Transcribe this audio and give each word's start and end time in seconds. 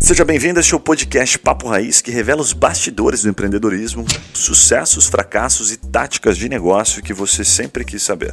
Seja 0.00 0.24
bem-vindo 0.24 0.58
a 0.58 0.60
este 0.60 0.78
podcast 0.78 1.38
Papo 1.38 1.68
Raiz, 1.68 2.00
que 2.00 2.10
revela 2.10 2.40
os 2.40 2.52
bastidores 2.52 3.22
do 3.22 3.30
empreendedorismo, 3.30 4.04
sucessos, 4.34 5.06
fracassos 5.06 5.72
e 5.72 5.76
táticas 5.76 6.36
de 6.36 6.48
negócio 6.48 7.02
que 7.02 7.14
você 7.14 7.44
sempre 7.44 7.84
quis 7.84 8.02
saber. 8.02 8.32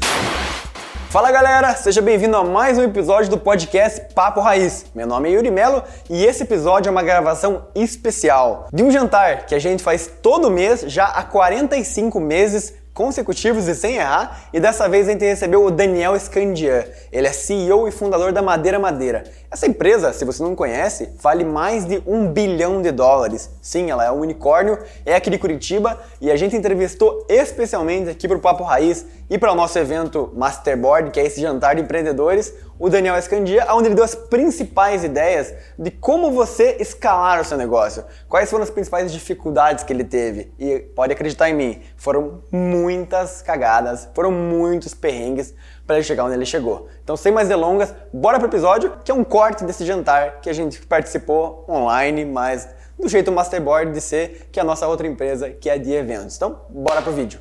Fala 1.10 1.30
galera, 1.30 1.76
seja 1.76 2.02
bem-vindo 2.02 2.38
a 2.38 2.44
mais 2.44 2.78
um 2.78 2.84
episódio 2.84 3.30
do 3.30 3.38
podcast 3.38 4.14
Papo 4.14 4.40
Raiz. 4.40 4.86
Meu 4.96 5.06
nome 5.06 5.30
é 5.30 5.34
Yuri 5.34 5.52
Melo 5.52 5.84
e 6.10 6.24
esse 6.24 6.44
episódio 6.44 6.88
é 6.88 6.92
uma 6.92 7.04
gravação 7.04 7.68
especial 7.76 8.68
de 8.72 8.82
um 8.82 8.90
jantar 8.90 9.46
que 9.46 9.54
a 9.54 9.60
gente 9.60 9.84
faz 9.84 10.10
todo 10.22 10.50
mês 10.50 10.86
já 10.88 11.06
há 11.06 11.24
45 11.24 12.20
meses 12.20 12.81
consecutivos 12.94 13.68
e 13.68 13.76
sem 13.76 13.96
errar, 13.96 14.50
e 14.52 14.60
dessa 14.60 14.88
vez 14.90 15.08
a 15.08 15.12
gente 15.12 15.26
recebeu 15.26 15.64
o 15.64 15.72
Daniel 15.72 16.20
Scandian. 16.20 16.84
Ele 17.12 17.28
é 17.28 17.32
CEO 17.32 17.88
e 17.88 17.92
fundador 17.92 18.32
da 18.32 18.42
Madeira 18.42 18.78
Madeira. 18.78 19.24
Essa 19.50 19.66
empresa, 19.66 20.12
se 20.14 20.26
você 20.26 20.44
não 20.44 20.56
conhece, 20.56 21.10
vale 21.22 21.44
mais 21.44 21.86
de 21.86 22.02
um 22.06 22.28
bilhão 22.28 22.82
de 22.82 22.92
dólares. 22.92 23.50
Sim, 23.62 23.90
ela 23.90 24.06
é 24.06 24.12
um 24.12 24.20
unicórnio, 24.20 24.78
é 25.06 25.16
aqui 25.16 25.30
de 25.30 25.38
Curitiba, 25.38 26.00
e 26.20 26.30
a 26.30 26.36
gente 26.36 26.56
entrevistou 26.56 27.26
especialmente 27.30 28.10
aqui 28.10 28.28
para 28.28 28.38
o 28.38 28.42
Papo 28.42 28.64
Raiz 28.64 29.06
e 29.30 29.38
para 29.38 29.52
o 29.52 29.56
nosso 29.56 29.80
evento 29.80 30.32
Masterboard, 30.36 31.12
que 31.12 31.20
é 31.20 31.26
esse 31.26 31.40
jantar 31.40 31.76
de 31.76 31.82
empreendedores, 31.82 32.54
o 32.82 32.90
Daniel 32.90 33.16
Escandia, 33.16 33.68
onde 33.70 33.90
ele 33.90 33.96
deu 33.96 34.04
as 34.04 34.16
principais 34.16 35.04
ideias 35.04 35.54
de 35.78 35.92
como 35.92 36.32
você 36.32 36.78
escalar 36.80 37.40
o 37.40 37.46
seu 37.46 37.56
negócio. 37.56 38.04
Quais 38.28 38.50
foram 38.50 38.64
as 38.64 38.72
principais 38.72 39.12
dificuldades 39.12 39.84
que 39.84 39.94
ele 39.94 40.04
teve? 40.04 40.52
E 40.58 40.80
pode 40.80 41.14
acreditar 41.14 41.48
em 41.48 41.54
mim, 41.54 41.82
foram 41.96 42.42
muitas 42.52 43.44
cagadas, 43.44 44.10
foram 44.16 44.32
muitos 44.32 44.96
perrengues 44.96 45.54
para 45.86 45.98
ele 45.98 46.04
chegar 46.04 46.26
onde 46.26 46.34
ele 46.34 46.46
chegou. 46.46 46.88
Então, 47.04 47.16
sem 47.16 47.32
mais 47.32 47.48
delongas, 47.48 47.94
bora 48.12 48.40
pro 48.40 48.48
episódio, 48.48 48.98
que 49.06 49.12
é 49.12 49.14
um 49.14 49.24
corte 49.24 49.64
desse 49.64 49.86
jantar 49.86 50.42
que 50.42 50.50
a 50.50 50.54
gente 50.54 50.82
participou 50.88 51.64
online, 51.70 52.26
mas 52.26 52.68
do 52.98 53.08
jeito 53.08 53.32
Masterboard 53.32 53.92
de 53.92 54.02
ser, 54.02 54.50
que 54.52 54.60
é 54.60 54.64
a 54.64 54.66
nossa 54.66 54.88
outra 54.88 55.06
empresa, 55.06 55.52
que 55.52 55.70
é 55.70 55.78
de 55.78 55.92
eventos. 55.94 56.36
Então, 56.36 56.62
bora 56.68 57.00
pro 57.04 57.12
vídeo. 57.12 57.40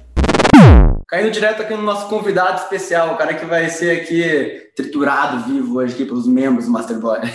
Caindo 1.10 1.32
direto 1.32 1.62
aqui 1.62 1.74
no 1.74 1.82
nosso 1.82 2.08
convidado 2.08 2.62
especial, 2.62 3.12
o 3.12 3.16
cara 3.16 3.34
que 3.34 3.44
vai 3.44 3.68
ser 3.68 4.00
aqui 4.00 4.70
triturado 4.76 5.42
vivo 5.42 5.78
hoje 5.78 5.94
aqui 5.94 6.04
pelos 6.04 6.24
membros 6.24 6.66
do 6.66 6.70
Masterboard. 6.70 7.28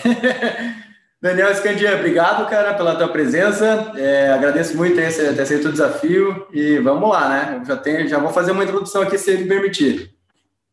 Daniel 1.21 1.51
Escandia, 1.51 1.93
obrigado, 1.95 2.49
cara, 2.49 2.73
pela 2.73 2.95
tua 2.95 3.09
presença. 3.09 3.91
É, 3.97 4.31
agradeço 4.31 4.77
muito 4.77 4.95
ter, 4.95 5.07
aceito 5.07 5.67
o 5.67 5.71
desafio 5.73 6.47
e 6.53 6.77
vamos 6.77 7.09
lá, 7.09 7.27
né? 7.27 7.57
Eu 7.59 7.65
já, 7.65 7.75
tenho, 7.75 8.07
já 8.07 8.17
vou 8.17 8.31
fazer 8.31 8.53
uma 8.53 8.63
introdução 8.63 9.01
aqui, 9.01 9.17
se 9.17 9.31
ele 9.31 9.45
permitir. 9.45 10.15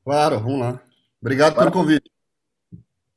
Claro, 0.05 0.39
vamos 0.39 0.61
lá. 0.61 0.81
Obrigado 1.21 1.55
Bora. 1.55 1.73
pelo 1.73 1.83
convite. 1.83 2.09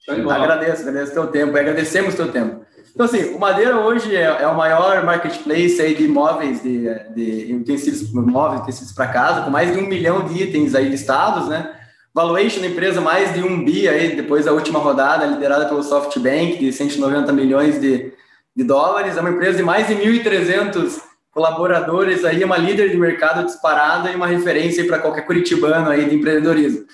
Agradeço, 0.09 0.81
agradeço 0.81 1.11
o 1.11 1.13
teu 1.13 1.28
tempo, 1.28 1.56
agradecemos 1.56 2.16
o 2.16 2.17
teu 2.17 2.31
tempo. 2.31 2.66
Então, 2.96 3.06
assim, 3.06 3.36
o 3.36 3.38
Madeira 3.38 3.78
hoje 3.78 4.16
é, 4.16 4.24
é 4.24 4.48
o 4.48 4.56
maior 4.56 5.04
marketplace 5.04 5.82
aí 5.82 5.94
de 5.94 6.06
imóveis, 6.06 6.64
de, 6.64 6.88
de 7.14 7.54
utensílios, 7.54 8.10
móveis, 8.14 8.62
utensílios 8.62 8.94
para 8.94 9.08
casa, 9.08 9.42
com 9.42 9.52
mais 9.52 9.74
de 9.74 9.78
um 9.78 9.86
milhão 9.86 10.24
de 10.24 10.42
itens 10.42 10.74
aí 10.74 10.88
listados, 10.88 11.50
né? 11.50 11.76
Valuation 12.14 12.62
da 12.62 12.68
empresa 12.68 13.02
mais 13.02 13.34
de 13.34 13.44
um 13.44 13.66
bi 13.66 13.90
aí, 13.90 14.16
depois 14.16 14.46
da 14.46 14.54
última 14.54 14.80
rodada, 14.80 15.26
liderada 15.26 15.66
pelo 15.66 15.84
SoftBank, 15.84 16.58
de 16.58 16.72
190 16.72 17.34
milhões 17.34 17.82
de, 17.82 18.14
de 18.56 18.64
dólares. 18.64 19.18
É 19.18 19.20
uma 19.20 19.32
empresa 19.32 19.58
de 19.58 19.64
mais 19.64 19.88
de 19.88 19.96
1.300 19.96 21.02
colaboradores 21.32 22.24
aí, 22.24 22.42
uma 22.46 22.56
líder 22.56 22.92
de 22.92 22.96
mercado 22.96 23.46
disparada 23.46 24.09
e 24.09 24.16
uma 24.16 24.28
referência 24.28 24.88
para 24.88 25.00
qualquer 25.00 25.26
curitibano 25.26 25.90
aí 25.90 26.06
de 26.06 26.16
empreendedorismo. 26.16 26.86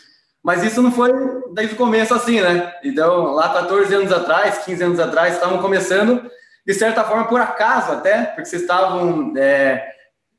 Mas 0.43 0.63
isso 0.63 0.81
não 0.81 0.91
foi 0.91 1.11
desde 1.53 1.75
o 1.75 1.77
começo 1.77 2.13
assim, 2.13 2.41
né? 2.41 2.73
Então, 2.83 3.33
lá 3.33 3.49
14 3.53 3.93
anos 3.93 4.11
atrás, 4.11 4.59
15 4.65 4.83
anos 4.83 4.99
atrás, 4.99 5.35
estavam 5.35 5.59
começando, 5.59 6.23
de 6.65 6.73
certa 6.73 7.03
forma, 7.03 7.25
por 7.25 7.39
acaso 7.39 7.91
até, 7.91 8.23
porque 8.23 8.45
vocês 8.45 8.63
estavam 8.63 9.33
é, 9.37 9.83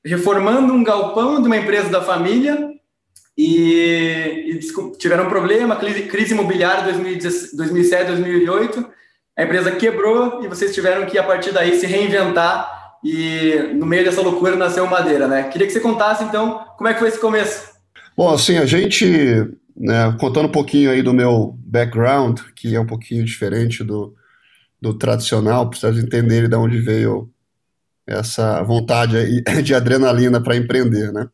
reformando 0.05 0.73
um 0.73 0.83
galpão 0.83 1.41
de 1.41 1.47
uma 1.47 1.57
empresa 1.57 1.89
da 1.89 2.03
família 2.03 2.71
e, 3.39 4.51
e 4.51 4.61
tiveram 4.99 5.27
um 5.27 5.31
problema, 5.31 5.77
crise, 5.77 6.03
crise 6.03 6.35
imobiliária 6.35 6.93
2007, 6.93 8.07
2008, 8.07 8.91
a 9.37 9.45
empresa 9.45 9.73
quebrou 9.73 10.45
e 10.45 10.49
vocês 10.49 10.75
tiveram 10.75 11.07
que, 11.07 11.17
a 11.17 11.23
partir 11.23 11.53
daí, 11.53 11.79
se 11.79 11.87
reinventar 11.87 12.97
e 13.05 13.73
no 13.75 13.87
meio 13.87 14.05
dessa 14.05 14.21
loucura 14.21 14.57
nasceu 14.57 14.87
Madeira, 14.87 15.27
né? 15.27 15.45
Queria 15.45 15.67
que 15.67 15.73
você 15.73 15.81
contasse, 15.81 16.23
então, 16.25 16.65
como 16.77 16.89
é 16.89 16.93
que 16.93 16.99
foi 16.99 17.09
esse 17.09 17.19
começo. 17.19 17.73
Bom, 18.17 18.33
assim, 18.33 18.59
a 18.59 18.67
gente 18.67 19.49
né, 19.83 20.17
contando 20.21 20.47
um 20.47 20.53
pouquinho 20.53 20.93
aí 20.93 21.03
do 21.03 21.13
meu 21.13 21.59
background, 21.59 22.39
que 22.55 22.77
é 22.77 22.81
um 22.81 22.87
pouquinho 22.87 23.25
diferente 23.25 23.83
do, 23.83 24.15
do 24.81 24.95
tradicional, 24.95 25.69
para 25.69 25.77
vocês 25.77 25.99
entenderem 25.99 26.49
de 26.49 26.55
onde 26.55 26.79
veio 26.79 27.29
essa 28.07 28.63
vontade 28.63 29.43
de 29.61 29.75
adrenalina 29.75 30.41
para 30.41 30.57
empreender, 30.57 31.13
né? 31.13 31.29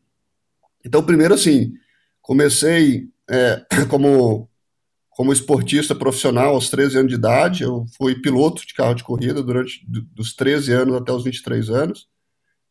Então, 0.82 1.04
primeiro, 1.04 1.34
assim, 1.34 1.74
comecei 2.22 3.10
é, 3.28 3.66
como, 3.90 4.48
como 5.10 5.30
esportista 5.30 5.94
profissional 5.94 6.54
aos 6.54 6.70
13 6.70 7.00
anos 7.00 7.10
de 7.10 7.18
idade, 7.18 7.64
eu 7.64 7.84
fui 7.98 8.14
piloto 8.14 8.66
de 8.66 8.72
carro 8.72 8.94
de 8.94 9.04
corrida 9.04 9.42
durante 9.42 9.84
dos 9.86 10.34
13 10.34 10.72
anos 10.72 10.96
até 10.96 11.12
os 11.12 11.22
23 11.22 11.68
anos, 11.68 12.08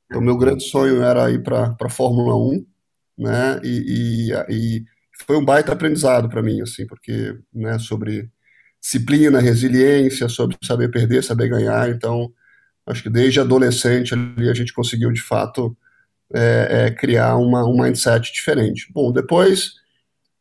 então 0.08 0.22
meu 0.22 0.38
grande 0.38 0.64
sonho 0.64 1.04
era 1.04 1.30
ir 1.30 1.44
para 1.44 1.78
a 1.80 1.90
Fórmula 1.90 2.36
1, 2.36 2.66
né, 3.20 3.62
e, 3.64 4.32
e, 4.50 4.56
e 4.56 4.97
foi 5.26 5.38
um 5.38 5.46
baita 5.46 5.72
aprendizado 5.72 6.30
para 6.30 6.44
mim, 6.44 6.62
assim, 6.62 6.86
porque, 6.86 7.38
né, 7.54 7.80
sobre 7.80 8.30
disciplina, 8.80 9.40
resiliência, 9.40 10.30
sobre 10.30 10.58
saber 10.64 10.90
perder, 10.90 11.24
saber 11.24 11.50
ganhar, 11.50 11.90
então, 11.90 12.32
acho 12.86 13.04
que 13.04 13.10
desde 13.10 13.40
adolescente 13.40 14.14
ali 14.14 14.50
a 14.50 14.54
gente 14.54 14.74
conseguiu, 14.74 15.12
de 15.12 15.22
fato, 15.22 15.76
é, 16.34 16.68
é, 16.88 16.92
criar 16.92 17.36
uma, 17.38 17.66
um 17.66 17.82
mindset 17.82 18.32
diferente. 18.32 18.92
Bom, 18.94 19.12
depois, 19.12 19.74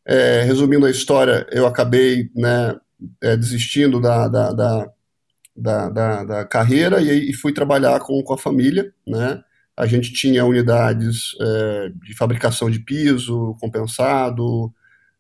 é, 0.05 0.43
resumindo 0.43 0.87
a 0.87 0.91
história, 0.91 1.47
eu 1.51 1.67
acabei, 1.67 2.31
né, 2.35 2.77
é, 3.23 3.37
desistindo 3.37 4.01
da, 4.01 4.29
da, 4.29 4.53
da, 4.53 5.89
da, 5.89 6.25
da, 6.25 6.45
carreira 6.45 7.01
e, 7.01 7.31
e, 7.31 7.33
fui 7.33 7.53
trabalhar 7.53 8.01
com, 8.01 8.23
com 8.23 8.35
a 8.35 8.39
família, 8.39 8.93
né, 9.07 9.43
a 9.77 9.87
gente 9.87 10.13
tinha 10.13 10.45
unidades 10.45 11.37
é, 11.41 11.91
de 12.03 12.15
fabricação 12.17 12.71
de 12.71 12.81
piso 12.81 13.57
compensado, 13.61 14.73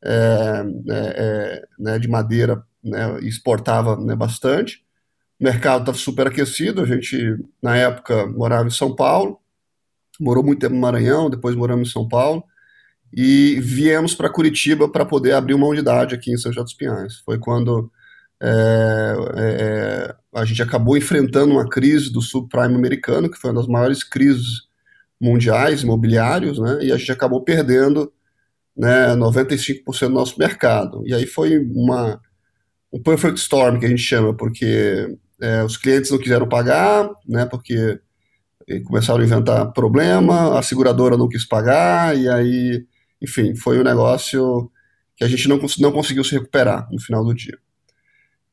é, 0.02 0.64
é, 0.88 0.94
é 0.94 1.64
né, 1.78 1.98
de 1.98 2.08
madeira, 2.08 2.64
né, 2.82 3.20
exportava 3.20 3.96
né, 3.96 4.16
bastante. 4.16 4.84
O 5.38 5.44
mercado 5.44 5.80
estava 5.80 5.98
super 5.98 6.28
aquecido, 6.28 6.80
a 6.80 6.86
gente, 6.86 7.36
na 7.62 7.76
época, 7.76 8.26
morava 8.26 8.66
em 8.66 8.70
São 8.70 8.94
Paulo, 8.94 9.38
morou 10.18 10.42
muito 10.42 10.60
tempo 10.60 10.74
no 10.74 10.80
Maranhão, 10.80 11.28
depois 11.28 11.54
moramos 11.54 11.90
em 11.90 11.92
São 11.92 12.08
Paulo, 12.08 12.42
e 13.12 13.60
viemos 13.60 14.14
para 14.14 14.30
Curitiba 14.30 14.88
para 14.88 15.04
poder 15.04 15.32
abrir 15.32 15.54
uma 15.54 15.66
unidade 15.66 16.14
aqui 16.14 16.32
em 16.32 16.38
São 16.38 16.50
José 16.50 16.64
dos 16.64 16.74
Pinhais. 16.74 17.18
Foi 17.18 17.38
quando 17.38 17.90
é, 18.42 19.14
é, 19.36 20.14
a 20.36 20.44
gente 20.44 20.62
acabou 20.62 20.98
enfrentando 20.98 21.54
uma 21.54 21.66
crise 21.66 22.12
do 22.12 22.20
subprime 22.20 22.74
americano, 22.74 23.30
que 23.30 23.38
foi 23.38 23.50
uma 23.50 23.60
das 23.60 23.66
maiores 23.66 24.04
crises 24.04 24.66
mundiais 25.18 25.82
imobiliários, 25.82 26.58
né, 26.58 26.80
e 26.82 26.92
a 26.92 26.96
gente 26.98 27.10
acabou 27.10 27.42
perdendo 27.42 28.12
né, 28.76 29.16
95% 29.16 29.82
do 30.08 30.10
nosso 30.10 30.38
mercado. 30.38 31.02
E 31.06 31.14
aí 31.14 31.24
foi 31.24 31.58
uma, 31.58 32.20
um 32.92 33.02
perfect 33.02 33.40
storm, 33.40 33.80
que 33.80 33.86
a 33.86 33.88
gente 33.88 34.02
chama, 34.02 34.36
porque 34.36 35.16
é, 35.40 35.64
os 35.64 35.78
clientes 35.78 36.10
não 36.10 36.18
quiseram 36.18 36.46
pagar, 36.46 37.08
né, 37.26 37.46
porque 37.46 37.98
começaram 38.84 39.20
a 39.20 39.24
inventar 39.24 39.72
problema, 39.72 40.58
a 40.58 40.62
seguradora 40.62 41.16
não 41.16 41.28
quis 41.28 41.46
pagar, 41.46 42.14
e 42.14 42.28
aí, 42.28 42.84
enfim, 43.22 43.54
foi 43.54 43.78
um 43.78 43.84
negócio 43.84 44.70
que 45.16 45.24
a 45.24 45.28
gente 45.28 45.48
não, 45.48 45.58
não 45.78 45.92
conseguiu 45.92 46.24
se 46.24 46.32
recuperar 46.32 46.86
no 46.92 47.00
final 47.00 47.24
do 47.24 47.32
dia. 47.32 47.56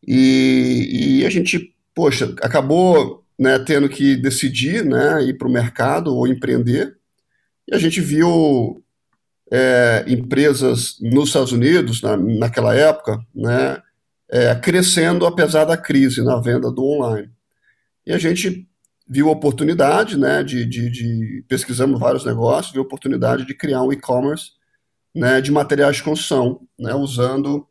E, 0.07 1.19
e 1.21 1.25
a 1.25 1.29
gente, 1.29 1.73
poxa, 1.93 2.33
acabou 2.41 3.23
né, 3.39 3.57
tendo 3.59 3.89
que 3.89 4.15
decidir 4.15 4.85
né, 4.85 5.23
ir 5.23 5.37
para 5.37 5.47
o 5.47 5.51
mercado 5.51 6.15
ou 6.15 6.27
empreender. 6.27 6.97
E 7.67 7.73
a 7.73 7.77
gente 7.77 8.01
viu 8.01 8.83
é, 9.51 10.05
empresas 10.07 10.97
nos 11.01 11.29
Estados 11.29 11.51
Unidos, 11.51 12.01
na, 12.01 12.17
naquela 12.17 12.75
época, 12.75 13.19
né, 13.33 13.81
é, 14.29 14.55
crescendo 14.55 15.25
apesar 15.25 15.65
da 15.65 15.77
crise 15.77 16.23
na 16.23 16.39
venda 16.39 16.71
do 16.71 16.83
online. 16.83 17.29
E 18.05 18.11
a 18.11 18.17
gente 18.17 18.67
viu 19.07 19.29
a 19.29 19.31
oportunidade, 19.33 20.17
né, 20.17 20.43
de, 20.43 20.65
de, 20.65 20.89
de 20.89 21.45
pesquisamos 21.47 21.99
vários 21.99 22.25
negócios, 22.25 22.73
viu 22.73 22.81
a 22.81 22.85
oportunidade 22.85 23.45
de 23.45 23.53
criar 23.53 23.81
um 23.83 23.91
e-commerce 23.91 24.51
né, 25.13 25.39
de 25.41 25.51
materiais 25.51 25.97
de 25.97 26.03
construção, 26.03 26.61
né, 26.79 26.93
usando 26.93 27.67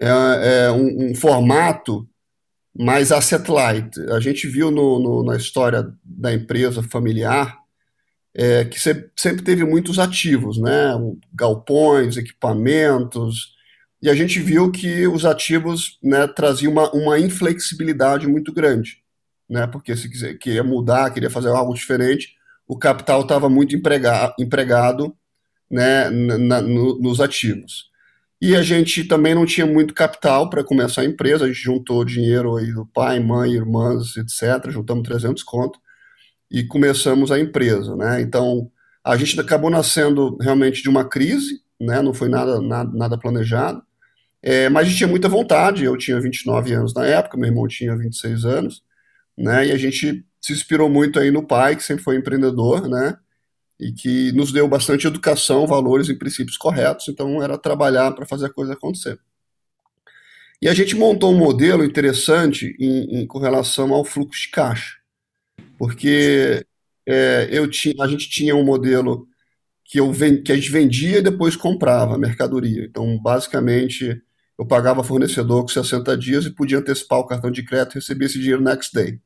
é, 0.00 0.64
é 0.66 0.70
um, 0.72 1.10
um, 1.10 1.14
formato 1.14 2.08
mais 2.76 3.12
asset-light. 3.12 3.90
A 4.10 4.20
gente 4.20 4.48
viu 4.48 4.70
no, 4.70 4.98
no, 4.98 5.24
na 5.24 5.36
história 5.36 5.92
da 6.04 6.32
empresa 6.32 6.82
familiar 6.82 7.58
é, 8.34 8.64
que 8.64 8.78
sempre 8.78 9.42
teve 9.42 9.64
muitos 9.64 9.98
ativos, 9.98 10.58
né? 10.58 10.92
galpões, 11.34 12.16
equipamentos, 12.16 13.54
e 14.02 14.08
a 14.08 14.14
gente 14.14 14.40
viu 14.40 14.70
que 14.70 15.06
os 15.06 15.26
ativos 15.26 15.98
né, 16.02 16.26
traziam 16.26 16.72
uma, 16.72 16.90
uma 16.92 17.18
inflexibilidade 17.18 18.26
muito 18.26 18.52
grande, 18.52 18.98
né, 19.48 19.66
porque 19.66 19.94
se 19.94 20.08
quiser, 20.08 20.38
queria 20.38 20.64
mudar, 20.64 21.10
queria 21.10 21.28
fazer 21.28 21.48
algo 21.48 21.74
diferente, 21.74 22.34
o 22.66 22.78
capital 22.78 23.20
estava 23.20 23.48
muito 23.50 23.76
emprega, 23.76 24.34
empregado 24.38 25.14
né, 25.70 26.08
na, 26.08 26.62
no, 26.62 26.98
nos 26.98 27.20
ativos. 27.20 27.89
E 28.40 28.56
a 28.56 28.62
gente 28.62 29.04
também 29.04 29.34
não 29.34 29.44
tinha 29.44 29.66
muito 29.66 29.92
capital 29.92 30.48
para 30.48 30.64
começar 30.64 31.02
a 31.02 31.04
empresa, 31.04 31.44
a 31.44 31.48
gente 31.48 31.60
juntou 31.60 32.04
dinheiro 32.04 32.56
aí 32.56 32.72
do 32.72 32.86
pai, 32.86 33.20
mãe, 33.20 33.52
irmãs, 33.52 34.16
etc., 34.16 34.70
juntamos 34.70 35.06
300 35.06 35.42
conto 35.42 35.78
e 36.50 36.64
começamos 36.64 37.30
a 37.30 37.38
empresa, 37.38 37.94
né? 37.96 38.20
Então, 38.22 38.70
a 39.04 39.16
gente 39.16 39.38
acabou 39.38 39.70
nascendo 39.70 40.36
realmente 40.40 40.82
de 40.82 40.88
uma 40.88 41.04
crise, 41.04 41.60
né? 41.78 42.00
Não 42.02 42.14
foi 42.14 42.28
nada, 42.28 42.60
nada, 42.60 42.90
nada 42.94 43.18
planejado, 43.18 43.82
é, 44.42 44.68
mas 44.70 44.86
a 44.86 44.88
gente 44.88 44.98
tinha 44.98 45.08
muita 45.08 45.28
vontade, 45.28 45.84
eu 45.84 45.96
tinha 45.96 46.20
29 46.20 46.72
anos 46.72 46.94
na 46.94 47.04
época, 47.06 47.36
meu 47.36 47.48
irmão 47.48 47.68
tinha 47.68 47.96
26 47.96 48.44
anos, 48.46 48.82
né? 49.36 49.66
E 49.66 49.72
a 49.72 49.76
gente 49.76 50.24
se 50.40 50.52
inspirou 50.52 50.88
muito 50.88 51.18
aí 51.20 51.30
no 51.30 51.46
pai, 51.46 51.76
que 51.76 51.82
sempre 51.82 52.02
foi 52.02 52.16
empreendedor, 52.16 52.88
né? 52.88 53.16
E 53.80 53.92
que 53.92 54.30
nos 54.32 54.52
deu 54.52 54.68
bastante 54.68 55.06
educação, 55.06 55.66
valores 55.66 56.08
e 56.08 56.14
princípios 56.14 56.58
corretos, 56.58 57.08
então 57.08 57.42
era 57.42 57.56
trabalhar 57.56 58.12
para 58.12 58.26
fazer 58.26 58.46
a 58.46 58.52
coisa 58.52 58.74
acontecer. 58.74 59.18
E 60.60 60.68
a 60.68 60.74
gente 60.74 60.94
montou 60.94 61.32
um 61.32 61.38
modelo 61.38 61.82
interessante 61.82 62.76
em, 62.78 63.20
em, 63.20 63.26
com 63.26 63.38
relação 63.38 63.94
ao 63.94 64.04
fluxo 64.04 64.42
de 64.42 64.50
caixa, 64.50 64.96
porque 65.78 66.66
é, 67.06 67.48
eu 67.50 67.68
tinha, 67.68 68.04
a 68.04 68.06
gente 68.06 68.28
tinha 68.28 68.54
um 68.54 68.62
modelo 68.62 69.26
que, 69.86 69.98
eu, 69.98 70.12
que 70.44 70.52
a 70.52 70.54
gente 70.54 70.70
vendia 70.70 71.18
e 71.18 71.22
depois 71.22 71.56
comprava 71.56 72.14
a 72.14 72.18
mercadoria. 72.18 72.84
Então, 72.84 73.18
basicamente, 73.18 74.20
eu 74.58 74.66
pagava 74.66 75.02
fornecedor 75.02 75.62
com 75.62 75.68
60 75.68 76.18
dias 76.18 76.44
e 76.44 76.54
podia 76.54 76.78
antecipar 76.78 77.18
o 77.18 77.26
cartão 77.26 77.50
de 77.50 77.64
crédito 77.64 77.94
e 77.94 77.98
receber 77.98 78.26
esse 78.26 78.38
dinheiro 78.38 78.62
next 78.62 78.92
day. 78.94 79.18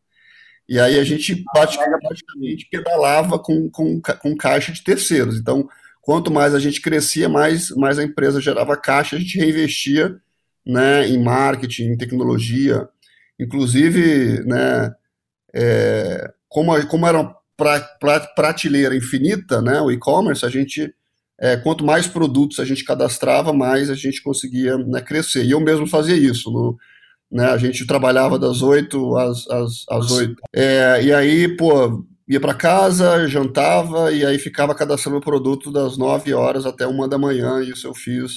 E 0.69 0.81
aí 0.81 0.99
a 0.99 1.05
gente 1.05 1.45
praticamente 1.53 2.67
pedalava 2.71 3.39
com, 3.39 3.69
com, 3.71 4.01
com 4.01 4.37
caixa 4.37 4.73
de 4.73 4.83
terceiros. 4.83 5.39
Então, 5.39 5.69
quanto 6.01 6.31
mais 6.31 6.55
a 6.55 6.59
gente 6.59 6.81
crescia, 6.81 7.29
mais, 7.29 7.71
mais 7.71 7.99
a 7.99 8.05
empresa 8.05 8.41
gerava 8.41 8.77
caixa, 8.77 9.17
a 9.17 9.19
gente 9.19 9.39
reinvestia 9.39 10.17
né, 10.67 11.07
em 11.09 11.23
marketing, 11.23 11.85
em 11.85 11.97
tecnologia. 11.97 12.89
Inclusive, 13.39 14.43
né, 14.45 14.95
é, 15.55 16.33
como, 16.49 16.87
como 16.87 17.07
era 17.07 17.21
uma 17.21 17.37
pra, 17.57 17.81
pra, 17.81 18.21
prateleira 18.21 18.97
infinita, 18.97 19.61
né, 19.61 19.81
o 19.81 19.91
e-commerce, 19.91 20.45
a 20.47 20.49
gente, 20.49 20.95
é, 21.39 21.57
quanto 21.57 21.85
mais 21.85 22.07
produtos 22.07 22.59
a 22.59 22.65
gente 22.65 22.85
cadastrava, 22.85 23.53
mais 23.53 23.91
a 23.91 23.95
gente 23.95 24.23
conseguia 24.23 24.79
né, 24.79 25.01
crescer. 25.03 25.45
E 25.45 25.51
eu 25.51 25.61
mesmo 25.61 25.87
fazia 25.87 26.17
isso. 26.17 26.51
No, 26.51 26.77
né? 27.31 27.47
A 27.47 27.57
gente 27.57 27.87
trabalhava 27.87 28.39
das 28.39 28.63
8 28.63 29.17
às, 29.17 29.49
às, 29.51 29.85
às 29.91 30.11
8. 30.11 30.35
É, 30.55 31.03
e 31.03 31.13
aí, 31.13 31.57
pô, 31.57 32.05
ia 32.29 32.41
para 32.41 32.55
casa, 32.55 33.27
jantava 33.29 34.13
e 34.13 34.25
aí 34.25 34.39
ficava 34.39 34.75
cadastrando 34.75 35.19
o 35.19 35.23
produto 35.23 35.71
das 35.71 35.97
9 35.97 36.33
horas 36.33 36.67
até 36.67 36.87
uma 36.87 37.09
da 37.09 37.19
manhã. 37.19 37.63
Isso 37.63 37.87
eu 37.87 37.95
fiz 37.95 38.33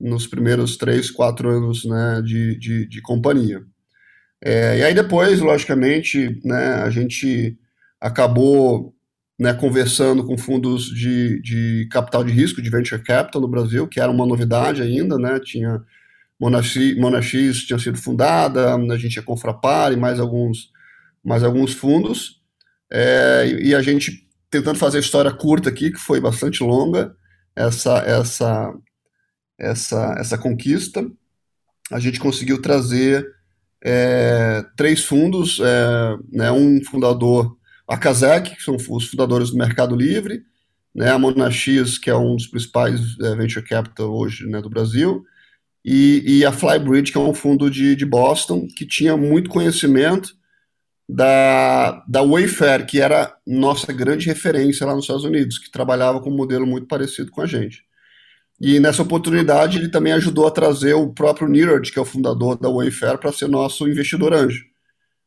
nos 0.00 0.26
primeiros 0.26 0.76
3, 0.76 1.10
4 1.10 1.48
anos 1.48 1.84
né, 1.84 2.22
de, 2.24 2.58
de, 2.58 2.88
de 2.88 3.02
companhia. 3.02 3.62
É, 4.42 4.78
e 4.78 4.82
aí 4.84 4.94
depois, 4.94 5.40
logicamente, 5.40 6.40
né, 6.42 6.74
a 6.76 6.88
gente 6.88 7.58
acabou 8.00 8.94
né, 9.38 9.52
conversando 9.52 10.24
com 10.24 10.38
fundos 10.38 10.84
de, 10.84 11.40
de 11.42 11.88
capital 11.90 12.24
de 12.24 12.32
risco, 12.32 12.62
de 12.62 12.70
venture 12.70 13.02
capital 13.02 13.42
no 13.42 13.48
Brasil, 13.48 13.86
que 13.86 14.00
era 14.00 14.10
uma 14.10 14.26
novidade 14.26 14.82
ainda, 14.82 15.18
né, 15.18 15.38
tinha 15.40 15.82
Monax 16.40 16.72
tinha 17.66 17.78
sido 17.78 17.98
fundada, 17.98 18.74
a 18.74 18.96
gente 18.96 19.12
tinha 19.12 19.22
Confrapar 19.22 19.92
e 19.92 19.96
mais 19.96 20.18
alguns, 20.18 20.70
mais 21.22 21.44
alguns 21.44 21.74
fundos, 21.74 22.40
é, 22.90 23.46
e 23.62 23.74
a 23.74 23.82
gente 23.82 24.26
tentando 24.50 24.78
fazer 24.78 24.96
a 24.96 25.00
história 25.00 25.30
curta 25.30 25.68
aqui, 25.68 25.92
que 25.92 25.98
foi 25.98 26.20
bastante 26.20 26.64
longa, 26.64 27.14
essa, 27.54 27.98
essa, 27.98 28.74
essa, 29.58 30.14
essa 30.18 30.38
conquista, 30.38 31.06
a 31.92 32.00
gente 32.00 32.18
conseguiu 32.18 32.60
trazer 32.60 33.26
é, 33.82 34.64
três 34.76 35.04
fundos, 35.04 35.60
é, 35.60 36.16
né, 36.32 36.50
um 36.50 36.82
fundador, 36.84 37.56
a 37.86 37.96
Kazek, 37.96 38.56
que 38.56 38.62
são 38.62 38.76
os 38.76 39.08
fundadores 39.08 39.50
do 39.50 39.56
Mercado 39.56 39.94
Livre, 39.94 40.42
né, 40.94 41.10
a 41.10 41.18
Monax, 41.18 41.98
que 41.98 42.10
é 42.10 42.16
um 42.16 42.34
dos 42.34 42.46
principais 42.46 43.00
é, 43.20 43.34
venture 43.36 43.64
capital 43.64 44.12
hoje 44.12 44.46
né, 44.46 44.60
do 44.60 44.70
Brasil, 44.70 45.24
e, 45.84 46.38
e 46.38 46.44
a 46.44 46.52
Flybridge, 46.52 47.12
que 47.12 47.18
é 47.18 47.20
um 47.20 47.34
fundo 47.34 47.70
de, 47.70 47.96
de 47.96 48.04
Boston, 48.04 48.66
que 48.76 48.86
tinha 48.86 49.16
muito 49.16 49.50
conhecimento 49.50 50.34
da, 51.08 52.04
da 52.06 52.22
Wayfair, 52.22 52.86
que 52.86 53.00
era 53.00 53.34
nossa 53.46 53.92
grande 53.92 54.26
referência 54.26 54.86
lá 54.86 54.94
nos 54.94 55.04
Estados 55.04 55.24
Unidos, 55.24 55.58
que 55.58 55.70
trabalhava 55.70 56.20
com 56.20 56.30
um 56.30 56.36
modelo 56.36 56.66
muito 56.66 56.86
parecido 56.86 57.30
com 57.30 57.40
a 57.40 57.46
gente. 57.46 57.82
E 58.60 58.78
nessa 58.78 59.02
oportunidade 59.02 59.78
ele 59.78 59.88
também 59.88 60.12
ajudou 60.12 60.46
a 60.46 60.50
trazer 60.50 60.92
o 60.92 61.12
próprio 61.12 61.48
Niraj, 61.48 61.90
que 61.90 61.98
é 61.98 62.02
o 62.02 62.04
fundador 62.04 62.58
da 62.58 62.68
Wayfair, 62.68 63.18
para 63.18 63.32
ser 63.32 63.48
nosso 63.48 63.88
investidor 63.88 64.34
anjo. 64.34 64.64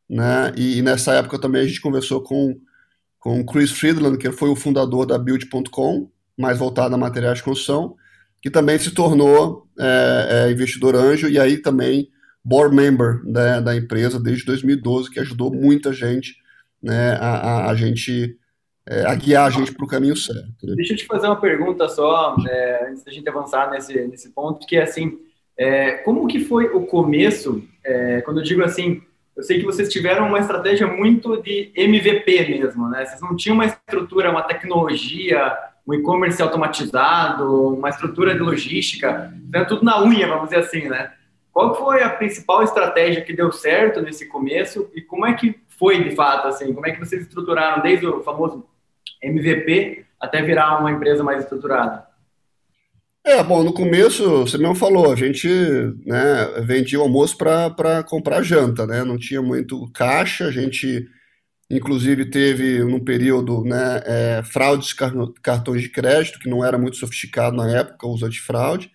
Né? 0.08 0.52
E, 0.56 0.78
e, 0.78 0.82
nessa 0.82 1.14
época 1.14 1.38
também 1.38 1.62
a 1.62 1.66
gente 1.66 1.80
conversou 1.80 2.22
com, 2.22 2.56
com 3.18 3.40
o 3.40 3.44
Chris 3.44 3.72
Friedland, 3.72 4.18
que 4.18 4.30
foi 4.30 4.50
o 4.50 4.56
fundador 4.56 5.04
da 5.04 5.18
Build.com, 5.18 6.08
mais 6.38 6.58
voltado 6.58 6.94
a 6.94 6.98
materiais 6.98 7.38
de 7.38 7.44
construção, 7.44 7.96
que 8.44 8.50
também 8.50 8.78
se 8.78 8.90
tornou 8.90 9.66
é, 9.80 10.28
é, 10.48 10.52
investidor 10.52 10.94
anjo 10.94 11.30
e 11.30 11.40
aí 11.40 11.56
também 11.56 12.10
board 12.44 12.76
member 12.76 13.22
né, 13.24 13.58
da 13.62 13.74
empresa 13.74 14.20
desde 14.20 14.44
2012, 14.44 15.10
que 15.10 15.18
ajudou 15.18 15.50
muita 15.50 15.94
gente 15.94 16.36
né, 16.82 17.12
a, 17.18 17.30
a, 17.36 17.70
a 17.70 17.74
gente 17.74 18.36
é, 18.86 19.06
a 19.06 19.14
guiar 19.14 19.46
a 19.46 19.50
gente 19.50 19.72
para 19.72 19.82
o 19.86 19.88
caminho 19.88 20.14
certo. 20.14 20.66
Né? 20.66 20.74
Deixa 20.76 20.92
eu 20.92 20.96
te 20.98 21.06
fazer 21.06 21.26
uma 21.26 21.40
pergunta 21.40 21.88
só, 21.88 22.36
é, 22.46 22.90
antes 22.90 23.02
da 23.02 23.10
gente 23.10 23.26
avançar 23.26 23.70
nesse, 23.70 23.94
nesse 24.08 24.28
ponto, 24.28 24.66
que 24.66 24.76
é 24.76 24.82
assim, 24.82 25.18
é, 25.56 25.92
como 25.92 26.26
que 26.26 26.40
foi 26.40 26.66
o 26.66 26.84
começo, 26.84 27.66
é, 27.82 28.20
quando 28.20 28.40
eu 28.40 28.44
digo 28.44 28.62
assim, 28.62 29.00
eu 29.34 29.42
sei 29.42 29.58
que 29.58 29.64
vocês 29.64 29.90
tiveram 29.90 30.28
uma 30.28 30.38
estratégia 30.38 30.86
muito 30.86 31.40
de 31.40 31.72
MVP 31.74 32.58
mesmo, 32.60 32.90
né? 32.90 33.06
Vocês 33.06 33.22
não 33.22 33.34
tinham 33.34 33.54
uma 33.54 33.64
estrutura, 33.64 34.30
uma 34.30 34.42
tecnologia, 34.42 35.56
um 35.86 35.94
e-commerce 35.94 36.40
automatizado, 36.40 37.74
uma 37.74 37.90
estrutura 37.90 38.34
de 38.34 38.40
logística, 38.40 39.32
né, 39.50 39.64
tudo 39.64 39.84
na 39.84 40.02
unha, 40.02 40.26
vamos 40.26 40.44
dizer 40.44 40.60
assim, 40.60 40.88
né? 40.88 41.12
Qual 41.52 41.74
foi 41.76 42.02
a 42.02 42.08
principal 42.08 42.62
estratégia 42.62 43.22
que 43.22 43.32
deu 43.32 43.52
certo 43.52 44.00
nesse 44.00 44.26
começo 44.26 44.90
e 44.94 45.00
como 45.00 45.24
é 45.24 45.34
que 45.34 45.54
foi 45.78 46.02
de 46.02 46.16
fato, 46.16 46.48
assim? 46.48 46.72
Como 46.72 46.86
é 46.86 46.90
que 46.90 46.98
vocês 46.98 47.22
estruturaram 47.22 47.80
desde 47.80 48.06
o 48.06 48.22
famoso 48.22 48.66
MVP 49.22 50.04
até 50.20 50.42
virar 50.42 50.80
uma 50.80 50.90
empresa 50.90 51.22
mais 51.22 51.42
estruturada? 51.42 52.04
É, 53.26 53.42
bom, 53.42 53.62
no 53.62 53.72
começo, 53.72 54.40
você 54.40 54.58
mesmo 54.58 54.74
falou, 54.74 55.10
a 55.10 55.16
gente 55.16 55.48
né, 56.04 56.60
vendia 56.62 56.98
o 56.98 57.02
almoço 57.02 57.38
para 57.38 58.02
comprar 58.02 58.42
janta, 58.42 58.86
né? 58.86 59.02
Não 59.02 59.16
tinha 59.16 59.40
muito 59.40 59.90
caixa, 59.92 60.46
a 60.46 60.50
gente 60.50 61.08
Inclusive 61.70 62.26
teve 62.26 62.84
num 62.84 63.02
período 63.02 63.64
né, 63.64 64.02
é, 64.04 64.42
fraudes 64.44 64.88
de 64.88 64.96
cartões 65.42 65.82
de 65.82 65.88
crédito, 65.88 66.38
que 66.38 66.48
não 66.48 66.64
era 66.64 66.76
muito 66.76 66.96
sofisticado 66.96 67.56
na 67.56 67.70
época, 67.70 68.06
os 68.06 68.22
antifraude. 68.22 68.90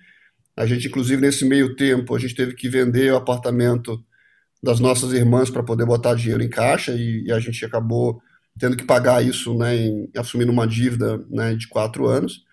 A 0.55 0.65
gente, 0.65 0.87
inclusive, 0.87 1.21
nesse 1.21 1.45
meio 1.45 1.75
tempo, 1.75 2.15
a 2.15 2.19
gente 2.19 2.35
teve 2.35 2.53
que 2.53 2.69
vender 2.69 3.11
o 3.11 3.17
apartamento 3.17 4.03
das 4.61 4.79
nossas 4.79 5.13
irmãs 5.13 5.49
para 5.49 5.63
poder 5.63 5.85
botar 5.85 6.15
dinheiro 6.15 6.43
em 6.43 6.49
caixa 6.49 6.91
e, 6.93 7.23
e, 7.25 7.31
a 7.31 7.39
gente 7.39 7.63
acabou 7.63 8.21
tendo 8.59 8.75
que 8.75 8.83
pagar 8.83 9.23
isso, 9.23 9.57
né, 9.57 9.75
em, 9.75 10.09
assumindo 10.17 10.51
uma 10.51 10.67
dívida 10.67 11.17
né, 11.29 11.55
de 11.55 11.67
quatro 11.67 12.07
anos. 12.07 12.43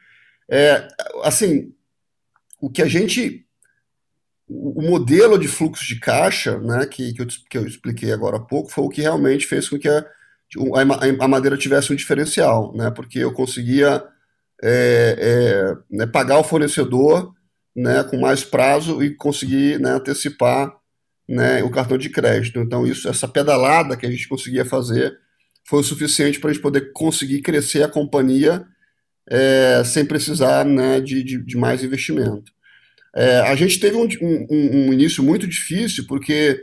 É, 0.49 0.87
assim, 1.25 1.75
o 2.61 2.71
que 2.71 2.81
a 2.81 2.87
gente 2.87 3.46
o 4.49 4.83
modelo 4.83 5.39
de 5.39 5.49
fluxo 5.49 5.85
de 5.87 5.99
caixa, 5.99 6.59
né, 6.59 6.87
que, 6.87 7.13
que 7.13 7.23
eu, 7.23 7.27
que, 7.51 7.59
eu, 7.59 7.67
expliquei 7.67 8.13
agora 8.13 8.37
há 8.37 8.41
pouco, 8.41 8.71
foi 8.71 8.85
o 8.85 8.89
que 8.89 9.03
realmente 9.03 9.47
fez 9.47 9.69
com 9.69 9.79
que 9.79 9.89
a, 9.89 10.05
a, 11.21 11.29
madeira 11.29 11.57
tivesse 11.57 11.93
um 11.93 11.97
diferencial, 11.97 12.73
né, 12.77 12.91
porque 12.91 13.19
eu 13.19 13.33
conseguia 13.33 14.05
é, 14.63 15.17
é, 15.19 15.75
né, 15.91 16.07
pagar 16.07 16.39
o 16.39 16.45
fornecedor 16.45 17.35
né, 17.75 18.05
com 18.05 18.19
mais 18.19 18.45
prazo 18.45 19.03
e 19.03 19.15
conseguir 19.15 19.81
né, 19.81 19.91
antecipar 19.91 20.73
né, 21.29 21.63
o 21.63 21.71
cartão 21.71 21.99
de 21.99 22.09
crédito. 22.09 22.61
Então, 22.61 22.87
isso, 22.87 23.09
essa 23.09 23.27
pedalada 23.27 23.97
que 23.97 24.07
a 24.07 24.11
gente 24.11 24.29
conseguia 24.29 24.65
fazer 24.65 25.19
foi 25.69 25.81
o 25.81 25.85
suficiente 25.85 26.39
para 26.39 26.51
a 26.51 26.53
gente 26.53 26.63
poder 26.63 26.93
conseguir 26.93 27.43
crescer 27.43 27.83
a 27.83 27.89
companhia 27.89 28.65
é, 29.29 29.83
sem 29.85 30.07
precisar 30.07 30.65
né, 30.65 31.01
de, 31.01 31.23
de, 31.23 31.45
de 31.45 31.57
mais 31.57 31.83
investimento. 31.83 32.53
É, 33.17 33.41
a 33.41 33.55
gente 33.55 33.81
teve 33.81 33.97
um, 33.97 34.07
um, 34.21 34.47
um, 34.51 34.93
início 34.93 35.25
muito 35.25 35.47
difícil, 35.47 36.07
porque 36.07 36.63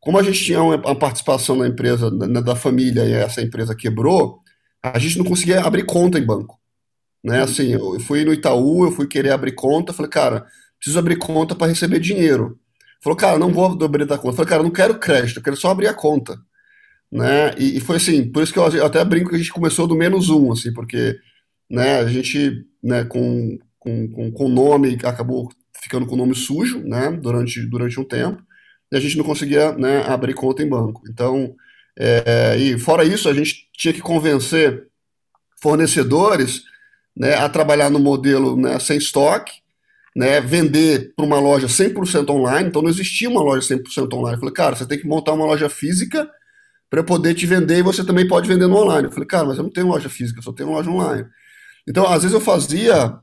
como 0.00 0.18
a 0.18 0.24
gente 0.24 0.42
tinha 0.42 0.60
uma, 0.60 0.74
uma 0.74 0.98
participação 0.98 1.54
na 1.54 1.68
empresa, 1.68 2.10
na, 2.10 2.40
da 2.40 2.56
família, 2.56 3.04
e 3.04 3.12
essa 3.12 3.40
empresa 3.40 3.76
quebrou, 3.76 4.40
a 4.82 4.98
gente 4.98 5.16
não 5.16 5.24
conseguia 5.24 5.60
abrir 5.60 5.84
conta 5.84 6.18
em 6.18 6.26
banco. 6.26 6.60
Né? 7.22 7.40
Assim, 7.40 7.72
eu 7.72 8.00
fui 8.00 8.24
no 8.24 8.32
Itaú, 8.32 8.84
eu 8.84 8.90
fui 8.90 9.06
querer 9.06 9.30
abrir 9.30 9.52
conta, 9.52 9.92
falei, 9.92 10.10
cara, 10.10 10.44
preciso 10.78 10.98
abrir 10.98 11.16
conta 11.16 11.54
para 11.54 11.68
receber 11.68 12.00
dinheiro. 12.00 12.58
Falou, 13.00 13.16
cara, 13.16 13.38
não 13.38 13.52
vou 13.52 13.66
abrir 13.66 14.02
a 14.12 14.18
conta. 14.18 14.36
Falei, 14.36 14.50
cara, 14.50 14.62
não 14.64 14.70
quero 14.70 14.98
crédito, 14.98 15.38
eu 15.38 15.42
quero 15.44 15.56
só 15.56 15.70
abrir 15.70 15.86
a 15.86 15.94
conta. 15.94 16.36
Né? 17.10 17.54
E, 17.56 17.76
e 17.76 17.80
foi 17.80 17.96
assim, 17.96 18.30
por 18.32 18.42
isso 18.42 18.52
que 18.52 18.58
eu, 18.58 18.68
eu, 18.70 18.84
até 18.84 19.04
brinco 19.04 19.30
que 19.30 19.36
a 19.36 19.38
gente 19.38 19.52
começou 19.52 19.86
do 19.86 19.94
menos 19.94 20.28
um, 20.28 20.50
assim, 20.50 20.72
porque 20.72 21.16
né, 21.70 22.00
a 22.00 22.06
gente, 22.08 22.66
né, 22.82 23.04
com, 23.04 23.56
com, 23.78 24.08
com, 24.10 24.32
com 24.32 24.48
nome, 24.48 24.98
acabou 25.04 25.48
ficando 25.84 26.06
com 26.06 26.14
o 26.14 26.18
nome 26.18 26.34
sujo, 26.34 26.78
né, 26.80 27.12
durante, 27.12 27.60
durante 27.66 28.00
um 28.00 28.04
tempo, 28.04 28.42
e 28.90 28.96
a 28.96 29.00
gente 29.00 29.18
não 29.18 29.24
conseguia, 29.24 29.72
né, 29.72 30.02
abrir 30.06 30.32
conta 30.32 30.62
em 30.62 30.68
banco. 30.68 31.02
Então, 31.10 31.54
é, 31.96 32.56
e 32.58 32.78
fora 32.78 33.04
isso, 33.04 33.28
a 33.28 33.34
gente 33.34 33.68
tinha 33.76 33.92
que 33.92 34.00
convencer 34.00 34.86
fornecedores 35.60 36.62
né, 37.14 37.34
a 37.34 37.48
trabalhar 37.50 37.90
no 37.90 37.98
modelo 37.98 38.56
né, 38.56 38.78
sem 38.78 38.96
estoque, 38.96 39.52
né, 40.16 40.40
vender 40.40 41.12
para 41.14 41.24
uma 41.26 41.38
loja 41.38 41.66
100% 41.66 42.30
online, 42.30 42.68
então 42.68 42.80
não 42.80 42.88
existia 42.88 43.28
uma 43.28 43.42
loja 43.42 43.76
100% 43.76 44.12
online. 44.14 44.36
Eu 44.36 44.40
falei, 44.40 44.54
cara, 44.54 44.76
você 44.76 44.86
tem 44.86 44.98
que 44.98 45.06
montar 45.06 45.32
uma 45.34 45.44
loja 45.44 45.68
física 45.68 46.26
para 46.88 47.04
poder 47.04 47.34
te 47.34 47.44
vender 47.44 47.78
e 47.78 47.82
você 47.82 48.02
também 48.02 48.26
pode 48.26 48.48
vender 48.48 48.66
no 48.68 48.76
online. 48.76 49.08
Eu 49.08 49.12
falei, 49.12 49.26
cara, 49.26 49.44
mas 49.44 49.58
eu 49.58 49.64
não 49.64 49.70
tenho 49.70 49.88
loja 49.88 50.08
física, 50.08 50.38
eu 50.38 50.42
só 50.42 50.52
tenho 50.52 50.70
loja 50.70 50.88
online. 50.88 51.26
Então, 51.86 52.06
às 52.06 52.22
vezes 52.22 52.32
eu 52.32 52.40
fazia 52.40 53.18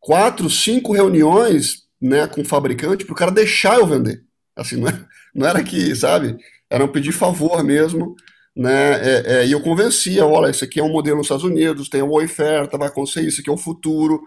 quatro, 0.00 0.48
cinco 0.48 0.92
reuniões 0.92 1.88
né, 2.00 2.26
com 2.26 2.42
o 2.42 2.44
fabricante 2.44 3.04
para 3.04 3.12
o 3.12 3.16
cara 3.16 3.30
deixar 3.30 3.78
eu 3.78 3.86
vender. 3.86 4.22
Assim, 4.56 4.76
não, 4.76 4.88
é, 4.88 5.00
não 5.34 5.46
era 5.46 5.62
que, 5.62 5.94
sabe, 5.94 6.36
era 6.70 6.84
um 6.84 6.88
pedir 6.88 7.12
favor 7.12 7.62
mesmo, 7.62 8.14
né, 8.54 8.92
é, 8.94 9.22
é, 9.26 9.46
e 9.46 9.52
eu 9.52 9.60
convencia, 9.60 10.26
olha, 10.26 10.50
esse 10.50 10.64
aqui 10.64 10.80
é 10.80 10.82
um 10.82 10.90
modelo 10.90 11.18
nos 11.18 11.26
Estados 11.26 11.44
Unidos, 11.44 11.88
tem 11.88 12.02
uma 12.02 12.22
oferta, 12.22 12.76
vai 12.76 12.88
acontecer 12.88 13.22
isso, 13.22 13.40
aqui 13.40 13.48
é 13.48 13.52
o 13.52 13.56
futuro, 13.56 14.20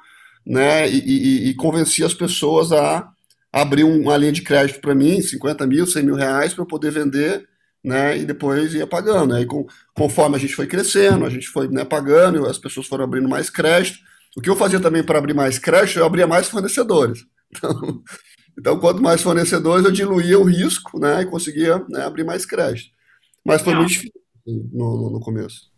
né, 0.45 0.89
e, 0.89 0.99
e, 0.99 1.49
e 1.49 1.53
convencia 1.55 2.05
as 2.05 2.13
pessoas 2.13 2.71
a 2.71 3.09
abrir 3.51 3.83
uma 3.83 4.15
linha 4.15 4.31
de 4.31 4.41
crédito 4.41 4.79
para 4.79 4.95
mim, 4.95 5.21
50 5.21 5.67
mil, 5.67 5.85
100 5.85 6.03
mil 6.03 6.15
reais, 6.15 6.53
para 6.53 6.63
eu 6.63 6.67
poder 6.67 6.91
vender, 6.91 7.45
né, 7.83 8.17
e 8.17 8.25
depois 8.25 8.73
ia 8.73 8.87
pagando. 8.87 9.33
Aí, 9.33 9.45
com, 9.45 9.65
conforme 9.93 10.37
a 10.37 10.39
gente 10.39 10.55
foi 10.55 10.67
crescendo, 10.67 11.25
a 11.25 11.29
gente 11.29 11.47
foi 11.47 11.67
né, 11.67 11.83
pagando, 11.83 12.45
as 12.45 12.57
pessoas 12.57 12.87
foram 12.87 13.03
abrindo 13.03 13.27
mais 13.27 13.49
crédito. 13.49 13.99
O 14.37 14.41
que 14.41 14.49
eu 14.49 14.55
fazia 14.55 14.79
também 14.79 15.03
para 15.03 15.19
abrir 15.19 15.33
mais 15.33 15.59
crédito, 15.59 15.99
eu 15.99 16.05
abria 16.05 16.27
mais 16.27 16.49
fornecedores. 16.49 17.19
Então, 17.53 18.01
então, 18.57 18.79
quanto 18.79 19.01
mais 19.01 19.21
fornecedores, 19.21 19.83
eu 19.83 19.91
diluía 19.91 20.39
o 20.39 20.43
risco 20.43 20.97
né, 20.99 21.21
e 21.21 21.25
conseguia 21.25 21.83
né, 21.89 22.05
abrir 22.05 22.23
mais 22.23 22.45
crédito. 22.45 22.89
Mas 23.45 23.61
foi 23.61 23.73
Não. 23.73 23.79
muito 23.81 23.91
difícil 23.91 24.21
assim, 24.39 24.69
no, 24.71 25.09
no, 25.11 25.19
começo. 25.19 25.69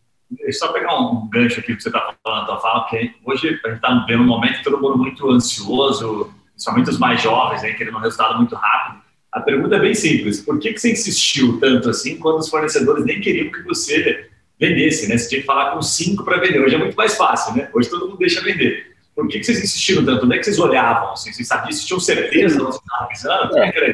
Só 0.52 0.72
pegar 0.72 1.00
um 1.00 1.28
gancho 1.30 1.60
aqui 1.60 1.76
que 1.76 1.82
você 1.82 1.90
está 1.90 2.14
falando, 2.24 2.46
tua 2.46 2.60
fala, 2.60 2.82
porque 2.82 3.12
hoje 3.26 3.48
a 3.48 3.70
gente 3.70 3.76
está 3.76 4.06
vendo 4.08 4.24
um 4.24 4.28
momento 4.28 4.64
todo 4.64 4.82
mundo 4.82 4.98
muito 4.98 5.32
ansioso, 5.32 6.32
principalmente 6.52 6.90
os 6.90 7.00
mais 7.00 7.22
jovens, 7.22 7.64
né, 7.64 7.74
querendo 7.74 7.98
um 7.98 8.02
resultado 8.02 8.38
muito 8.38 8.56
rápido. 8.56 9.02
A 9.32 9.40
pergunta 9.40 9.76
é 9.76 9.80
bem 9.80 9.96
simples: 9.96 10.42
por 10.42 10.60
que, 10.60 10.74
que 10.74 10.80
você 10.80 10.92
insistiu 10.92 11.60
tanto 11.60 11.90
assim 11.90 12.18
quando 12.18 12.40
os 12.40 12.50
fornecedores 12.50 13.06
nem 13.06 13.20
queriam 13.20 13.52
que 13.52 13.64
você 13.64 14.30
vendesse, 14.68 15.08
né? 15.08 15.18
Você 15.18 15.30
tinha 15.30 15.42
que 15.42 15.48
falar 15.48 15.72
com 15.72 15.82
cinco 15.82 16.24
para 16.24 16.40
vender. 16.40 16.60
Hoje 16.60 16.76
é 16.76 16.78
muito 16.78 16.96
mais 16.96 17.16
fácil, 17.16 17.56
né? 17.56 17.70
Hoje 17.74 17.90
todo 17.90 18.08
mundo 18.08 18.18
deixa 18.18 18.42
vender. 18.42 18.94
Por 19.16 19.28
que, 19.28 19.40
que 19.40 19.46
vocês 19.46 19.64
insistiram 19.64 20.04
tanto? 20.04 20.26
Onde 20.26 20.36
é 20.36 20.38
que 20.40 20.46
vocês 20.46 20.60
olhavam? 20.60 21.12
Assim? 21.12 21.32
Vocês 21.32 21.48
sabiam, 21.48 21.72
vocês 21.72 21.86
tinham 21.86 22.00
certeza 22.00 22.60
vocês 22.60 22.82
estavam 22.82 23.08
pisando? 23.08 23.58
É. 23.58 23.94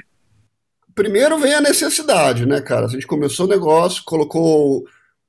Primeiro 0.95 1.37
vem 1.39 1.53
a 1.53 1.61
necessidade, 1.61 2.45
né, 2.45 2.61
cara? 2.61 2.85
A 2.85 2.89
gente 2.89 3.07
começou 3.07 3.45
o 3.45 3.49
negócio, 3.49 4.03
colocou 4.05 4.85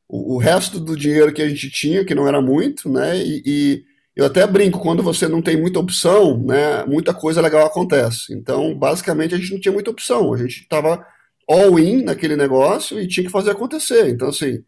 o, 0.08 0.36
o, 0.36 0.38
resto 0.38 0.78
do 0.78 0.96
dinheiro 0.96 1.32
que 1.32 1.42
a 1.42 1.48
gente 1.48 1.70
tinha, 1.70 2.04
que 2.04 2.14
não 2.14 2.26
era 2.26 2.40
muito, 2.40 2.88
né? 2.88 3.16
E, 3.18 3.42
e, 3.46 3.84
eu 4.14 4.26
até 4.26 4.46
brinco, 4.46 4.80
quando 4.80 5.02
você 5.02 5.28
não 5.28 5.40
tem 5.40 5.56
muita 5.56 5.78
opção, 5.78 6.42
né, 6.42 6.84
muita 6.84 7.14
coisa 7.14 7.40
legal 7.40 7.64
acontece. 7.64 8.34
Então, 8.34 8.74
basicamente, 8.74 9.34
a 9.34 9.38
gente 9.38 9.52
não 9.52 9.60
tinha 9.60 9.72
muita 9.72 9.90
opção. 9.90 10.34
A 10.34 10.36
gente 10.36 10.60
estava 10.60 11.04
all-in 11.48 12.02
naquele 12.02 12.36
negócio 12.36 13.00
e 13.00 13.06
tinha 13.06 13.24
que 13.24 13.32
fazer 13.32 13.52
acontecer. 13.52 14.08
Então, 14.08 14.28
assim, 14.28 14.62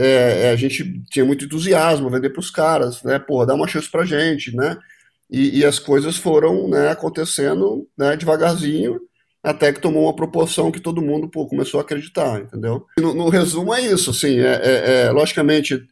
é, 0.00 0.42
é, 0.46 0.50
a 0.50 0.56
gente 0.56 1.02
tinha 1.10 1.24
muito 1.24 1.44
entusiasmo, 1.44 2.08
vender 2.08 2.30
para 2.30 2.38
os 2.38 2.50
caras, 2.50 3.02
né? 3.02 3.18
Pô, 3.18 3.44
dá 3.44 3.52
uma 3.52 3.66
chance 3.66 3.90
para 3.90 4.04
gente, 4.04 4.54
né? 4.54 4.78
E, 5.28 5.58
e, 5.58 5.64
as 5.64 5.80
coisas 5.80 6.16
foram 6.16 6.68
né, 6.68 6.88
acontecendo 6.88 7.86
né, 7.98 8.16
devagarzinho, 8.16 9.00
até 9.42 9.72
que 9.72 9.80
tomou 9.80 10.04
uma 10.04 10.14
proporção 10.14 10.70
que 10.70 10.80
todo 10.80 11.02
mundo 11.02 11.28
pô, 11.28 11.46
começou 11.46 11.80
a 11.80 11.82
acreditar, 11.82 12.40
entendeu? 12.40 12.86
No, 12.98 13.12
no, 13.12 13.28
resumo 13.28 13.74
é 13.74 13.82
isso, 13.82 14.10
assim, 14.10 14.38
é, 14.38 14.60
é, 14.62 15.00
é 15.02 15.10
logicamente 15.10 15.86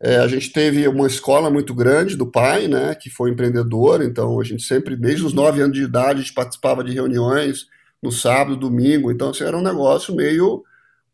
é, 0.00 0.18
a 0.18 0.28
gente 0.28 0.52
teve 0.52 0.86
uma 0.86 1.06
escola 1.06 1.50
muito 1.50 1.74
grande 1.74 2.14
do 2.14 2.30
pai, 2.30 2.68
né, 2.68 2.94
que 2.94 3.10
foi 3.10 3.30
empreendedor, 3.30 4.02
então 4.02 4.38
a 4.38 4.44
gente 4.44 4.62
sempre, 4.62 4.94
desde 4.94 5.24
os 5.24 5.32
nove 5.32 5.62
anos 5.62 5.76
de 5.76 5.82
idade, 5.82 6.20
a 6.20 6.22
gente 6.22 6.34
participava 6.34 6.84
de 6.84 6.92
reuniões 6.92 7.66
no 8.00 8.12
sábado, 8.12 8.56
domingo, 8.56 9.10
então 9.10 9.30
assim, 9.30 9.44
era 9.44 9.56
um 9.56 9.62
negócio 9.62 10.14
meio 10.14 10.62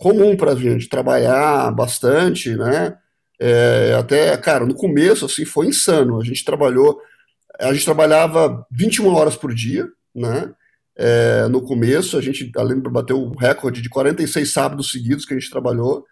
comum 0.02 0.37
para 0.37 0.50
a 0.50 0.56
gente 0.56 0.88
trabalhar 0.88 1.71
bastante, 1.71 2.56
né? 2.56 2.99
É, 3.40 3.94
até, 3.97 4.37
cara, 4.37 4.66
no 4.66 4.75
começo, 4.75 5.25
assim, 5.25 5.44
foi 5.44 5.68
insano. 5.68 6.21
A 6.21 6.25
gente 6.25 6.44
trabalhou, 6.44 7.00
a 7.61 7.73
gente 7.73 7.85
trabalhava 7.85 8.66
21 8.68 9.14
horas 9.14 9.37
por 9.37 9.54
dia, 9.54 9.88
né? 10.12 10.52
É, 10.97 11.47
no 11.47 11.62
começo, 11.62 12.18
a 12.18 12.21
gente, 12.21 12.50
além 12.56 12.80
de 12.80 12.90
bater 12.90 13.12
o 13.12 13.30
recorde 13.30 13.80
de 13.80 13.88
46 13.88 14.52
sábados 14.52 14.90
seguidos 14.90 15.25
que 15.25 15.35
a 15.35 15.38
gente 15.38 15.50
trabalhou. 15.50 16.04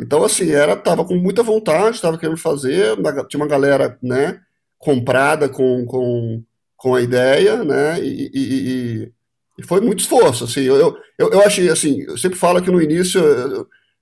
Então, 0.00 0.24
assim, 0.24 0.50
era, 0.50 0.74
tava 0.74 1.04
com 1.04 1.14
muita 1.14 1.42
vontade, 1.42 2.00
tava 2.00 2.18
querendo 2.18 2.36
fazer, 2.36 2.96
tinha 3.28 3.40
uma 3.40 3.48
galera, 3.48 3.96
né, 4.02 4.40
comprada 4.78 5.48
com, 5.48 5.84
com, 5.86 6.42
com 6.76 6.94
a 6.94 7.00
ideia, 7.00 7.64
né, 7.64 8.00
e, 8.00 8.30
e, 8.32 9.02
e 9.02 9.12
e 9.58 9.62
foi 9.64 9.80
muito 9.80 10.00
esforço, 10.00 10.44
assim, 10.44 10.60
eu, 10.60 10.76
eu, 11.18 11.30
eu 11.32 11.40
achei, 11.42 11.68
assim, 11.68 12.02
eu 12.02 12.16
sempre 12.16 12.38
falo 12.38 12.62
que 12.62 12.70
no 12.70 12.80
início, 12.80 13.20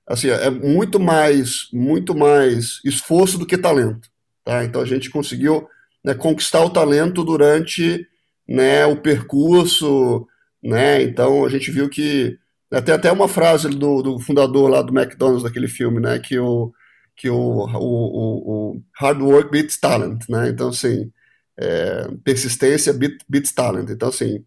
assim, 0.07 0.29
é 0.29 0.51
muito 0.51 1.01
mais, 1.01 1.69
muito 1.73 2.15
mais 2.15 2.79
esforço 2.85 3.39
do 3.39 3.47
que 3.47 3.57
talento, 3.57 4.07
tá? 4.45 4.63
Então 4.65 4.83
a 4.83 4.85
gente 4.85 5.09
conseguiu 5.09 5.67
né, 6.05 6.13
conquistar 6.13 6.63
o 6.63 6.69
talento 6.69 7.25
durante, 7.25 8.07
né, 8.47 8.85
o 8.85 9.01
percurso, 9.01 10.27
né, 10.63 11.03
então 11.03 11.47
a 11.47 11.49
gente 11.49 11.71
viu 11.71 11.89
que, 11.89 12.39
né, 12.71 12.83
tem 12.83 12.95
até 12.95 13.11
uma 13.11 13.27
frase 13.27 13.71
do, 13.71 14.03
do 14.03 14.21
fundador 14.21 14.69
lá 14.69 14.83
do 14.83 14.97
McDonald's, 14.97 15.43
daquele 15.43 15.69
filme, 15.69 16.01
né, 16.01 16.19
que 16.19 16.39
o, 16.39 16.71
que 17.17 17.31
o, 17.31 17.35
o, 17.35 18.75
o 18.75 18.83
hard 19.01 19.23
work 19.23 19.51
beats 19.51 19.81
talent, 19.81 20.23
né, 20.29 20.51
então 20.51 20.69
assim, 20.69 21.11
é, 21.59 22.09
persistência 22.23 22.93
beats 22.93 23.53
talent, 23.53 23.89
então 23.89 24.11
assim, 24.11 24.45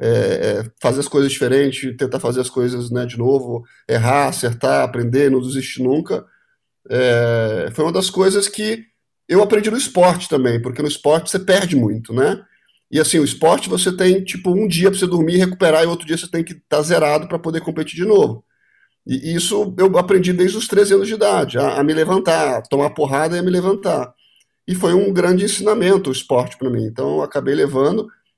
é, 0.00 0.08
é, 0.08 0.70
fazer 0.80 1.00
as 1.00 1.08
coisas 1.08 1.30
diferentes, 1.30 1.96
tentar 1.96 2.18
fazer 2.20 2.40
as 2.40 2.50
coisas 2.50 2.90
né, 2.90 3.06
de 3.06 3.16
novo, 3.18 3.64
errar, 3.88 4.28
acertar, 4.28 4.82
aprender, 4.82 5.30
não 5.30 5.40
desistir 5.40 5.82
nunca. 5.82 6.24
É, 6.90 7.70
foi 7.72 7.84
uma 7.84 7.92
das 7.92 8.10
coisas 8.10 8.48
que 8.48 8.84
eu 9.28 9.42
aprendi 9.42 9.70
no 9.70 9.76
esporte 9.76 10.28
também, 10.28 10.60
porque 10.60 10.82
no 10.82 10.88
esporte 10.88 11.30
você 11.30 11.38
perde 11.38 11.76
muito, 11.76 12.12
né? 12.12 12.44
E 12.90 13.00
assim, 13.00 13.18
o 13.18 13.24
esporte 13.24 13.68
você 13.68 13.90
tem 13.96 14.22
tipo 14.22 14.50
um 14.50 14.68
dia 14.68 14.90
para 14.90 14.98
você 14.98 15.06
dormir, 15.06 15.36
recuperar, 15.36 15.82
e 15.82 15.86
outro 15.86 16.06
dia 16.06 16.16
você 16.16 16.30
tem 16.30 16.44
que 16.44 16.52
estar 16.52 16.76
tá 16.76 16.82
zerado 16.82 17.26
para 17.28 17.38
poder 17.38 17.60
competir 17.60 17.96
de 17.96 18.04
novo. 18.04 18.44
E 19.06 19.34
isso 19.34 19.74
eu 19.78 19.98
aprendi 19.98 20.32
desde 20.32 20.56
os 20.56 20.68
13 20.68 20.94
anos 20.94 21.08
de 21.08 21.14
idade, 21.14 21.58
a, 21.58 21.80
a 21.80 21.84
me 21.84 21.92
levantar, 21.94 22.58
a 22.58 22.62
tomar 22.62 22.90
porrada 22.90 23.36
e 23.36 23.38
a 23.38 23.42
me 23.42 23.50
levantar. 23.50 24.14
E 24.66 24.74
foi 24.74 24.94
um 24.94 25.12
grande 25.12 25.44
ensinamento 25.44 26.10
o 26.10 26.12
esporte 26.12 26.56
para 26.58 26.70
mim. 26.70 26.84
Então 26.84 27.16
eu 27.16 27.22
acabei 27.22 27.54
levando 27.54 28.08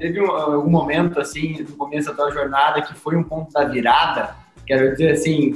Teve 0.00 0.20
um, 0.20 0.30
algum 0.30 0.70
momento, 0.70 1.20
assim, 1.20 1.64
no 1.68 1.76
começo 1.76 2.08
da 2.08 2.14
tua 2.16 2.32
jornada 2.32 2.80
que 2.82 2.94
foi 2.94 3.14
um 3.16 3.22
ponto 3.22 3.52
da 3.52 3.64
virada? 3.64 4.34
Quero 4.66 4.90
dizer, 4.92 5.12
assim, 5.12 5.54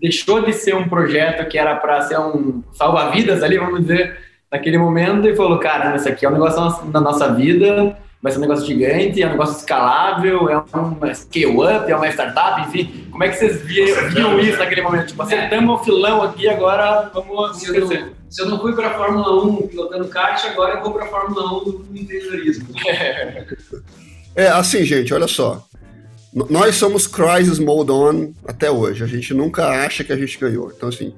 deixou 0.00 0.42
de 0.42 0.52
ser 0.52 0.74
um 0.74 0.88
projeto 0.88 1.46
que 1.48 1.58
era 1.58 1.76
para 1.76 2.00
ser 2.02 2.18
um 2.18 2.62
salva-vidas 2.72 3.42
ali, 3.42 3.58
vamos 3.58 3.82
dizer, 3.82 4.18
naquele 4.50 4.78
momento, 4.78 5.28
e 5.28 5.36
falou, 5.36 5.58
cara, 5.58 5.94
isso 5.94 6.08
aqui 6.08 6.24
é 6.24 6.28
um 6.28 6.32
negócio 6.32 6.86
da 6.86 7.00
nossa 7.00 7.32
vida, 7.32 7.96
vai 8.24 8.32
ser 8.32 8.38
um 8.38 8.40
negócio 8.40 8.64
gigante, 8.64 9.22
é 9.22 9.26
um 9.26 9.32
negócio 9.32 9.58
escalável, 9.58 10.48
é 10.48 10.56
um 10.56 11.14
scale-up, 11.14 11.92
é 11.92 11.94
uma 11.94 12.08
startup, 12.08 12.62
enfim. 12.62 13.06
Como 13.10 13.22
é 13.22 13.28
que 13.28 13.36
vocês 13.36 13.60
viam, 13.60 14.08
viam 14.08 14.40
isso 14.40 14.58
naquele 14.58 14.80
momento? 14.80 15.08
Tipo, 15.08 15.22
acertamos 15.24 15.78
o 15.78 15.84
filão 15.84 16.22
aqui, 16.22 16.48
agora 16.48 17.10
vamos 17.12 17.58
se 17.58 17.68
eu, 17.68 17.86
não, 17.86 18.08
se 18.30 18.40
eu 18.40 18.46
não 18.48 18.58
fui 18.58 18.74
para 18.74 18.88
a 18.88 18.94
Fórmula 18.94 19.44
1 19.44 19.68
pilotando 19.68 20.08
kart, 20.08 20.42
agora 20.46 20.76
eu 20.78 20.82
vou 20.82 20.94
para 20.94 21.04
a 21.04 21.08
Fórmula 21.08 21.52
1 21.52 21.64
no 21.66 21.98
empreendedorismo. 21.98 22.68
É, 24.36 24.48
assim, 24.48 24.84
gente, 24.84 25.14
olha 25.14 25.28
só. 25.28 25.64
Nós 26.50 26.74
somos 26.74 27.06
Crisis 27.06 27.60
Mode 27.60 27.92
On 27.92 28.32
até 28.48 28.68
hoje. 28.68 29.04
A 29.04 29.06
gente 29.06 29.32
nunca 29.32 29.68
acha 29.68 30.02
que 30.02 30.12
a 30.12 30.16
gente 30.16 30.36
ganhou. 30.36 30.72
Então, 30.76 30.88
assim, 30.88 31.14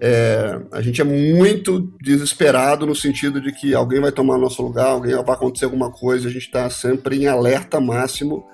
é, 0.00 0.60
a 0.70 0.80
gente 0.80 1.00
é 1.00 1.04
muito 1.04 1.92
desesperado 2.00 2.86
no 2.86 2.94
sentido 2.94 3.40
de 3.40 3.52
que 3.52 3.74
alguém 3.74 4.00
vai 4.00 4.12
tomar 4.12 4.38
nosso 4.38 4.62
lugar, 4.62 4.86
alguém 4.86 5.14
vai 5.14 5.34
acontecer 5.34 5.64
alguma 5.64 5.90
coisa, 5.90 6.28
a 6.28 6.30
gente 6.30 6.46
está 6.46 6.70
sempre 6.70 7.16
em 7.16 7.26
alerta 7.26 7.80
máximo. 7.80 8.46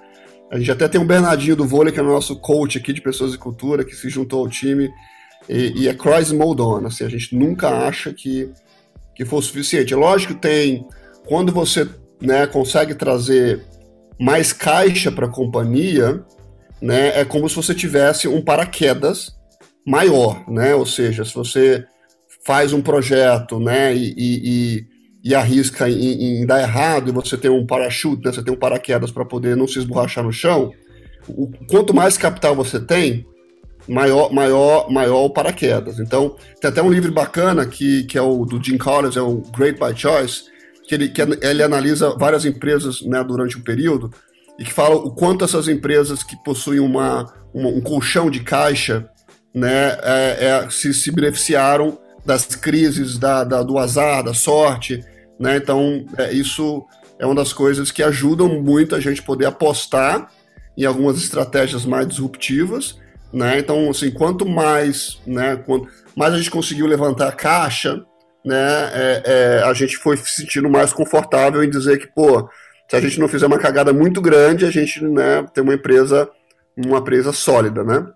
A 0.50 0.58
gente 0.58 0.70
até 0.70 0.88
tem 0.88 1.00
um 1.00 1.06
Bernardinho 1.06 1.56
do 1.56 1.66
vôlei, 1.66 1.92
que 1.92 2.00
é 2.00 2.02
o 2.02 2.06
nosso 2.06 2.36
coach 2.36 2.78
aqui 2.78 2.92
de 2.92 3.00
pessoas 3.00 3.34
e 3.34 3.38
cultura, 3.38 3.84
que 3.84 3.94
se 3.94 4.08
juntou 4.08 4.40
ao 4.40 4.48
time, 4.48 4.90
e, 5.48 5.82
e 5.82 5.88
é 5.88 5.94
Crisis 5.94 6.32
Mode 6.32 6.86
assim, 6.86 7.04
a 7.04 7.08
gente 7.08 7.36
nunca 7.36 7.68
acha 7.68 8.12
que, 8.12 8.50
que 9.14 9.24
for 9.24 9.42
suficiente. 9.42 9.94
Lógico 9.94 10.34
que 10.34 10.40
tem, 10.40 10.86
quando 11.26 11.52
você 11.52 11.86
né, 12.20 12.46
consegue 12.46 12.94
trazer 12.94 13.62
mais 14.18 14.52
caixa 14.52 15.12
para 15.12 15.26
a 15.26 15.30
companhia, 15.30 16.24
né, 16.80 17.20
é 17.20 17.24
como 17.24 17.48
se 17.48 17.56
você 17.56 17.74
tivesse 17.74 18.28
um 18.28 18.42
paraquedas 18.42 19.34
maior, 19.86 20.48
né? 20.50 20.74
Ou 20.74 20.86
seja, 20.86 21.24
se 21.24 21.34
você 21.34 21.84
faz 22.44 22.72
um 22.72 22.82
projeto, 22.82 23.58
né, 23.58 23.94
e, 23.94 24.14
e, 24.16 24.86
e 25.24 25.34
arrisca 25.34 25.88
em, 25.88 26.42
em, 26.42 26.46
dar 26.46 26.60
errado 26.60 27.08
e 27.08 27.12
você 27.12 27.38
tem 27.38 27.50
um 27.50 27.66
parachute, 27.66 28.22
né, 28.22 28.32
você 28.32 28.42
tem 28.42 28.52
um 28.52 28.58
paraquedas 28.58 29.10
para 29.10 29.24
poder 29.24 29.56
não 29.56 29.66
se 29.66 29.78
esborrachar 29.78 30.22
no 30.22 30.32
chão, 30.32 30.70
o, 31.26 31.50
quanto 31.68 31.94
mais 31.94 32.18
capital 32.18 32.54
você 32.54 32.78
tem, 32.78 33.26
maior, 33.88 34.30
maior, 34.32 34.90
maior 34.90 35.24
o 35.24 35.30
paraquedas. 35.30 35.98
Então, 35.98 36.36
tem 36.60 36.70
até 36.70 36.82
um 36.82 36.90
livro 36.90 37.12
bacana 37.12 37.64
que, 37.66 38.04
que 38.04 38.18
é 38.18 38.22
o 38.22 38.44
do 38.44 38.62
Jim 38.62 38.76
Collins, 38.76 39.16
é 39.16 39.22
o 39.22 39.42
Great 39.56 39.78
by 39.78 39.98
Choice, 39.98 40.44
que 40.86 40.94
ele, 40.94 41.08
que 41.08 41.22
ele 41.22 41.62
analisa 41.62 42.14
várias 42.18 42.44
empresas 42.44 43.00
né, 43.02 43.24
durante 43.24 43.56
um 43.56 43.62
período 43.62 44.10
e 44.58 44.64
que 44.64 44.72
fala 44.72 44.96
o 44.96 45.14
quanto 45.14 45.44
essas 45.44 45.66
empresas 45.66 46.22
que 46.22 46.36
possuem 46.44 46.80
uma, 46.80 47.32
uma 47.54 47.70
um 47.70 47.80
colchão 47.80 48.30
de 48.30 48.40
caixa 48.40 49.08
né, 49.54 49.96
é, 50.02 50.46
é, 50.46 50.70
se, 50.70 50.92
se 50.92 51.10
beneficiaram 51.12 51.98
das 52.24 52.44
crises, 52.46 53.18
da, 53.18 53.44
da, 53.44 53.62
do 53.62 53.78
azar, 53.78 54.24
da 54.24 54.34
sorte. 54.34 55.04
Né? 55.38 55.56
Então, 55.56 56.04
é, 56.18 56.32
isso 56.32 56.84
é 57.18 57.24
uma 57.24 57.34
das 57.34 57.52
coisas 57.52 57.90
que 57.90 58.02
ajudam 58.02 58.48
muito 58.60 58.94
a 58.94 59.00
gente 59.00 59.22
poder 59.22 59.46
apostar 59.46 60.30
em 60.76 60.84
algumas 60.84 61.18
estratégias 61.18 61.84
mais 61.84 62.08
disruptivas. 62.08 62.98
Né? 63.32 63.58
Então, 63.58 63.90
assim, 63.90 64.10
quanto 64.10 64.48
mais, 64.48 65.20
né, 65.26 65.56
quanto 65.56 65.88
mais 66.16 66.34
a 66.34 66.38
gente 66.38 66.50
conseguiu 66.50 66.86
levantar 66.86 67.28
a 67.28 67.32
caixa, 67.32 68.04
né, 68.44 68.90
é, 68.92 69.22
é, 69.24 69.62
a 69.64 69.72
gente 69.72 69.96
foi 69.96 70.16
se 70.16 70.42
sentindo 70.42 70.68
mais 70.68 70.92
confortável 70.92 71.62
em 71.62 71.70
dizer 71.70 71.98
que, 71.98 72.06
pô, 72.06 72.48
se 72.88 72.96
a 72.96 73.00
gente 73.00 73.18
não 73.18 73.28
fizer 73.28 73.46
uma 73.46 73.58
cagada 73.58 73.92
muito 73.92 74.20
grande, 74.20 74.66
a 74.66 74.70
gente 74.70 75.02
né, 75.02 75.46
tem 75.52 75.64
uma 75.64 75.74
empresa, 75.74 76.28
uma 76.76 76.98
empresa 76.98 77.32
sólida, 77.32 77.82
né? 77.82 78.06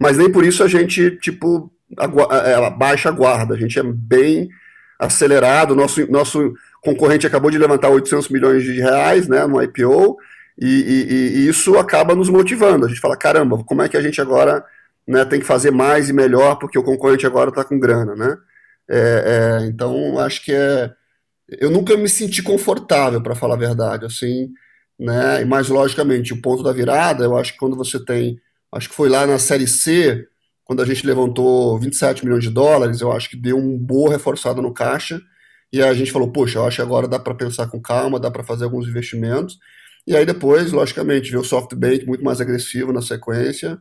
Mas 0.00 0.16
nem 0.16 0.30
por 0.30 0.44
isso 0.44 0.62
a 0.64 0.68
gente, 0.68 1.16
tipo, 1.18 1.70
é, 1.98 2.70
baixa 2.70 3.08
a 3.08 3.12
guarda, 3.12 3.54
a 3.54 3.58
gente 3.58 3.78
é 3.78 3.82
bem 3.82 4.48
acelerado, 4.98 5.74
nosso, 5.74 6.10
nosso 6.10 6.54
concorrente 6.82 7.26
acabou 7.26 7.50
de 7.50 7.58
levantar 7.58 7.88
800 7.90 8.28
milhões 8.28 8.62
de 8.62 8.80
reais, 8.80 9.28
né, 9.28 9.46
no 9.46 9.62
IPO, 9.62 10.16
e, 10.58 10.66
e, 10.66 11.38
e 11.38 11.48
isso 11.48 11.78
acaba 11.78 12.14
nos 12.14 12.28
motivando, 12.28 12.86
a 12.86 12.88
gente 12.88 13.00
fala, 13.00 13.16
caramba, 13.16 13.62
como 13.64 13.82
é 13.82 13.88
que 13.88 13.96
a 13.96 14.02
gente 14.02 14.20
agora 14.20 14.64
né, 15.06 15.24
tem 15.24 15.40
que 15.40 15.46
fazer 15.46 15.70
mais 15.70 16.08
e 16.08 16.12
melhor, 16.12 16.56
porque 16.56 16.78
o 16.78 16.82
concorrente 16.82 17.26
agora 17.26 17.50
está 17.50 17.64
com 17.64 17.78
grana, 17.78 18.14
né? 18.14 18.36
É, 18.88 19.60
é, 19.62 19.66
então, 19.66 20.18
acho 20.18 20.44
que 20.44 20.52
é. 20.52 20.92
Eu 21.48 21.70
nunca 21.70 21.96
me 21.96 22.08
senti 22.08 22.42
confortável, 22.42 23.20
para 23.20 23.34
falar 23.34 23.54
a 23.54 23.58
verdade, 23.58 24.06
assim, 24.06 24.52
né? 24.98 25.44
Mas, 25.44 25.68
logicamente, 25.68 26.32
o 26.32 26.40
ponto 26.40 26.62
da 26.62 26.72
virada, 26.72 27.24
eu 27.24 27.36
acho 27.36 27.52
que 27.52 27.58
quando 27.58 27.76
você 27.76 28.04
tem. 28.04 28.40
Acho 28.72 28.88
que 28.88 28.94
foi 28.94 29.08
lá 29.08 29.26
na 29.26 29.38
Série 29.38 29.66
C, 29.66 30.28
quando 30.64 30.82
a 30.82 30.86
gente 30.86 31.04
levantou 31.04 31.78
27 31.78 32.24
milhões 32.24 32.44
de 32.44 32.50
dólares, 32.50 33.00
eu 33.00 33.10
acho 33.10 33.28
que 33.28 33.36
deu 33.36 33.58
um 33.58 33.76
boa 33.76 34.10
reforçada 34.10 34.62
no 34.62 34.72
caixa. 34.72 35.20
E 35.72 35.82
a 35.82 35.92
gente 35.94 36.12
falou, 36.12 36.30
poxa, 36.30 36.58
eu 36.58 36.66
acho 36.66 36.76
que 36.76 36.82
agora 36.82 37.08
dá 37.08 37.18
para 37.18 37.34
pensar 37.34 37.66
com 37.68 37.80
calma, 37.80 38.20
dá 38.20 38.30
para 38.30 38.44
fazer 38.44 38.64
alguns 38.64 38.86
investimentos. 38.88 39.58
E 40.06 40.16
aí 40.16 40.24
depois, 40.24 40.72
logicamente, 40.72 41.30
veio 41.30 41.42
o 41.42 41.44
SoftBank 41.44 42.06
muito 42.06 42.24
mais 42.24 42.40
agressivo 42.40 42.92
na 42.92 43.02
sequência, 43.02 43.80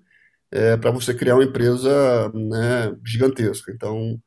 é, 0.52 0.78
para 0.78 0.92
você 0.92 1.14
criar 1.14 1.36
uma 1.36 1.44
empresa 1.44 2.32
né, 2.34 2.96
gigantesca. 3.06 3.72
Então, 3.72 4.20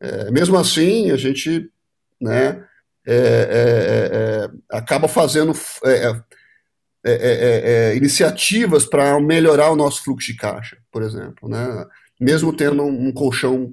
é, 0.00 0.30
mesmo 0.30 0.56
assim, 0.56 1.10
a 1.10 1.16
gente 1.16 1.68
né, 2.20 2.64
é, 3.06 3.16
é, 3.16 4.10
é 4.12 4.50
acaba 4.70 5.08
fazendo 5.08 5.52
é, 7.04 7.96
iniciativas 7.96 8.86
para 8.86 9.18
melhorar 9.20 9.70
o 9.70 9.76
nosso 9.76 10.02
fluxo 10.02 10.32
de 10.32 10.38
caixa, 10.38 10.78
por 10.90 11.02
exemplo, 11.02 11.48
né, 11.48 11.86
mesmo 12.20 12.52
tendo 12.52 12.82
um 12.84 13.12
colchão 13.12 13.72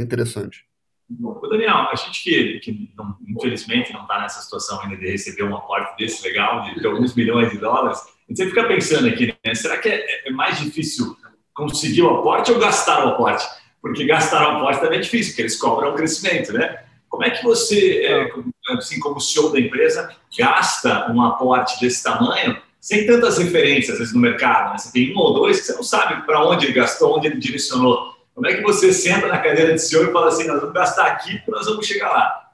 interessante. 0.00 0.64
Bom, 1.08 1.40
Daniel, 1.48 1.88
a 1.90 1.94
gente 1.96 2.22
que, 2.22 2.60
que 2.60 2.92
não, 2.96 3.16
infelizmente 3.28 3.92
não 3.92 4.02
está 4.02 4.20
nessa 4.20 4.40
situação 4.40 4.80
ainda 4.80 4.96
de 4.96 5.10
receber 5.10 5.42
um 5.42 5.56
aporte 5.56 5.96
desse 5.98 6.22
legal, 6.26 6.62
de, 6.62 6.80
de, 6.80 6.86
alguns 6.86 7.14
milhões 7.14 7.50
de 7.50 7.58
dólares, 7.58 7.98
a 7.98 8.28
gente 8.28 8.36
sempre 8.36 8.54
fica 8.54 8.68
pensando 8.68 9.08
aqui, 9.08 9.34
né, 9.44 9.54
será 9.54 9.76
que 9.78 9.88
é, 9.88 10.30
mais 10.30 10.58
difícil 10.58 11.16
conseguir 11.52 12.02
o 12.02 12.10
aporte 12.10 12.52
ou 12.52 12.60
gastar 12.60 13.04
o 13.04 13.08
aporte? 13.10 13.44
porque 13.80 14.04
gastar 14.04 14.46
um 14.48 14.58
aporte 14.58 14.80
também 14.80 14.98
é 14.98 15.02
difícil, 15.02 15.32
porque 15.32 15.42
eles 15.42 15.58
cobram 15.58 15.92
o 15.92 15.94
crescimento, 15.94 16.52
né? 16.52 16.84
Como 17.08 17.24
é 17.24 17.30
que 17.30 17.42
você, 17.42 18.04
é, 18.04 18.30
assim 18.76 19.00
como 19.00 19.20
CEO 19.20 19.50
da 19.50 19.58
empresa, 19.58 20.14
gasta 20.38 21.10
um 21.10 21.22
aporte 21.22 21.80
desse 21.80 22.02
tamanho 22.04 22.56
sem 22.80 23.06
tantas 23.06 23.38
referências, 23.38 23.92
às 23.92 23.98
vezes, 23.98 24.14
no 24.14 24.20
mercado? 24.20 24.72
Né? 24.72 24.78
Você 24.78 24.92
tem 24.92 25.14
um 25.14 25.18
ou 25.18 25.34
dois 25.34 25.60
que 25.60 25.66
você 25.66 25.74
não 25.74 25.82
sabe 25.82 26.24
para 26.24 26.44
onde 26.46 26.66
ele 26.66 26.72
gastou, 26.72 27.16
onde 27.16 27.26
ele 27.26 27.38
direcionou. 27.38 28.14
Como 28.34 28.46
é 28.46 28.54
que 28.54 28.62
você 28.62 28.92
senta 28.92 29.28
na 29.28 29.38
cadeira 29.38 29.74
de 29.74 29.82
CEO 29.82 30.04
e 30.04 30.12
fala 30.12 30.28
assim, 30.28 30.46
nós 30.46 30.60
vamos 30.60 30.74
gastar 30.74 31.06
aqui 31.06 31.36
porque 31.38 31.50
nós 31.50 31.66
vamos 31.66 31.86
chegar 31.86 32.08
lá? 32.08 32.50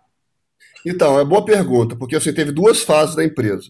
Então, 0.84 1.18
é 1.18 1.24
boa 1.24 1.44
pergunta, 1.44 1.94
porque 1.94 2.18
você 2.18 2.32
teve 2.32 2.50
duas 2.50 2.82
fases 2.82 3.14
da 3.14 3.24
empresa. 3.24 3.66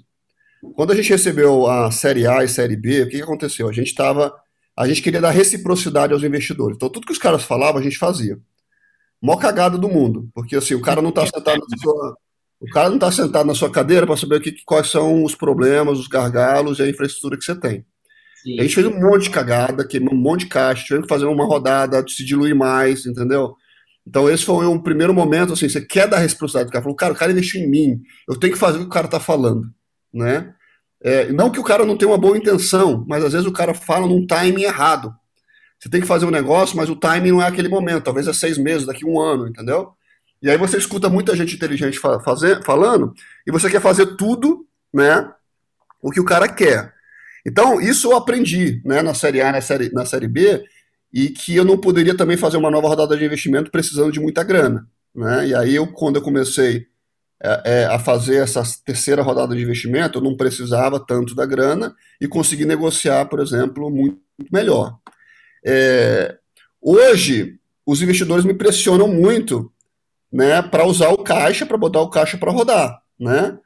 Quando 0.75 0.93
a 0.93 0.97
gente 0.97 1.11
recebeu 1.11 1.67
a 1.67 1.91
Série 1.91 2.27
A 2.27 2.43
e 2.43 2.49
Série 2.49 2.77
B, 2.77 3.03
o 3.03 3.09
que 3.09 3.21
aconteceu? 3.21 3.69
A 3.69 3.73
gente 3.73 3.89
estava 3.89 4.35
a 4.77 4.87
gente 4.87 5.01
queria 5.01 5.21
dar 5.23 5.31
reciprocidade 5.31 6.13
aos 6.13 6.23
investidores. 6.23 6.77
Então, 6.77 6.91
tudo 6.91 7.07
que 7.07 7.13
os 7.13 7.19
caras 7.19 7.43
falavam, 7.43 7.81
a 7.81 7.83
gente 7.83 7.97
fazia. 7.97 8.39
Mó 9.23 9.37
cagada 9.37 9.79
do 9.79 9.89
mundo, 9.89 10.29
porque 10.35 10.55
assim, 10.55 10.75
o 10.75 10.83
cara 10.83 11.01
não 11.01 11.09
está 11.09 11.25
sentado 11.25 11.59
na 11.59 11.79
sua, 11.79 12.17
o 12.61 12.67
cara 12.71 12.89
não 12.89 12.97
está 12.97 13.11
sentado 13.13 13.47
na 13.47 13.55
sua 13.55 13.71
cadeira 13.71 14.07
para 14.07 14.17
saber 14.17 14.37
o 14.37 14.41
que, 14.41 14.53
quais 14.65 14.89
são 14.89 15.23
os 15.25 15.35
problemas, 15.35 15.99
os 15.99 16.09
gargalos 16.09 16.79
e 16.79 16.83
a 16.83 16.89
infraestrutura 16.89 17.37
que 17.37 17.45
você 17.45 17.55
tem. 17.55 17.85
Sim. 18.43 18.59
A 18.59 18.63
gente 18.63 18.75
fez 18.75 18.87
um 18.87 18.99
monte 18.99 19.25
de 19.25 19.31
cagada, 19.31 19.87
queimou 19.87 20.15
um 20.15 20.17
monte 20.17 20.41
de 20.41 20.47
caixa, 20.47 20.85
tivemos 20.85 21.07
que 21.07 21.13
fazer 21.13 21.27
uma 21.27 21.45
rodada, 21.45 22.05
se 22.09 22.25
diluir 22.25 22.55
mais, 22.55 23.05
entendeu? 23.05 23.55
Então, 24.07 24.31
esse 24.31 24.45
foi 24.45 24.67
um 24.67 24.79
primeiro 24.79 25.13
momento, 25.13 25.53
assim, 25.53 25.69
você 25.69 25.81
quer 25.81 26.07
dar 26.07 26.19
reciprocidade. 26.19 26.69
O 26.69 26.73
cara 26.73 26.83
falou, 26.83 26.97
cara, 26.97 27.13
o 27.13 27.17
cara 27.17 27.33
investiu 27.33 27.61
em 27.61 27.69
mim, 27.69 28.01
eu 28.29 28.39
tenho 28.39 28.53
que 28.53 28.59
fazer 28.59 28.79
o 28.79 28.83
que 28.83 28.87
o 28.87 28.91
cara 28.91 29.07
está 29.07 29.19
falando, 29.19 29.69
né? 30.15 30.55
É, 31.03 31.31
não 31.33 31.51
que 31.51 31.61
o 31.61 31.65
cara 31.65 31.85
não 31.85 31.97
tenha 31.97 32.11
uma 32.11 32.19
boa 32.19 32.39
intenção, 32.39 33.05
mas 33.09 33.23
às 33.23 33.33
vezes 33.33 33.47
o 33.47 33.53
cara 33.53 33.75
fala 33.75 34.07
num 34.07 34.27
timing 34.27 34.63
errado. 34.63 35.13
Você 35.79 35.91
tem 35.91 36.01
que 36.01 36.07
fazer 36.07 36.25
um 36.25 36.31
negócio, 36.31 36.77
mas 36.77 36.89
o 36.89 36.97
timing 36.97 37.33
não 37.33 37.43
é 37.43 37.47
aquele 37.47 37.69
momento, 37.69 38.05
talvez 38.05 38.27
é 38.27 38.33
seis 38.33 38.57
meses, 38.57 38.87
daqui 38.87 39.05
um 39.05 39.21
ano, 39.21 39.47
entendeu? 39.49 39.91
E 40.43 40.51
aí 40.51 40.59
você 40.59 40.77
escuta 40.77 41.09
muita 41.09 41.35
gente 41.35 41.55
inteligente 41.55 41.99
fazer, 41.99 42.63
falando, 42.63 43.15
e 43.47 43.51
você 43.51 43.71
quer 43.71 43.81
fazer 43.81 44.17
tudo, 44.17 44.67
né? 44.93 45.31
O 46.03 46.11
que 46.11 46.21
o 46.21 46.25
cara 46.25 46.49
quer. 46.49 46.95
Então, 47.45 47.81
isso 47.81 48.09
eu 48.09 48.17
aprendi, 48.17 48.83
né, 48.85 49.03
na 49.03 49.15
série 49.15 49.41
A, 49.41 49.53
na 49.53 49.61
série, 49.61 49.93
na 49.93 50.05
série 50.05 50.27
B, 50.27 50.65
e 51.13 51.31
que 51.31 51.55
eu 51.55 51.65
não 51.65 51.79
poderia 51.79 52.17
também 52.17 52.37
fazer 52.37 52.57
uma 52.57 52.71
nova 52.71 52.89
rodada 52.89 53.17
de 53.17 53.25
investimento 53.25 53.71
precisando 53.71 54.13
de 54.13 54.21
muita 54.21 54.43
grana. 54.43 54.87
Né? 55.15 55.49
E 55.49 55.55
aí, 55.55 55.75
eu, 55.75 55.87
quando 55.87 56.17
eu 56.17 56.23
comecei 56.23 56.87
é, 57.43 57.63
é, 57.65 57.85
a 57.85 57.99
fazer 57.99 58.37
essa 58.37 58.63
terceira 58.85 59.23
rodada 59.23 59.55
de 59.55 59.63
investimento, 59.63 60.19
eu 60.19 60.23
não 60.23 60.37
precisava 60.37 60.99
tanto 60.99 61.35
da 61.35 61.47
grana 61.47 61.95
e 62.21 62.27
consegui 62.27 62.65
negociar, 62.65 63.27
por 63.27 63.41
exemplo, 63.41 63.91
muito 63.91 64.19
melhor. 64.51 64.99
É, 65.65 66.37
hoje, 66.81 67.59
os 67.87 68.03
investidores 68.03 68.45
me 68.45 68.55
pressionam 68.55 69.07
muito 69.07 69.73
né, 70.33 70.61
para 70.63 70.85
usar 70.85 71.09
o 71.11 71.19
caixa, 71.19 71.67
para 71.67 71.77
botar 71.77 72.01
o 72.01 72.11
caixa 72.11 72.37
para 72.37 72.53
rodar. 72.53 73.01
Né? 73.19 73.59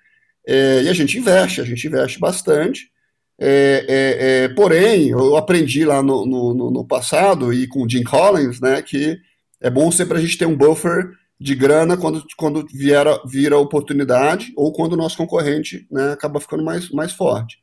É, 0.46 0.82
e 0.82 0.88
a 0.88 0.92
gente 0.92 1.18
investe, 1.18 1.60
a 1.60 1.64
gente 1.64 1.86
investe 1.86 2.18
bastante. 2.18 2.90
É, 3.38 3.86
é, 3.88 4.48
porém, 4.50 5.08
eu 5.08 5.36
aprendi 5.36 5.84
lá 5.84 6.02
no, 6.02 6.26
no, 6.26 6.70
no, 6.70 6.84
passado 6.84 7.54
e 7.54 7.66
com 7.66 7.82
o 7.82 7.88
Jim 7.88 8.04
Collins 8.04 8.60
né, 8.60 8.82
que 8.82 9.18
é 9.62 9.70
bom 9.70 9.90
sempre 9.90 10.18
a 10.18 10.20
gente 10.20 10.36
ter 10.36 10.44
um 10.44 10.56
buffer 10.56 11.10
de 11.40 11.54
grana 11.54 11.96
quando, 11.96 12.22
quando 12.36 12.66
vier, 12.66 13.06
vira 13.26 13.56
oportunidade 13.56 14.52
ou 14.54 14.70
quando 14.72 14.92
o 14.92 14.96
nosso 14.96 15.16
concorrente 15.16 15.86
né, 15.90 16.12
acaba 16.12 16.38
ficando 16.38 16.62
mais, 16.62 16.90
mais 16.90 17.12
forte. 17.12 17.56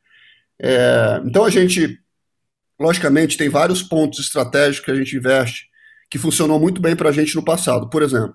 É, 0.59 1.21
então 1.23 1.45
a 1.45 1.49
gente, 1.51 1.99
logicamente, 2.79 3.37
tem 3.37 3.47
vários 3.47 3.83
pontos 3.83 4.19
estratégicos 4.19 4.83
que 4.83 4.91
a 4.91 4.95
gente 4.95 5.15
investe 5.15 5.67
que 6.09 6.17
funcionou 6.17 6.59
muito 6.59 6.81
bem 6.81 6.95
para 6.95 7.09
a 7.09 7.11
gente 7.11 7.35
no 7.35 7.43
passado. 7.43 7.89
Por 7.89 8.01
exemplo, 8.01 8.33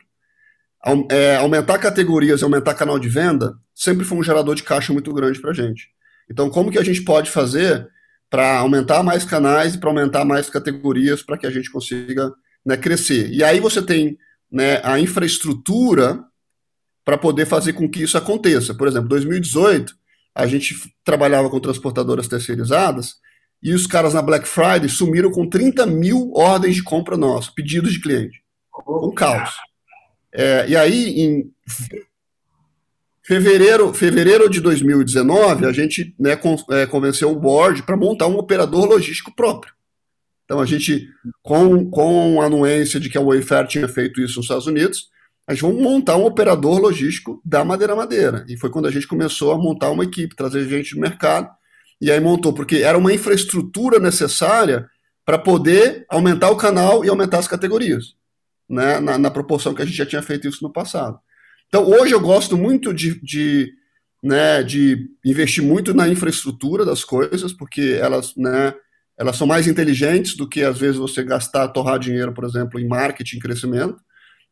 é, 1.10 1.36
aumentar 1.36 1.78
categorias 1.78 2.40
e 2.40 2.44
aumentar 2.44 2.74
canal 2.74 2.98
de 2.98 3.08
venda 3.08 3.54
sempre 3.74 4.04
foi 4.04 4.18
um 4.18 4.22
gerador 4.22 4.54
de 4.54 4.62
caixa 4.62 4.92
muito 4.92 5.12
grande 5.12 5.40
para 5.40 5.50
a 5.50 5.54
gente. 5.54 5.88
Então, 6.30 6.50
como 6.50 6.70
que 6.70 6.78
a 6.78 6.84
gente 6.84 7.02
pode 7.02 7.30
fazer 7.30 7.88
para 8.28 8.58
aumentar 8.58 9.02
mais 9.02 9.24
canais 9.24 9.74
e 9.74 9.78
para 9.78 9.90
aumentar 9.90 10.24
mais 10.24 10.48
categorias 10.48 11.22
para 11.22 11.36
que 11.36 11.46
a 11.46 11.50
gente 11.50 11.70
consiga 11.70 12.32
né, 12.64 12.76
crescer? 12.76 13.30
E 13.30 13.44
aí 13.44 13.60
você 13.60 13.82
tem 13.82 14.16
né, 14.50 14.80
a 14.82 14.98
infraestrutura 14.98 16.24
para 17.04 17.18
poder 17.18 17.46
fazer 17.46 17.72
com 17.72 17.88
que 17.88 18.02
isso 18.02 18.16
aconteça. 18.16 18.74
Por 18.74 18.88
exemplo, 18.88 19.08
2018, 19.08 19.94
a 20.34 20.46
gente 20.46 20.74
trabalhava 21.04 21.50
com 21.50 21.60
transportadoras 21.60 22.28
terceirizadas 22.28 23.16
e 23.62 23.72
os 23.72 23.86
caras 23.86 24.14
na 24.14 24.22
Black 24.22 24.48
Friday 24.48 24.88
sumiram 24.88 25.30
com 25.30 25.48
30 25.48 25.86
mil 25.86 26.32
ordens 26.34 26.76
de 26.76 26.82
compra 26.82 27.16
nossa, 27.16 27.52
pedidos 27.54 27.92
de 27.92 28.00
cliente. 28.00 28.42
Um 28.88 29.12
caos. 29.12 29.54
É, 30.34 30.68
e 30.68 30.76
aí, 30.76 31.20
em 31.20 31.50
fevereiro, 33.22 33.92
fevereiro 33.92 34.48
de 34.48 34.60
2019, 34.60 35.66
a 35.66 35.72
gente 35.72 36.14
né, 36.18 36.38
é, 36.70 36.86
convenceu 36.86 37.30
o 37.30 37.38
board 37.38 37.82
para 37.82 37.96
montar 37.96 38.26
um 38.26 38.36
operador 38.36 38.86
logístico 38.86 39.34
próprio. 39.34 39.72
Então, 40.44 40.60
a 40.60 40.66
gente, 40.66 41.08
com, 41.42 41.88
com 41.90 42.40
a 42.40 42.46
anuência 42.46 42.98
de 42.98 43.08
que 43.08 43.16
a 43.16 43.22
Wayfair 43.22 43.66
tinha 43.66 43.88
feito 43.88 44.20
isso 44.20 44.36
nos 44.36 44.44
Estados 44.44 44.66
Unidos, 44.66 45.08
a 45.46 45.54
gente 45.54 45.62
vai 45.62 45.72
montar 45.72 46.16
um 46.16 46.24
operador 46.24 46.78
logístico 46.78 47.40
da 47.44 47.64
Madeira 47.64 47.96
Madeira. 47.96 48.44
E 48.48 48.56
foi 48.56 48.70
quando 48.70 48.86
a 48.86 48.90
gente 48.90 49.06
começou 49.06 49.52
a 49.52 49.58
montar 49.58 49.90
uma 49.90 50.04
equipe, 50.04 50.36
trazer 50.36 50.68
gente 50.68 50.94
do 50.94 51.00
mercado. 51.00 51.48
E 52.00 52.10
aí 52.10 52.20
montou, 52.20 52.52
porque 52.52 52.76
era 52.76 52.98
uma 52.98 53.12
infraestrutura 53.12 53.98
necessária 53.98 54.88
para 55.24 55.38
poder 55.38 56.04
aumentar 56.08 56.50
o 56.50 56.56
canal 56.56 57.04
e 57.04 57.08
aumentar 57.08 57.38
as 57.38 57.48
categorias, 57.48 58.14
né, 58.72 58.98
na, 58.98 59.18
na, 59.18 59.30
proporção 59.30 59.74
que 59.74 59.82
a 59.82 59.84
gente 59.84 59.96
já 59.96 60.06
tinha 60.06 60.22
feito 60.22 60.48
isso 60.48 60.62
no 60.62 60.72
passado. 60.72 61.18
Então, 61.68 61.88
hoje 61.88 62.12
eu 62.12 62.20
gosto 62.20 62.56
muito 62.56 62.92
de, 62.92 63.20
de, 63.22 63.72
né, 64.22 64.62
de 64.62 65.08
investir 65.24 65.62
muito 65.62 65.94
na 65.94 66.08
infraestrutura 66.08 66.84
das 66.84 67.04
coisas, 67.04 67.52
porque 67.52 67.98
elas, 68.00 68.34
né, 68.36 68.74
elas 69.18 69.36
são 69.36 69.46
mais 69.46 69.68
inteligentes 69.68 70.36
do 70.36 70.48
que, 70.48 70.62
às 70.62 70.78
vezes, 70.78 70.96
você 70.96 71.22
gastar, 71.22 71.68
torrar 71.68 71.98
dinheiro, 71.98 72.32
por 72.32 72.44
exemplo, 72.44 72.80
em 72.80 72.88
marketing, 72.88 73.38
crescimento 73.38 74.00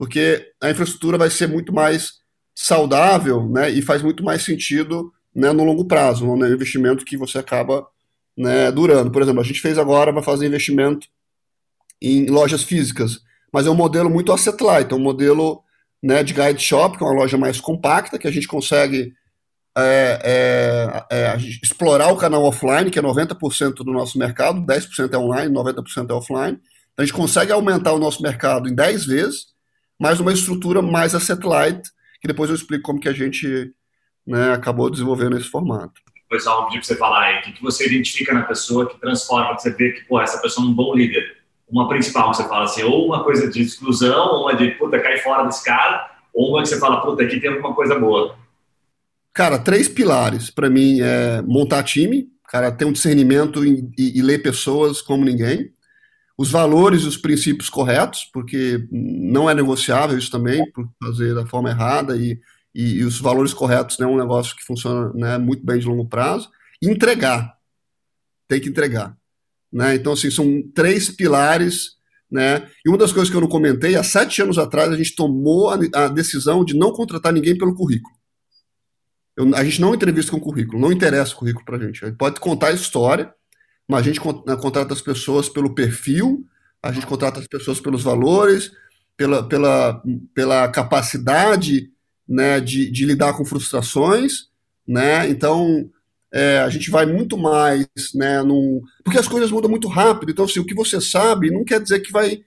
porque 0.01 0.51
a 0.63 0.71
infraestrutura 0.71 1.19
vai 1.19 1.29
ser 1.29 1.47
muito 1.47 1.75
mais 1.75 2.21
saudável 2.55 3.47
né, 3.51 3.69
e 3.69 3.83
faz 3.83 4.01
muito 4.01 4.25
mais 4.25 4.43
sentido 4.43 5.13
né, 5.35 5.53
no 5.53 5.63
longo 5.63 5.85
prazo, 5.85 6.25
no 6.25 6.39
né, 6.39 6.49
investimento 6.49 7.05
que 7.05 7.19
você 7.19 7.37
acaba 7.37 7.87
né, 8.35 8.73
durando. 8.73 9.11
Por 9.11 9.21
exemplo, 9.21 9.43
a 9.43 9.45
gente 9.45 9.61
fez 9.61 9.77
agora, 9.77 10.11
vai 10.11 10.23
fazer 10.23 10.47
investimento 10.47 11.07
em 12.01 12.31
lojas 12.31 12.63
físicas, 12.63 13.21
mas 13.53 13.67
é 13.67 13.71
um 13.71 13.75
modelo 13.75 14.11
muito 14.11 14.33
asset-light, 14.33 14.93
é 14.93 14.95
um 14.95 15.01
modelo 15.01 15.63
né, 16.03 16.23
de 16.23 16.33
guide 16.33 16.63
shop, 16.63 16.97
que 16.97 17.05
é 17.05 17.07
uma 17.07 17.15
loja 17.15 17.37
mais 17.37 17.61
compacta, 17.61 18.19
que 18.19 18.27
a 18.27 18.31
gente 18.31 18.49
consegue 18.49 19.13
é, 19.77 20.19
é, 20.25 21.17
é, 21.17 21.37
explorar 21.63 22.13
o 22.13 22.17
canal 22.17 22.43
offline, 22.45 22.91
que 22.91 22.99
é 22.99 23.03
90% 23.03 23.75
do 23.75 23.93
nosso 23.93 24.19
mercado, 24.19 24.61
10% 24.61 25.13
é 25.13 25.19
online, 25.19 25.55
90% 25.55 26.11
é 26.11 26.13
offline. 26.13 26.59
Então 26.93 27.03
a 27.03 27.05
gente 27.05 27.15
consegue 27.15 27.53
aumentar 27.53 27.93
o 27.93 27.99
nosso 27.99 28.23
mercado 28.23 28.69
em 28.69 28.75
10 28.75 29.07
vezes, 29.07 29.47
mas 29.99 30.21
uma 30.21 30.33
estrutura 30.33 30.83
mais 30.83 31.15
a 31.15 31.21
satellite, 31.21 31.89
que 32.21 32.29
depois 32.29 32.51
eu 32.51 32.57
explico 32.57 32.85
como 32.85 33.01
que 33.01 33.09
a 33.09 33.13
gente 33.13 33.73
né, 34.27 34.53
acabou 34.53 34.91
desenvolvendo 34.91 35.37
esse 35.37 35.49
formato. 35.49 36.01
Pois 36.29 36.45
só 36.45 36.63
pedir 36.65 36.79
para 36.79 36.87
você 36.87 36.97
falar 36.97 37.23
aí, 37.25 37.39
o 37.41 37.43
que, 37.43 37.53
que 37.53 37.63
você 37.63 37.87
identifica 37.87 38.33
na 38.33 38.43
pessoa 38.43 38.89
que 38.89 39.01
transforma, 39.01 39.57
que 39.57 39.63
você 39.63 39.75
vê 39.75 39.93
que, 39.93 40.05
pô, 40.05 40.21
essa 40.21 40.41
pessoa 40.41 40.65
é 40.65 40.71
um 40.71 40.75
bom 40.75 40.95
líder? 40.95 41.40
Uma 41.71 41.89
principal, 41.89 42.31
que 42.31 42.39
você 42.39 42.49
fala 42.49 42.65
assim, 42.65 42.83
ou 42.83 43.07
uma 43.07 43.23
coisa 43.23 43.49
de 43.49 43.63
exclusão, 43.63 44.43
uma 44.43 44.55
de, 44.55 44.71
puta, 44.73 44.99
cai 45.01 45.19
fora 45.19 45.45
desse 45.45 45.65
cara, 45.65 46.11
ou 46.35 46.51
uma 46.51 46.63
que 46.63 46.69
você 46.69 46.79
fala, 46.79 47.01
puta, 47.01 47.23
aqui 47.23 47.41
tem 47.41 47.51
alguma 47.51 47.75
coisa 47.75 47.99
boa. 47.99 48.35
Cara, 49.33 49.59
três 49.59 49.89
pilares 49.89 50.51
para 50.51 50.69
mim 50.69 51.01
é 51.01 51.41
montar 51.43 51.83
time, 51.85 52.29
cara, 52.49 52.73
ter 52.73 52.85
um 52.85 52.93
discernimento 52.93 53.65
e, 53.65 53.89
e, 53.97 54.19
e 54.19 54.23
ler 54.23 54.43
pessoas 54.43 55.01
como 55.01 55.25
ninguém 55.25 55.73
os 56.41 56.51
valores 56.51 57.03
e 57.03 57.07
os 57.07 57.19
princípios 57.19 57.69
corretos, 57.69 58.25
porque 58.33 58.89
não 58.91 59.51
é 59.51 59.55
negociável 59.55 60.17
isso 60.17 60.31
também, 60.31 60.73
por 60.73 60.89
fazer 61.05 61.35
da 61.35 61.45
forma 61.45 61.69
errada, 61.69 62.17
e, 62.17 62.41
e, 62.75 63.05
os 63.05 63.21
valores 63.21 63.53
corretos 63.53 63.99
né, 63.99 64.07
é 64.07 64.09
um 64.09 64.17
negócio 64.17 64.57
que 64.57 64.65
funciona 64.65 65.13
né, 65.13 65.37
muito 65.37 65.63
bem 65.63 65.79
de 65.79 65.87
longo 65.87 66.09
prazo, 66.09 66.51
entregar. 66.81 67.59
Tem 68.49 68.59
que 68.59 68.71
entregar. 68.71 69.15
Né? 69.73 69.95
Então, 69.95 70.13
assim, 70.13 70.31
são 70.31 70.63
três 70.75 71.09
pilares. 71.09 71.99
Né? 72.31 72.69
E 72.85 72.89
uma 72.89 72.99
das 72.99 73.13
coisas 73.13 73.29
que 73.31 73.37
eu 73.37 73.41
não 73.41 73.49
comentei, 73.49 73.97
há 73.97 74.03
sete 74.03 74.41
anos 74.43 74.59
atrás, 74.59 74.91
a 74.93 74.97
gente 74.97 75.15
tomou 75.15 75.71
a, 75.71 75.79
a 75.95 76.09
decisão 76.09 76.65
de 76.65 76.77
não 76.77 76.93
contratar 76.93 77.33
ninguém 77.33 77.57
pelo 77.57 77.75
currículo. 77.75 78.15
Eu, 79.37 79.55
a 79.55 79.65
gente 79.65 79.81
não 79.81 79.95
entrevista 79.95 80.31
com 80.31 80.41
currículo, 80.41 80.81
não 80.81 80.93
interessa 80.93 81.35
o 81.35 81.39
currículo 81.39 81.65
para 81.65 81.77
a 81.77 81.81
gente. 81.81 82.13
Pode 82.13 82.39
contar 82.41 82.69
a 82.69 82.73
história, 82.73 83.33
mas 83.89 84.01
a 84.01 84.03
gente 84.03 84.21
né, 84.47 84.57
contrata 84.57 84.95
as 84.95 85.01
pessoas 85.01 85.49
pelo 85.49 85.75
perfil, 85.75 86.47
a 86.83 86.93
gente 86.93 87.07
contrata 87.07 87.41
as 87.41 87.47
pessoas 87.47 87.81
pelos 87.81 88.03
valores, 88.03 88.71
pela, 89.17 89.47
pela, 89.47 90.03
pela 90.35 90.69
capacidade 90.69 91.91
né, 92.29 92.61
de, 92.61 92.91
de 92.91 93.05
lidar 93.05 93.35
com 93.35 93.45
frustrações, 93.45 94.49
né? 94.87 95.29
Então 95.29 95.91
é, 96.33 96.59
a 96.61 96.69
gente 96.69 96.91
vai 96.91 97.07
muito 97.07 97.37
mais, 97.37 97.87
né, 98.15 98.43
num, 98.43 98.81
porque 99.05 99.19
as 99.19 99.29
coisas 99.29 99.51
mudam 99.51 99.71
muito 99.71 99.89
rápido. 99.89 100.31
Então, 100.31 100.45
assim, 100.45 100.61
o 100.61 100.65
que 100.65 100.75
você 100.75 101.01
sabe 101.01 101.51
não 101.51 101.65
quer 101.65 101.81
dizer 101.81 102.01
que 102.01 102.13
vai 102.13 102.43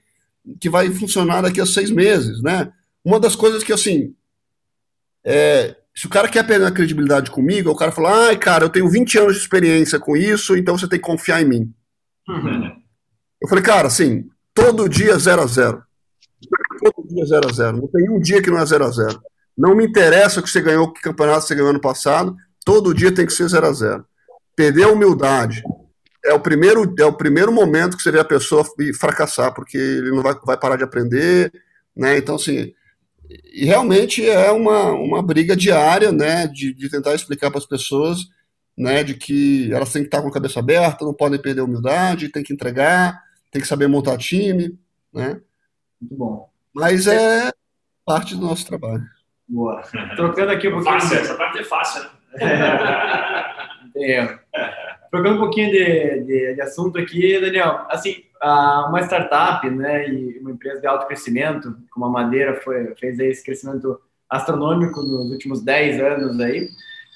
que 0.60 0.68
vai 0.68 0.90
funcionar 0.90 1.40
daqui 1.40 1.58
a 1.58 1.64
seis 1.64 1.90
meses, 1.90 2.42
né? 2.42 2.70
Uma 3.02 3.18
das 3.18 3.34
coisas 3.34 3.64
que 3.64 3.72
assim 3.72 4.14
é, 5.24 5.74
se 5.94 6.06
o 6.06 6.10
cara 6.10 6.28
quer 6.28 6.44
perder 6.46 6.66
a 6.66 6.72
credibilidade 6.72 7.30
comigo, 7.30 7.70
o 7.70 7.76
cara 7.76 7.92
fala, 7.92 8.26
ai, 8.26 8.36
cara, 8.36 8.64
eu 8.64 8.68
tenho 8.68 8.88
20 8.88 9.18
anos 9.18 9.34
de 9.34 9.40
experiência 9.40 9.98
com 9.98 10.16
isso, 10.16 10.56
então 10.56 10.76
você 10.76 10.88
tem 10.88 10.98
que 10.98 11.06
confiar 11.06 11.40
em 11.40 11.48
mim. 11.48 11.74
Uhum. 12.28 12.72
Eu 13.40 13.48
falei, 13.48 13.62
cara, 13.62 13.86
assim, 13.86 14.28
todo 14.52 14.88
dia 14.88 15.16
0 15.16 15.42
a 15.42 15.46
0 15.46 15.82
Todo 16.78 17.08
dia 17.08 17.24
0 17.24 17.48
a 17.48 17.52
0 17.52 17.76
Não 17.76 17.88
tem 17.88 18.10
um 18.10 18.18
dia 18.18 18.42
que 18.42 18.50
não 18.50 18.58
é 18.58 18.66
0 18.66 18.84
a 18.84 18.90
0 18.90 19.22
Não 19.56 19.74
me 19.74 19.86
interessa 19.86 20.42
que 20.42 20.50
você 20.50 20.60
ganhou, 20.60 20.92
que 20.92 21.00
campeonato 21.00 21.46
você 21.46 21.54
ganhou 21.54 21.70
ano 21.70 21.80
passado, 21.80 22.36
todo 22.64 22.94
dia 22.94 23.14
tem 23.14 23.26
que 23.26 23.32
ser 23.32 23.48
0 23.48 23.66
a 23.66 23.72
0 23.72 24.06
Perder 24.56 24.84
a 24.84 24.92
humildade. 24.92 25.62
É 26.24 26.32
o, 26.32 26.40
primeiro, 26.40 26.94
é 26.98 27.04
o 27.04 27.12
primeiro 27.12 27.52
momento 27.52 27.96
que 27.96 28.02
você 28.02 28.10
vê 28.10 28.20
a 28.20 28.24
pessoa 28.24 28.64
fracassar, 28.98 29.52
porque 29.52 29.76
ele 29.76 30.10
não 30.10 30.22
vai, 30.22 30.34
vai 30.44 30.56
parar 30.56 30.76
de 30.76 30.84
aprender, 30.84 31.52
né? 31.94 32.16
Então, 32.16 32.36
assim, 32.36 32.72
e 33.52 33.64
realmente 33.64 34.26
é 34.28 34.50
uma, 34.50 34.92
uma 34.92 35.22
briga 35.22 35.56
diária, 35.56 36.12
né, 36.12 36.46
de, 36.46 36.72
de 36.72 36.88
tentar 36.88 37.14
explicar 37.14 37.50
para 37.50 37.58
as 37.58 37.66
pessoas, 37.66 38.20
né, 38.76 39.02
de 39.02 39.14
que 39.14 39.72
elas 39.72 39.92
têm 39.92 40.02
que 40.02 40.08
estar 40.08 40.20
com 40.22 40.28
a 40.28 40.32
cabeça 40.32 40.60
aberta, 40.60 41.04
não 41.04 41.14
podem 41.14 41.40
perder 41.40 41.60
a 41.60 41.64
humildade, 41.64 42.28
tem 42.28 42.42
que 42.42 42.52
entregar, 42.52 43.22
tem 43.50 43.62
que 43.62 43.68
saber 43.68 43.86
montar 43.86 44.18
time, 44.18 44.78
né. 45.12 45.40
Muito 46.00 46.14
bom. 46.16 46.50
Mas 46.74 47.06
é 47.06 47.52
parte 48.04 48.34
do 48.34 48.42
nosso 48.42 48.66
trabalho. 48.66 49.04
Boa. 49.48 49.82
Trocando 50.16 50.50
aqui 50.50 50.68
um 50.68 50.72
pouquinho. 50.72 51.00
Fácil, 51.00 51.18
essa 51.18 51.34
parte 51.34 51.58
é 51.58 51.64
fácil, 51.64 52.02
né? 52.02 52.10
É. 53.96 54.38
Trocando 55.10 55.36
um 55.36 55.38
pouquinho 55.38 55.70
de, 55.70 56.20
de, 56.24 56.54
de 56.54 56.60
assunto 56.60 56.98
aqui, 56.98 57.40
Daniel, 57.40 57.86
assim, 57.88 58.24
uma 58.42 59.00
startup, 59.02 59.68
né, 59.70 60.08
e 60.08 60.38
uma 60.40 60.50
empresa 60.50 60.80
de 60.80 60.86
alto 60.86 61.06
crescimento, 61.06 61.76
como 61.90 62.06
a 62.06 62.10
Madeira 62.10 62.60
foi, 62.60 62.94
fez 62.96 63.18
esse 63.20 63.44
crescimento 63.44 64.00
astronômico 64.28 65.00
nos 65.00 65.30
últimos 65.30 65.62
10 65.62 66.00
anos 66.00 66.40
aí, 66.40 66.68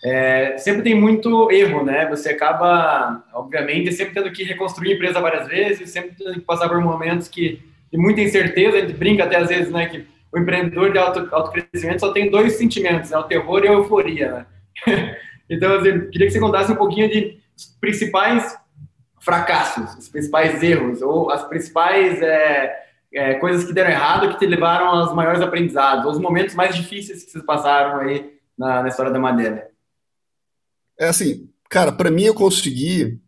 é, 0.05 0.57
sempre 0.59 0.83
tem 0.83 0.95
muito 0.95 1.51
erro, 1.51 1.85
né? 1.85 2.09
Você 2.09 2.29
acaba, 2.29 3.25
obviamente, 3.35 3.93
sempre 3.93 4.15
tendo 4.15 4.31
que 4.31 4.45
reconstruir 4.45 4.93
a 4.93 4.95
empresa 4.95 5.21
várias 5.21 5.49
vezes, 5.49 5.91
sempre 5.91 6.13
tendo 6.17 6.35
que 6.35 6.41
passar 6.41 6.69
por 6.69 6.81
momentos 6.81 7.27
que 7.27 7.61
de 7.91 7.99
muita 7.99 8.21
incerteza, 8.21 8.77
a 8.77 8.81
gente 8.81 8.93
brinca 8.93 9.25
até 9.25 9.37
às 9.39 9.49
vezes, 9.49 9.73
né, 9.73 9.87
que 9.87 10.07
o 10.31 10.39
empreendedor 10.39 10.93
de 10.93 10.99
alto, 10.99 11.27
alto 11.35 11.51
crescimento 11.51 12.01
só 12.01 12.13
tem 12.13 12.31
dois 12.31 12.53
sentimentos, 12.53 13.11
né, 13.11 13.19
o 13.19 13.25
terror 13.25 13.65
e 13.65 13.69
a 13.69 13.73
euforia, 13.73 14.33
né? 14.33 14.47
então, 15.49 15.77
assim, 15.77 16.09
queria 16.11 16.27
que 16.27 16.33
você 16.33 16.41
contasse 16.41 16.73
um 16.73 16.77
pouquinho 16.77 17.11
de 17.11 17.39
principais 17.81 18.57
fracassos, 19.21 19.97
os 19.97 20.09
principais 20.09 20.63
erros, 20.63 21.03
ou 21.03 21.31
as 21.31 21.47
principais 21.49 22.21
é, 22.23 22.87
é, 23.13 23.35
coisas 23.35 23.65
que 23.65 23.73
deram 23.73 23.91
errado 23.91 24.29
que 24.31 24.39
te 24.39 24.47
levaram 24.47 24.87
aos 24.87 25.15
maiores 25.15 25.41
aprendizados, 25.41 26.05
ou 26.05 26.13
os 26.13 26.19
momentos 26.19 26.55
mais 26.55 26.75
difíceis 26.75 27.25
que 27.25 27.31
vocês 27.31 27.45
passaram 27.45 28.01
aí 28.01 28.39
na, 28.57 28.83
na 28.83 28.89
história 28.89 29.13
da 29.13 29.19
madeira? 29.19 29.71
É 30.99 31.09
assim, 31.09 31.49
cara, 31.69 31.93
para 31.93 32.11
mim 32.11 32.25
eu 32.25 32.35
consegui 32.35 33.21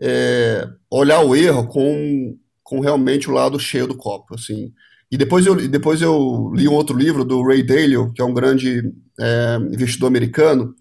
é, 0.00 0.68
olhar 0.90 1.20
o 1.20 1.34
erro 1.34 1.66
com, 1.66 2.38
com 2.62 2.80
realmente 2.80 3.30
o 3.30 3.32
lado 3.32 3.58
cheio 3.58 3.86
do 3.86 3.96
copo, 3.96 4.34
assim. 4.34 4.72
E 5.10 5.16
depois 5.16 5.46
eu, 5.46 5.54
depois 5.68 6.02
eu 6.02 6.52
li 6.54 6.68
um 6.68 6.74
outro 6.74 6.96
livro 6.96 7.24
do 7.24 7.42
Ray 7.42 7.62
Dalio, 7.62 8.12
que 8.12 8.20
é 8.20 8.24
um 8.24 8.34
grande 8.34 8.92
é, 9.18 9.56
investidor 9.72 10.08
americano, 10.08 10.74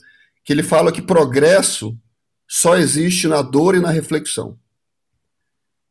que 0.43 0.51
ele 0.51 0.63
fala 0.63 0.91
que 0.91 1.01
progresso 1.01 1.97
só 2.47 2.77
existe 2.77 3.27
na 3.27 3.41
dor 3.41 3.75
e 3.75 3.79
na 3.79 3.89
reflexão. 3.89 4.57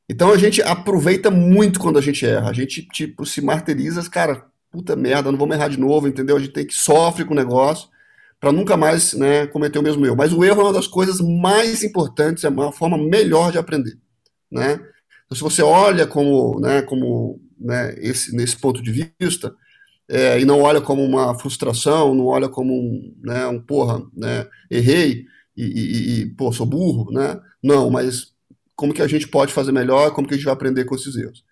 Então 0.09 0.31
a 0.31 0.37
gente 0.37 0.61
aproveita 0.63 1.31
muito 1.31 1.81
quando 1.81 1.99
a 1.99 2.03
gente 2.03 2.27
erra. 2.27 2.51
A 2.51 2.53
gente, 2.53 2.87
tipo, 2.89 3.25
se 3.25 3.41
martiriza, 3.41 4.09
cara, 4.11 4.45
puta 4.71 4.97
merda, 4.97 5.31
não 5.31 5.39
vamos 5.39 5.57
errar 5.57 5.69
de 5.69 5.79
novo, 5.79 6.09
entendeu? 6.09 6.37
A 6.37 6.41
gente 6.41 6.53
tem 6.53 6.67
que 6.67 6.75
sofrer 6.75 7.27
com 7.27 7.33
o 7.33 7.37
negócio 7.37 7.89
para 8.41 8.51
nunca 8.51 8.77
mais 8.77 9.13
né, 9.15 9.47
cometer 9.47 9.79
o 9.79 9.83
mesmo 9.83 10.05
erro. 10.05 10.17
Mas 10.17 10.33
o 10.33 10.43
erro 10.45 10.63
é 10.63 10.65
uma 10.65 10.73
das 10.73 10.89
coisas 10.89 11.21
mais 11.21 11.85
importantes, 11.85 12.43
é 12.43 12.49
uma 12.49 12.73
forma 12.73 12.99
melhor 12.99 13.53
de 13.53 13.59
aprender. 13.59 13.97
Né? 14.51 14.81
Então, 15.25 15.37
se 15.37 15.41
você 15.41 15.63
olha 15.63 16.07
como, 16.07 16.59
né, 16.59 16.83
como 16.83 17.41
né, 17.63 17.95
esse, 17.99 18.35
nesse 18.35 18.57
ponto 18.57 18.83
de 18.83 19.11
vista, 19.21 19.55
é, 20.09 20.41
e 20.41 20.45
não 20.45 20.61
olha 20.61 20.81
como 20.81 21.03
uma 21.05 21.35
frustração, 21.39 22.15
não 22.15 22.27
olha 22.27 22.49
como 22.49 22.75
um, 22.75 23.15
né, 23.23 23.47
um 23.47 23.61
porra, 23.61 24.03
né, 24.15 24.47
errei 24.71 25.25
e, 25.57 25.65
e, 25.65 26.21
e, 26.21 26.27
pô, 26.35 26.53
sou 26.53 26.67
burro, 26.67 27.11
né? 27.13 27.39
Não, 27.63 27.91
mas 27.91 28.33
como 28.75 28.93
que 28.93 29.03
a 29.03 29.07
gente 29.07 29.29
pode 29.29 29.53
fazer 29.53 29.73
melhor, 29.73 30.13
como 30.13 30.27
que 30.27 30.35
a 30.35 30.37
gente 30.37 30.47
vai 30.47 30.55
aprender 30.55 30.85
com 30.85 30.95
esses 30.95 31.17
erros. 31.17 31.45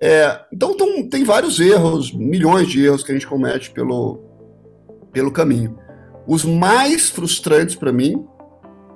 É, 0.00 0.44
então, 0.52 0.72
então, 0.72 1.08
tem 1.08 1.24
vários 1.24 1.58
erros, 1.58 2.12
milhões 2.12 2.68
de 2.68 2.84
erros 2.84 3.02
que 3.02 3.10
a 3.10 3.14
gente 3.14 3.26
comete 3.26 3.70
pelo, 3.70 4.22
pelo 5.12 5.32
caminho. 5.32 5.78
Os 6.26 6.44
mais 6.44 7.08
frustrantes 7.08 7.74
para 7.74 7.92
mim 7.92 8.24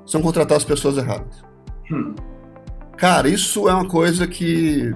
são 0.06 0.20
contratar 0.20 0.56
as 0.56 0.64
pessoas 0.64 0.96
erradas. 0.96 1.42
Hum. 1.90 2.14
Cara, 2.96 3.28
isso 3.28 3.68
é 3.68 3.72
uma 3.72 3.88
coisa 3.88 4.26
que, 4.26 4.94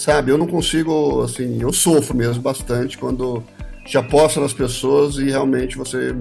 sabe, 0.00 0.30
eu 0.30 0.38
não 0.38 0.46
consigo, 0.46 1.20
assim, 1.22 1.60
eu 1.60 1.70
sofro 1.74 2.16
mesmo 2.16 2.40
bastante 2.40 2.96
quando 2.96 3.42
te 3.84 3.98
aposta 3.98 4.40
nas 4.40 4.54
pessoas 4.54 5.16
e 5.16 5.24
realmente 5.24 5.76
você, 5.76 6.16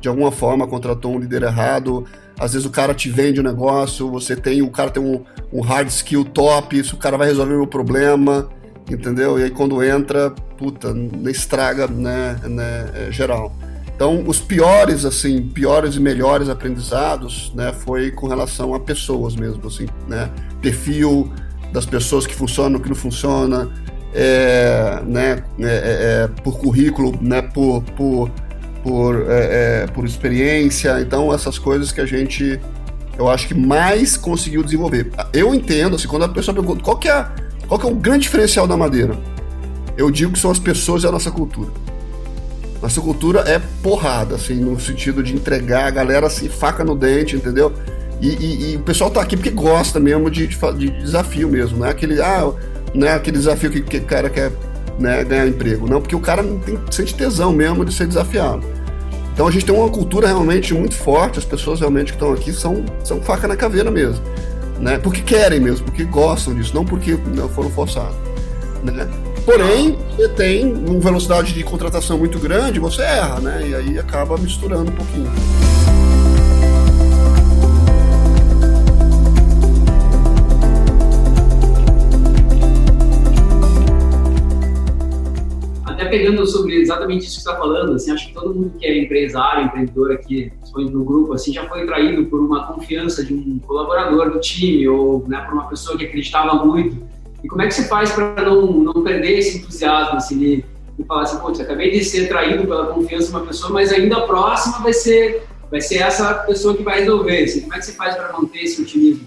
de 0.00 0.08
alguma 0.08 0.32
forma, 0.32 0.66
contratou 0.66 1.14
um 1.14 1.18
líder 1.18 1.42
errado. 1.42 2.06
Às 2.38 2.54
vezes 2.54 2.66
o 2.66 2.70
cara 2.70 2.94
te 2.94 3.10
vende 3.10 3.38
um 3.38 3.42
negócio, 3.42 4.10
você 4.10 4.34
tem, 4.34 4.62
o 4.62 4.70
cara 4.70 4.90
tem 4.90 5.02
um, 5.02 5.22
um 5.52 5.60
hard 5.60 5.88
skill 5.88 6.24
top, 6.24 6.78
isso 6.78 6.96
o 6.96 6.98
cara 6.98 7.18
vai 7.18 7.28
resolver 7.28 7.52
o 7.52 7.58
meu 7.58 7.66
problema, 7.66 8.48
entendeu? 8.90 9.38
E 9.38 9.42
aí 9.42 9.50
quando 9.50 9.82
entra, 9.82 10.30
puta, 10.56 10.88
estraga, 11.28 11.86
né, 11.86 12.40
né, 12.44 12.90
é, 12.94 13.12
geral. 13.12 13.54
Então, 13.94 14.24
os 14.26 14.40
piores, 14.40 15.04
assim, 15.04 15.42
piores 15.42 15.96
e 15.96 16.00
melhores 16.00 16.48
aprendizados, 16.48 17.52
né, 17.54 17.74
foi 17.74 18.10
com 18.10 18.26
relação 18.26 18.72
a 18.72 18.80
pessoas 18.80 19.36
mesmo, 19.36 19.66
assim, 19.66 19.86
né, 20.06 20.30
perfil 20.62 21.30
das 21.72 21.84
pessoas 21.86 22.26
que 22.26 22.34
funcionam, 22.34 22.80
que 22.80 22.88
não 22.88 22.96
funciona, 22.96 23.70
é, 24.14 25.02
né, 25.04 25.44
é, 25.58 25.64
é, 25.64 26.24
é 26.24 26.28
por 26.42 26.58
currículo, 26.58 27.16
né, 27.20 27.42
por, 27.42 27.82
por, 27.96 28.30
por, 28.82 29.30
é, 29.30 29.84
é, 29.84 29.86
por 29.88 30.04
experiência, 30.04 31.00
então 31.00 31.32
essas 31.32 31.58
coisas 31.58 31.92
que 31.92 32.00
a 32.00 32.06
gente, 32.06 32.58
eu 33.18 33.28
acho 33.28 33.48
que 33.48 33.54
mais 33.54 34.16
conseguiu 34.16 34.62
desenvolver. 34.62 35.10
Eu 35.32 35.54
entendo, 35.54 35.96
assim, 35.96 36.08
quando 36.08 36.24
a 36.24 36.28
pessoa 36.28 36.54
pergunta 36.54 36.82
qual 36.82 36.96
que 36.96 37.08
é, 37.08 37.26
qual 37.66 37.78
que 37.78 37.86
é 37.86 37.90
o 37.90 37.94
grande 37.94 38.22
diferencial 38.22 38.66
da 38.66 38.76
madeira, 38.76 39.16
eu 39.96 40.10
digo 40.10 40.32
que 40.32 40.38
são 40.38 40.50
as 40.50 40.58
pessoas 40.58 41.02
e 41.02 41.06
a 41.06 41.12
nossa 41.12 41.30
cultura. 41.30 41.70
Nossa 42.80 43.00
cultura 43.00 43.40
é 43.40 43.60
porrada, 43.82 44.36
assim, 44.36 44.54
no 44.54 44.78
sentido 44.78 45.22
de 45.22 45.34
entregar 45.34 45.86
a 45.86 45.90
galera 45.90 46.28
assim, 46.28 46.48
faca 46.48 46.84
no 46.84 46.94
dente, 46.94 47.34
entendeu? 47.34 47.72
E, 48.20 48.28
e, 48.28 48.72
e 48.72 48.76
o 48.76 48.80
pessoal 48.80 49.10
tá 49.10 49.20
aqui 49.20 49.36
porque 49.36 49.50
gosta 49.50 50.00
mesmo 50.00 50.30
de, 50.30 50.46
de, 50.46 50.56
de 50.76 50.90
desafio 50.90 51.48
mesmo, 51.48 51.78
né? 51.78 51.90
Aquele, 51.90 52.20
ah, 52.20 52.52
né, 52.94 53.12
aquele 53.12 53.38
desafio 53.38 53.70
que, 53.70 53.80
que 53.80 53.98
o 53.98 54.04
cara 54.04 54.28
quer 54.28 54.50
né, 54.98 55.22
ganhar 55.24 55.46
emprego. 55.46 55.88
Não, 55.88 56.00
porque 56.00 56.16
o 56.16 56.20
cara 56.20 56.42
tem, 56.42 56.78
sente 56.90 57.14
tesão 57.14 57.52
mesmo 57.52 57.84
de 57.84 57.94
ser 57.94 58.06
desafiado. 58.06 58.66
Então 59.32 59.46
a 59.46 59.50
gente 59.52 59.64
tem 59.64 59.74
uma 59.74 59.88
cultura 59.88 60.26
realmente 60.26 60.74
muito 60.74 60.96
forte, 60.96 61.38
as 61.38 61.44
pessoas 61.44 61.78
realmente 61.78 62.06
que 62.06 62.16
estão 62.16 62.32
aqui 62.32 62.52
são, 62.52 62.84
são 63.04 63.20
faca 63.22 63.46
na 63.46 63.56
caveira 63.56 63.90
mesmo. 63.90 64.20
Né? 64.80 64.98
Porque 64.98 65.20
querem 65.20 65.60
mesmo, 65.60 65.84
porque 65.84 66.02
gostam 66.04 66.54
disso, 66.54 66.74
não 66.74 66.84
porque 66.84 67.16
não 67.36 67.48
foram 67.48 67.70
forçados. 67.70 68.16
Né? 68.82 69.08
Porém, 69.44 69.96
você 70.10 70.28
tem 70.30 70.74
uma 70.74 71.00
velocidade 71.00 71.54
de 71.54 71.62
contratação 71.62 72.18
muito 72.18 72.38
grande, 72.38 72.78
você 72.78 73.02
erra, 73.02 73.40
né? 73.40 73.66
E 73.66 73.74
aí 73.74 73.98
acaba 73.98 74.36
misturando 74.36 74.90
um 74.90 74.94
pouquinho. 74.94 75.30
Pegando 86.08 86.46
sobre 86.46 86.76
exatamente 86.76 87.26
isso 87.26 87.36
que 87.36 87.42
você 87.42 87.48
está 87.48 87.56
falando, 87.56 87.92
assim, 87.92 88.10
acho 88.10 88.28
que 88.28 88.34
todo 88.34 88.54
mundo 88.54 88.72
que 88.78 88.86
é 88.86 89.04
empresário, 89.04 89.66
empreendedor 89.66 90.12
aqui, 90.12 90.50
principalmente 90.58 90.92
no 90.92 91.04
grupo, 91.04 91.32
assim, 91.32 91.52
já 91.52 91.68
foi 91.68 91.86
traído 91.86 92.24
por 92.26 92.40
uma 92.40 92.66
confiança 92.66 93.24
de 93.24 93.34
um 93.34 93.58
colaborador 93.66 94.30
do 94.30 94.40
time 94.40 94.86
ou 94.88 95.26
né, 95.28 95.40
por 95.42 95.54
uma 95.54 95.68
pessoa 95.68 95.96
que 95.96 96.04
acreditava 96.04 96.64
muito 96.64 96.96
e 97.42 97.48
como 97.48 97.62
é 97.62 97.68
que 97.68 97.74
você 97.74 97.84
faz 97.84 98.10
para 98.10 98.42
não, 98.42 98.66
não 98.66 99.02
perder 99.02 99.38
esse 99.38 99.58
entusiasmo, 99.58 100.16
assim, 100.16 100.38
de 100.38 100.64
falar 101.06 101.22
assim, 101.22 101.38
putz, 101.38 101.60
acabei 101.60 101.90
de 101.90 102.04
ser 102.04 102.28
traído 102.28 102.66
pela 102.66 102.86
confiança 102.88 103.28
de 103.28 103.30
uma 103.30 103.46
pessoa, 103.46 103.72
mas 103.72 103.92
ainda 103.92 104.16
a 104.16 104.22
próxima 104.22 104.78
vai 104.80 104.92
ser, 104.92 105.44
vai 105.70 105.80
ser 105.80 105.98
essa 105.98 106.34
pessoa 106.34 106.76
que 106.76 106.82
vai 106.82 107.00
resolver. 107.00 107.44
Assim, 107.44 107.60
como 107.60 107.74
é 107.74 107.78
que 107.78 107.84
você 107.86 107.92
faz 107.92 108.16
para 108.16 108.32
manter 108.32 108.64
esse 108.64 108.82
otimismo? 108.82 109.26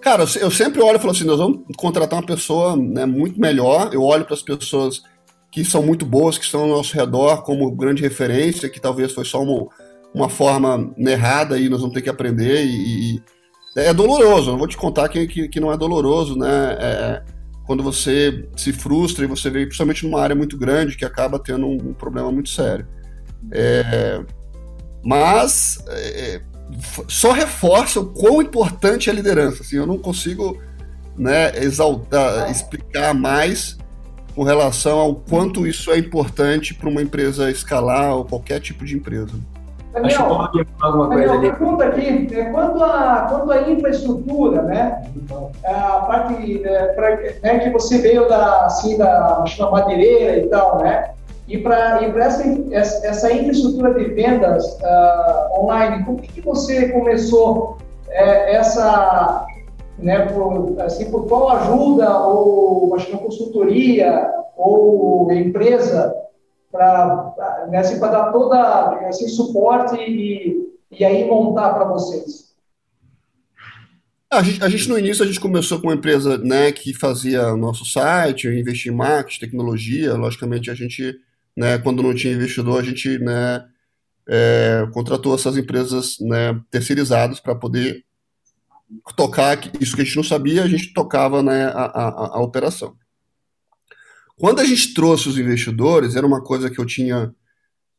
Cara, 0.00 0.24
eu 0.40 0.50
sempre 0.50 0.80
olho 0.80 0.96
e 0.96 0.98
falo 0.98 1.12
assim, 1.12 1.24
nós 1.24 1.38
vamos 1.38 1.60
contratar 1.76 2.18
uma 2.18 2.26
pessoa 2.26 2.74
né, 2.74 3.06
muito 3.06 3.38
melhor. 3.38 3.90
Eu 3.92 4.02
olho 4.02 4.24
para 4.24 4.34
as 4.34 4.42
pessoas 4.42 5.02
que 5.50 5.64
são 5.64 5.82
muito 5.82 6.06
boas, 6.06 6.38
que 6.38 6.44
estão 6.44 6.62
ao 6.62 6.68
nosso 6.68 6.94
redor 6.94 7.42
como 7.42 7.70
grande 7.72 8.02
referência, 8.02 8.68
que 8.68 8.80
talvez 8.80 9.12
foi 9.12 9.24
só 9.24 9.42
uma, 9.42 9.66
uma 10.14 10.28
forma 10.28 10.92
errada 10.98 11.58
e 11.58 11.68
nós 11.68 11.80
vamos 11.80 11.94
ter 11.94 12.02
que 12.02 12.10
aprender 12.10 12.64
e, 12.64 13.16
e 13.16 13.22
é 13.76 13.92
doloroso, 13.94 14.50
não 14.50 14.58
vou 14.58 14.66
te 14.66 14.76
contar 14.76 15.08
que, 15.08 15.26
que, 15.26 15.48
que 15.48 15.60
não 15.60 15.72
é 15.72 15.76
doloroso, 15.76 16.36
né? 16.36 16.76
É, 16.80 17.22
quando 17.64 17.84
você 17.84 18.48
se 18.56 18.72
frustra 18.72 19.24
e 19.24 19.28
você 19.28 19.48
vê, 19.48 19.64
principalmente 19.64 20.04
numa 20.04 20.20
área 20.20 20.34
muito 20.34 20.56
grande, 20.56 20.96
que 20.96 21.04
acaba 21.04 21.38
tendo 21.38 21.66
um, 21.66 21.76
um 21.90 21.94
problema 21.94 22.30
muito 22.32 22.48
sério. 22.48 22.84
É, 23.52 24.24
mas 25.04 25.78
é, 25.88 26.40
só 27.06 27.30
reforça 27.30 28.00
o 28.00 28.06
quão 28.06 28.42
importante 28.42 29.08
é 29.08 29.12
a 29.12 29.14
liderança. 29.14 29.62
Assim, 29.62 29.76
eu 29.76 29.86
não 29.86 29.98
consigo 29.98 30.60
né, 31.16 31.56
exaltar, 31.62 32.50
explicar 32.50 33.14
mais 33.14 33.78
com 34.34 34.42
relação 34.42 34.98
ao 34.98 35.14
quanto 35.14 35.66
isso 35.66 35.90
é 35.90 35.98
importante 35.98 36.74
para 36.74 36.88
uma 36.88 37.02
empresa 37.02 37.50
escalar 37.50 38.14
ou 38.14 38.24
qualquer 38.24 38.60
tipo 38.60 38.84
de 38.84 38.96
empresa. 38.96 39.32
Daniel, 39.92 40.48
alguma 40.80 41.08
coisa 41.08 41.32
Daniel, 41.32 41.32
ali. 41.32 41.50
pergunta 41.50 41.84
aqui, 41.84 42.28
é, 42.32 42.44
quanto, 42.44 42.84
a, 42.84 43.26
quanto 43.28 43.50
à 43.50 43.70
infraestrutura, 43.70 44.62
né? 44.62 45.02
A 45.64 46.04
parte 46.06 46.64
é, 46.64 46.86
pra, 46.92 47.16
né, 47.16 47.58
que 47.58 47.70
você 47.70 47.98
veio 47.98 48.28
da, 48.28 48.66
assim, 48.66 48.96
da 48.96 49.44
madeireira 49.70 50.38
e 50.38 50.48
tal, 50.48 50.78
né? 50.78 51.10
E 51.48 51.58
para 51.58 52.00
essa, 52.18 52.44
essa 52.72 53.32
infraestrutura 53.32 53.92
de 53.94 54.04
vendas 54.14 54.64
uh, 54.64 55.60
online, 55.60 56.04
por 56.04 56.20
que, 56.20 56.34
que 56.34 56.40
você 56.40 56.90
começou 56.90 57.76
é, 58.08 58.54
essa, 58.54 59.44
né, 60.02 60.26
por, 60.26 60.80
assim, 60.80 61.10
por 61.10 61.26
qual 61.26 61.50
ajuda 61.50 62.18
ou 62.18 62.94
acho 62.94 63.06
que 63.06 63.18
consultoria 63.18 64.30
ou 64.56 65.30
empresa 65.32 66.14
para 66.70 67.66
né, 67.70 67.78
assim, 67.78 67.98
dar 67.98 68.32
toda 68.32 69.08
assim, 69.08 69.28
suporte 69.28 69.96
e, 69.96 70.68
e 70.90 71.04
aí 71.04 71.24
montar 71.26 71.74
para 71.74 71.84
vocês? 71.84 72.50
A 74.32 74.42
gente, 74.42 74.62
a 74.62 74.68
gente, 74.68 74.88
no 74.88 74.96
início 74.96 75.24
a 75.24 75.26
gente 75.26 75.40
começou 75.40 75.80
com 75.80 75.88
uma 75.88 75.94
empresa 75.94 76.38
né, 76.38 76.70
que 76.70 76.94
fazia 76.94 77.56
nosso 77.56 77.84
site, 77.84 78.46
investir 78.46 78.92
em 78.92 78.94
marketing, 78.94 79.40
tecnologia. 79.40 80.14
Logicamente 80.14 80.70
a 80.70 80.74
gente, 80.74 81.18
né, 81.56 81.78
quando 81.78 82.00
não 82.00 82.14
tinha 82.14 82.34
investidor, 82.34 82.78
a 82.78 82.82
gente 82.84 83.18
né, 83.18 83.64
é, 84.28 84.86
contratou 84.92 85.34
essas 85.34 85.56
empresas 85.56 86.16
né, 86.20 86.60
terceirizadas 86.70 87.40
para 87.40 87.56
poder 87.56 88.04
tocar 89.16 89.58
isso 89.80 89.94
que 89.94 90.02
a 90.02 90.04
gente 90.04 90.16
não 90.16 90.24
sabia, 90.24 90.62
a 90.62 90.68
gente 90.68 90.92
tocava 90.92 91.42
né, 91.42 91.66
a, 91.66 91.84
a, 91.84 92.08
a 92.36 92.42
operação. 92.42 92.96
Quando 94.36 94.60
a 94.60 94.64
gente 94.64 94.94
trouxe 94.94 95.28
os 95.28 95.38
investidores, 95.38 96.16
era 96.16 96.26
uma 96.26 96.42
coisa 96.42 96.70
que 96.70 96.78
eu 96.78 96.86
tinha 96.86 97.34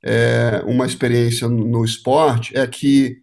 é, 0.04 0.64
uma 0.66 0.86
experiência 0.86 1.48
no, 1.48 1.86
esporte, 1.86 2.58
é 2.58 2.66
que 2.66 3.18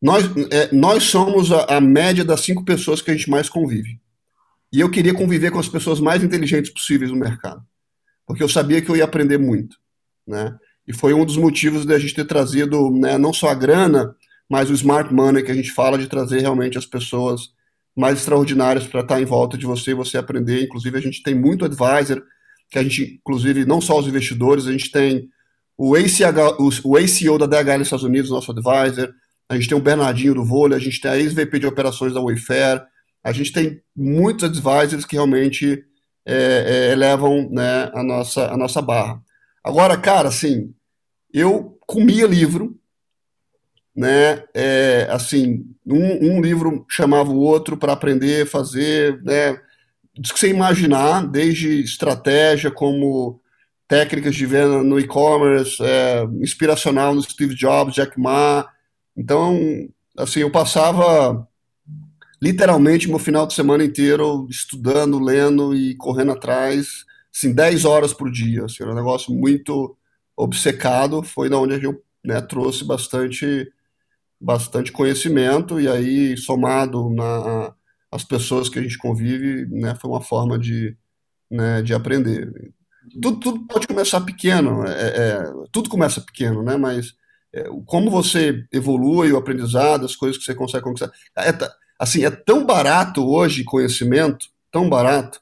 nós, 0.00 0.24
é, 0.50 0.74
nós 0.74 1.04
somos 1.04 1.52
a, 1.52 1.76
a, 1.76 1.80
média 1.80 2.24
das 2.24 2.40
cinco 2.40 2.64
pessoas 2.64 3.02
que 3.02 3.10
a 3.10 3.14
gente 3.14 3.28
mais 3.28 3.48
convive. 3.48 4.00
E 4.72 4.80
eu 4.80 4.90
queria 4.90 5.14
conviver 5.14 5.50
com 5.50 5.58
as 5.58 5.68
pessoas 5.68 6.00
mais 6.00 6.24
inteligentes 6.24 6.72
possíveis 6.72 7.10
no 7.10 7.18
mercado, 7.18 7.62
porque 8.26 8.42
eu 8.42 8.48
sabia 8.48 8.80
que 8.80 8.90
eu 8.90 8.96
ia 8.96 9.04
aprender 9.04 9.38
muito, 9.38 9.76
né? 10.26 10.56
E 10.86 10.92
foi 10.92 11.14
um 11.14 11.24
dos 11.24 11.36
motivos 11.36 11.86
de 11.86 11.94
a 11.94 11.98
gente 11.98 12.14
ter 12.14 12.26
trazido 12.26 12.90
né, 12.90 13.16
não 13.16 13.32
só 13.32 13.48
a 13.48 13.54
grana, 13.54 14.14
mas 14.50 14.70
o 14.70 14.74
smart 14.74 15.12
money 15.12 15.42
que 15.42 15.50
a 15.50 15.54
gente 15.54 15.72
fala 15.72 15.98
de 15.98 16.06
trazer 16.06 16.40
realmente 16.40 16.78
as 16.78 16.86
pessoas 16.86 17.52
mais 17.96 18.18
extraordinárias 18.18 18.86
para 18.86 19.00
estar 19.00 19.20
em 19.20 19.24
volta 19.24 19.56
de 19.56 19.66
você 19.66 19.92
e 19.92 19.94
você 19.94 20.18
aprender. 20.18 20.64
Inclusive, 20.64 20.98
a 20.98 21.00
gente 21.00 21.22
tem 21.22 21.34
muito 21.34 21.64
advisor 21.64 22.22
que 22.70 22.78
a 22.78 22.82
gente, 22.82 23.20
inclusive, 23.20 23.64
não 23.64 23.80
só 23.80 23.98
os 23.98 24.06
investidores, 24.06 24.66
a 24.66 24.72
gente 24.72 24.90
tem 24.90 25.28
o, 25.76 25.94
ACH, 25.94 26.58
o, 26.84 26.96
ACO 26.96 27.38
da 27.38 27.46
DHL 27.46 27.78
nos 27.78 27.86
Estados 27.86 28.04
Unidos, 28.04 28.30
nosso 28.30 28.50
advisor, 28.50 29.12
a 29.48 29.54
gente 29.54 29.68
tem 29.68 29.78
o 29.78 29.80
Bernardinho 29.80 30.34
do 30.34 30.44
vôlei, 30.44 30.76
a 30.76 30.80
gente 30.80 31.00
tem 31.00 31.10
a 31.10 31.18
ex-VP 31.18 31.60
de 31.60 31.66
operações 31.66 32.12
da 32.12 32.20
Wayfair, 32.20 32.82
a 33.22 33.32
gente 33.32 33.52
tem 33.52 33.80
muitos 33.94 34.44
advisors 34.44 35.04
que 35.04 35.16
realmente 35.16 35.84
é, 36.26 36.34
é, 36.66 36.92
elevam 36.92 37.48
né, 37.50 37.90
a, 37.94 38.02
nossa, 38.02 38.50
a 38.50 38.56
nossa 38.56 38.80
barra. 38.80 39.22
Agora, 39.62 39.96
cara, 39.96 40.28
assim, 40.28 40.74
eu 41.32 41.78
comia 41.86 42.26
livro, 42.26 42.78
né? 43.94 44.42
É, 44.52 45.06
assim, 45.10 45.64
um, 45.86 46.36
um, 46.36 46.40
livro 46.40 46.84
chamava 46.88 47.30
o 47.30 47.38
outro 47.38 47.76
para 47.76 47.92
aprender, 47.92 48.46
fazer, 48.46 49.22
né? 49.22 49.58
Diz 50.18 50.32
que 50.32 50.38
você 50.38 50.48
imaginar, 50.48 51.26
desde 51.26 51.80
estratégia 51.80 52.70
como 52.70 53.40
técnicas 53.86 54.34
de 54.34 54.46
venda 54.46 54.82
no 54.82 54.98
e-commerce, 54.98 55.76
é, 55.82 56.24
inspiracional 56.40 57.14
no 57.14 57.22
Steve 57.22 57.54
Jobs, 57.54 57.94
Jack 57.94 58.18
Ma. 58.18 58.66
Então, 59.16 59.58
assim, 60.18 60.40
eu 60.40 60.50
passava 60.50 61.46
literalmente 62.42 63.08
meu 63.08 63.18
final 63.18 63.46
de 63.46 63.54
semana 63.54 63.84
inteiro 63.84 64.46
estudando, 64.50 65.18
lendo 65.18 65.74
e 65.74 65.94
correndo 65.96 66.32
atrás, 66.32 67.04
assim, 67.34 67.52
10 67.54 67.84
horas 67.84 68.12
por 68.12 68.30
dia. 68.30 68.64
Assim, 68.64 68.82
era 68.82 68.92
um 68.92 68.96
negócio 68.96 69.32
muito 69.32 69.96
obcecado. 70.36 71.22
Foi 71.22 71.48
da 71.48 71.58
onde 71.58 71.82
eu 71.84 72.02
né, 72.24 72.40
trouxe 72.40 72.84
bastante 72.84 73.70
bastante 74.44 74.92
conhecimento 74.92 75.80
e 75.80 75.88
aí 75.88 76.36
somado 76.36 77.08
na 77.10 77.74
as 78.12 78.22
pessoas 78.22 78.68
que 78.68 78.78
a 78.78 78.82
gente 78.82 78.96
convive, 78.96 79.66
né, 79.66 79.96
foi 79.96 80.08
uma 80.08 80.20
forma 80.20 80.56
de, 80.56 80.96
né, 81.50 81.82
de 81.82 81.92
aprender. 81.92 82.72
Tudo, 83.20 83.40
tudo 83.40 83.66
pode 83.66 83.88
começar 83.88 84.20
pequeno, 84.20 84.86
é, 84.86 84.90
é, 84.92 85.52
tudo 85.72 85.90
começa 85.90 86.20
pequeno, 86.20 86.62
né, 86.62 86.76
mas 86.76 87.12
é, 87.52 87.64
como 87.84 88.12
você 88.12 88.64
evolui 88.72 89.32
o 89.32 89.36
aprendizado, 89.36 90.04
as 90.06 90.14
coisas 90.14 90.38
que 90.38 90.44
você 90.44 90.54
consegue 90.54 90.84
conquistar. 90.84 91.10
É, 91.36 91.50
assim, 91.98 92.24
é 92.24 92.30
tão 92.30 92.64
barato 92.64 93.28
hoje 93.28 93.64
conhecimento, 93.64 94.46
tão 94.70 94.88
barato, 94.88 95.40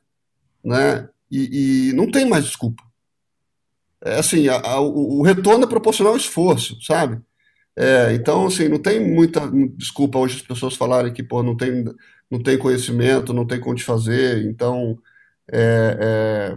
né, 0.65 1.11
e, 1.31 1.91
e 1.91 1.93
não 1.93 2.11
tem 2.11 2.27
mais 2.27 2.47
desculpa. 2.47 2.83
É 4.03 4.19
assim, 4.19 4.49
a, 4.49 4.57
a, 4.57 4.81
o, 4.81 5.19
o 5.19 5.23
retorno 5.23 5.65
é 5.65 5.69
proporcional 5.69 6.15
ao 6.15 6.19
esforço, 6.19 6.81
sabe? 6.81 7.21
É, 7.77 8.13
então, 8.15 8.47
assim, 8.47 8.69
não 8.69 8.79
tem 8.79 9.01
muita 9.01 9.41
desculpa 9.77 10.19
hoje 10.19 10.37
as 10.37 10.43
pessoas 10.43 10.75
falarem 10.75 11.13
que, 11.13 11.23
pô, 11.23 11.43
não 11.43 11.57
tem, 11.57 11.85
não 12.31 12.43
tem 12.43 12.59
conhecimento, 12.59 13.33
não 13.33 13.47
tem 13.47 13.59
como 13.59 13.75
te 13.75 13.85
fazer, 13.85 14.45
então, 14.45 14.99
é, 15.51 15.97
é, 16.01 16.57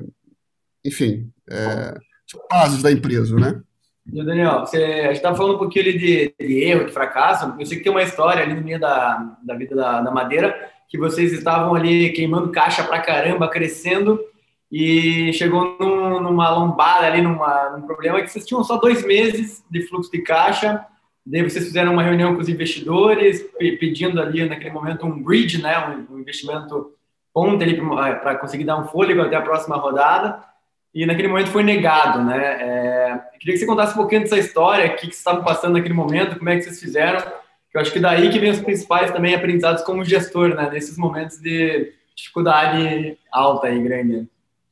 enfim, 0.84 1.32
é, 1.50 1.98
são 2.28 2.42
bases 2.50 2.82
da 2.82 2.92
empresa, 2.92 3.36
né? 3.36 3.62
Daniel, 4.06 4.60
você, 4.60 5.04
gente 5.04 5.14
estava 5.14 5.36
falando 5.36 5.56
um 5.56 5.60
pouquinho 5.60 5.86
ali 5.86 5.98
de, 5.98 6.36
de, 6.40 6.64
erro, 6.64 6.86
de 6.86 6.92
fracasso, 6.92 7.56
eu 7.58 7.66
sei 7.66 7.78
que 7.78 7.84
tem 7.84 7.92
uma 7.92 8.04
história 8.04 8.44
ali 8.44 8.54
no 8.54 8.62
meio 8.62 8.80
da, 8.80 9.38
da 9.44 9.56
vida 9.56 9.76
da, 9.76 10.02
da 10.02 10.12
Madeira, 10.12 10.70
que 10.88 10.98
vocês 10.98 11.34
estavam 11.34 11.74
ali 11.74 12.12
queimando 12.12 12.52
caixa 12.52 12.84
pra 12.84 13.02
caramba, 13.02 13.50
crescendo, 13.50 14.20
e 14.72 15.32
chegou 15.34 15.78
num, 15.80 16.22
numa 16.22 16.50
lombada 16.50 17.08
ali, 17.08 17.22
numa, 17.22 17.72
num 17.72 17.84
problema 17.84 18.22
que 18.22 18.28
vocês 18.28 18.46
tinham 18.46 18.64
só 18.64 18.78
dois 18.78 19.06
meses 19.06 19.64
de 19.72 19.88
fluxo 19.88 20.12
de 20.12 20.22
caixa, 20.22 20.86
Daí 21.26 21.42
vocês 21.42 21.66
fizeram 21.66 21.94
uma 21.94 22.04
reunião 22.04 22.36
com 22.36 22.42
os 22.42 22.50
investidores, 22.50 23.44
pedindo 23.58 24.22
ali 24.22 24.48
naquele 24.48 24.72
momento 24.72 25.06
um 25.06 25.24
bridge, 25.24 25.62
né, 25.62 26.06
um 26.10 26.20
investimento 26.20 26.94
ponta 27.34 27.66
ali 27.66 27.76
para 27.76 28.32
eh, 28.32 28.36
conseguir 28.36 28.64
dar 28.64 28.78
um 28.78 28.88
fôlego 28.88 29.22
até 29.22 29.36
a 29.36 29.42
próxima 29.42 29.76
rodada. 29.76 30.42
E 30.94 31.06
naquele 31.06 31.28
momento 31.28 31.50
foi 31.50 31.64
negado, 31.64 32.24
né? 32.24 32.38
É, 32.38 33.20
queria 33.38 33.54
que 33.54 33.58
você 33.58 33.66
contasse 33.66 33.92
um 33.92 33.98
pouquinho 33.98 34.22
dessa 34.22 34.38
história, 34.38 34.86
o 34.86 34.90
que, 34.92 34.96
que 34.96 35.06
vocês 35.08 35.18
estavam 35.18 35.44
passando 35.44 35.74
naquele 35.74 35.94
momento, 35.94 36.38
como 36.38 36.50
é 36.50 36.56
que 36.56 36.64
vocês 36.64 36.80
fizeram. 36.80 37.20
Eu 37.74 37.82
acho 37.82 37.92
que 37.92 38.00
daí 38.00 38.30
que 38.30 38.40
vem 38.40 38.52
os 38.52 38.62
principais 38.62 39.12
também 39.12 39.36
aprendizados 39.36 39.84
como 39.84 40.06
gestor, 40.06 40.56
né? 40.56 40.70
Nesses 40.72 40.98
momentos 40.98 41.38
de 41.42 41.92
dificuldade 42.16 43.18
alta 43.30 43.70
e 43.70 43.84
grande. 43.84 44.30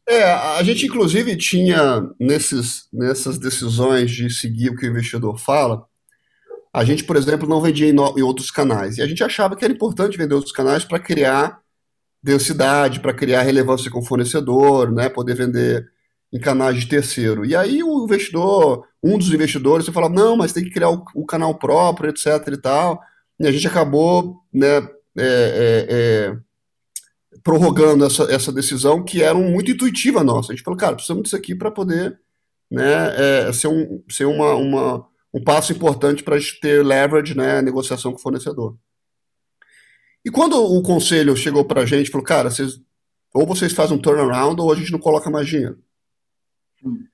É, 0.07 0.23
a 0.23 0.63
gente 0.63 0.85
inclusive 0.85 1.35
tinha 1.35 2.09
nesses, 2.17 2.87
nessas 2.93 3.37
decisões 3.37 4.09
de 4.09 4.29
seguir 4.29 4.69
o 4.69 4.77
que 4.77 4.85
o 4.85 4.89
investidor 4.89 5.37
fala, 5.37 5.85
a 6.73 6.83
gente, 6.83 7.03
por 7.03 7.15
exemplo, 7.15 7.47
não 7.47 7.61
vendia 7.61 7.87
em, 7.87 7.93
no, 7.93 8.17
em 8.17 8.23
outros 8.23 8.49
canais. 8.49 8.97
E 8.97 9.01
a 9.01 9.07
gente 9.07 9.23
achava 9.23 9.55
que 9.55 9.63
era 9.63 9.73
importante 9.73 10.17
vender 10.17 10.33
outros 10.33 10.51
canais 10.51 10.83
para 10.83 10.99
criar 10.99 11.61
densidade, 12.21 12.99
para 12.99 13.13
criar 13.13 13.43
relevância 13.43 13.91
com 13.91 13.99
o 13.99 14.05
fornecedor, 14.05 14.91
né, 14.91 15.07
poder 15.07 15.35
vender 15.35 15.87
em 16.31 16.39
canais 16.39 16.79
de 16.79 16.87
terceiro. 16.87 17.45
E 17.45 17.55
aí 17.55 17.83
o 17.83 18.05
investidor, 18.05 18.87
um 19.03 19.19
dos 19.19 19.31
investidores, 19.31 19.85
você 19.85 19.91
fala, 19.91 20.09
não, 20.09 20.35
mas 20.35 20.51
tem 20.51 20.63
que 20.63 20.71
criar 20.71 20.89
o, 20.89 21.05
o 21.13 21.25
canal 21.25 21.53
próprio, 21.55 22.09
etc 22.09 22.25
e 22.47 22.57
tal. 22.57 22.99
E 23.39 23.45
a 23.45 23.51
gente 23.51 23.67
acabou, 23.67 24.41
né, 24.51 24.77
é, 25.15 25.21
é, 25.25 25.87
é, 25.89 26.37
prorrogando 27.43 28.05
essa, 28.05 28.23
essa 28.33 28.51
decisão 28.51 29.03
que 29.03 29.21
era 29.21 29.35
muito 29.35 29.69
intuitiva 29.69 30.23
nossa. 30.23 30.51
A 30.51 30.55
gente 30.55 30.63
falou, 30.63 30.79
cara, 30.79 30.95
precisamos 30.95 31.23
disso 31.23 31.35
aqui 31.35 31.53
para 31.53 31.69
poder 31.69 32.19
né, 32.71 33.47
é, 33.47 33.53
ser, 33.53 33.67
um, 33.67 34.01
ser 34.09 34.25
uma, 34.25 34.55
uma 34.55 35.12
um 35.33 35.43
passo 35.43 35.71
importante 35.73 36.23
para 36.23 36.35
a 36.35 36.39
gente 36.39 36.59
ter 36.59 36.85
leverage, 36.85 37.35
né, 37.35 37.61
negociação 37.61 38.11
com 38.11 38.19
o 38.19 38.21
fornecedor. 38.21 38.77
E 40.23 40.29
quando 40.29 40.55
o 40.55 40.81
conselho 40.81 41.35
chegou 41.35 41.65
para 41.65 41.81
a 41.81 41.85
gente, 41.85 42.11
falou, 42.11 42.25
cara, 42.25 42.49
vocês, 42.49 42.79
ou 43.33 43.45
vocês 43.45 43.73
fazem 43.73 43.97
um 43.97 44.01
turnaround 44.01 44.61
ou 44.61 44.71
a 44.71 44.75
gente 44.75 44.91
não 44.91 44.99
coloca 44.99 45.29
mais 45.29 45.47
dinheiro. 45.47 45.79
Hum. 46.85 47.05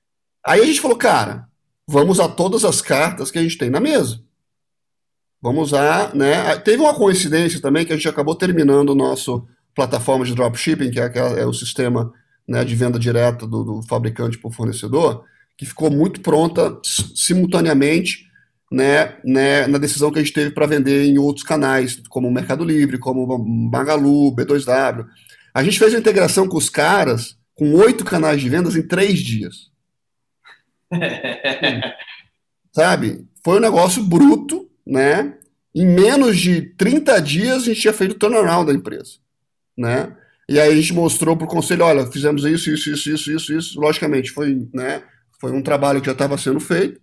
Aí 0.46 0.60
a 0.60 0.66
gente 0.66 0.80
falou, 0.80 0.96
cara, 0.96 1.48
vamos 1.88 2.18
usar 2.18 2.28
todas 2.28 2.64
as 2.64 2.80
cartas 2.80 3.30
que 3.30 3.38
a 3.38 3.42
gente 3.42 3.58
tem 3.58 3.70
na 3.70 3.80
mesa. 3.80 4.22
Vamos 5.42 5.68
usar, 5.68 6.14
né? 6.14 6.54
Teve 6.58 6.82
uma 6.82 6.94
coincidência 6.94 7.60
também 7.60 7.84
que 7.84 7.92
a 7.92 7.96
gente 7.96 8.08
acabou 8.08 8.34
terminando 8.34 8.90
o 8.90 8.94
nosso 8.94 9.46
plataforma 9.74 10.24
de 10.24 10.34
dropshipping, 10.34 10.90
que 10.90 11.00
é, 11.00 11.10
é 11.16 11.46
o 11.46 11.52
sistema 11.52 12.12
né, 12.46 12.62
de 12.64 12.74
venda 12.74 12.98
direta 12.98 13.46
do, 13.46 13.64
do 13.64 13.82
fabricante 13.82 14.38
para 14.38 14.48
o 14.48 14.52
fornecedor 14.52 15.24
que 15.60 15.66
ficou 15.66 15.90
muito 15.90 16.22
pronta 16.22 16.80
simultaneamente 17.14 18.26
né, 18.72 19.18
né, 19.22 19.66
na 19.66 19.76
decisão 19.76 20.10
que 20.10 20.18
a 20.18 20.22
gente 20.22 20.32
teve 20.32 20.52
para 20.52 20.64
vender 20.64 21.04
em 21.04 21.18
outros 21.18 21.44
canais, 21.44 22.00
como 22.08 22.28
o 22.28 22.32
Mercado 22.32 22.64
Livre, 22.64 22.96
como 22.96 23.38
Magalu, 23.70 24.34
B2W. 24.34 25.04
A 25.52 25.62
gente 25.62 25.78
fez 25.78 25.94
a 25.94 25.98
integração 25.98 26.48
com 26.48 26.56
os 26.56 26.70
caras 26.70 27.36
com 27.54 27.74
oito 27.74 28.06
canais 28.06 28.40
de 28.40 28.48
vendas 28.48 28.74
em 28.74 28.80
três 28.80 29.18
dias. 29.18 29.70
Sabe? 32.72 33.26
Foi 33.44 33.58
um 33.58 33.60
negócio 33.60 34.02
bruto, 34.02 34.66
né? 34.86 35.34
Em 35.74 35.84
menos 35.84 36.38
de 36.38 36.62
30 36.62 37.20
dias 37.20 37.64
a 37.64 37.66
gente 37.66 37.82
tinha 37.82 37.92
feito 37.92 38.12
o 38.12 38.18
turnaround 38.18 38.66
da 38.66 38.72
empresa, 38.72 39.18
né? 39.76 40.16
E 40.48 40.58
aí 40.58 40.72
a 40.72 40.76
gente 40.76 40.94
mostrou 40.94 41.36
para 41.36 41.44
o 41.44 41.50
conselho, 41.50 41.84
olha, 41.84 42.06
fizemos 42.06 42.46
isso, 42.46 42.70
isso, 42.70 42.90
isso, 42.92 43.10
isso, 43.10 43.30
isso, 43.30 43.52
isso. 43.52 43.78
Logicamente, 43.78 44.30
foi, 44.30 44.66
né? 44.72 45.02
Foi 45.40 45.52
um 45.52 45.62
trabalho 45.62 46.00
que 46.00 46.06
já 46.06 46.12
estava 46.12 46.36
sendo 46.36 46.60
feito. 46.60 47.00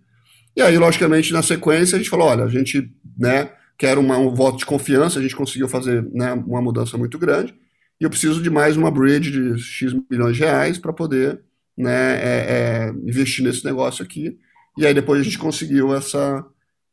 E 0.56 0.62
aí, 0.62 0.78
logicamente, 0.78 1.32
na 1.32 1.42
sequência, 1.42 1.96
a 1.96 1.98
gente 1.98 2.10
falou: 2.10 2.28
olha, 2.28 2.44
a 2.44 2.48
gente 2.48 2.90
né, 3.18 3.50
quer 3.76 3.98
uma, 3.98 4.16
um 4.16 4.34
voto 4.34 4.58
de 4.58 4.66
confiança, 4.66 5.18
a 5.18 5.22
gente 5.22 5.36
conseguiu 5.36 5.68
fazer 5.68 6.08
né, 6.12 6.32
uma 6.32 6.62
mudança 6.62 6.96
muito 6.96 7.18
grande, 7.18 7.54
e 8.00 8.04
eu 8.04 8.10
preciso 8.10 8.42
de 8.42 8.48
mais 8.48 8.76
uma 8.76 8.90
bridge 8.90 9.30
de 9.30 9.58
X 9.60 9.92
milhões 10.08 10.36
de 10.36 10.44
reais 10.44 10.78
para 10.78 10.92
poder 10.92 11.40
né, 11.76 12.16
é, 12.16 12.46
é, 12.48 12.88
investir 12.90 13.44
nesse 13.44 13.64
negócio 13.64 14.04
aqui. 14.04 14.38
E 14.76 14.86
aí 14.86 14.94
depois 14.94 15.20
a 15.20 15.24
gente 15.24 15.38
conseguiu 15.38 15.94
essa. 15.94 16.44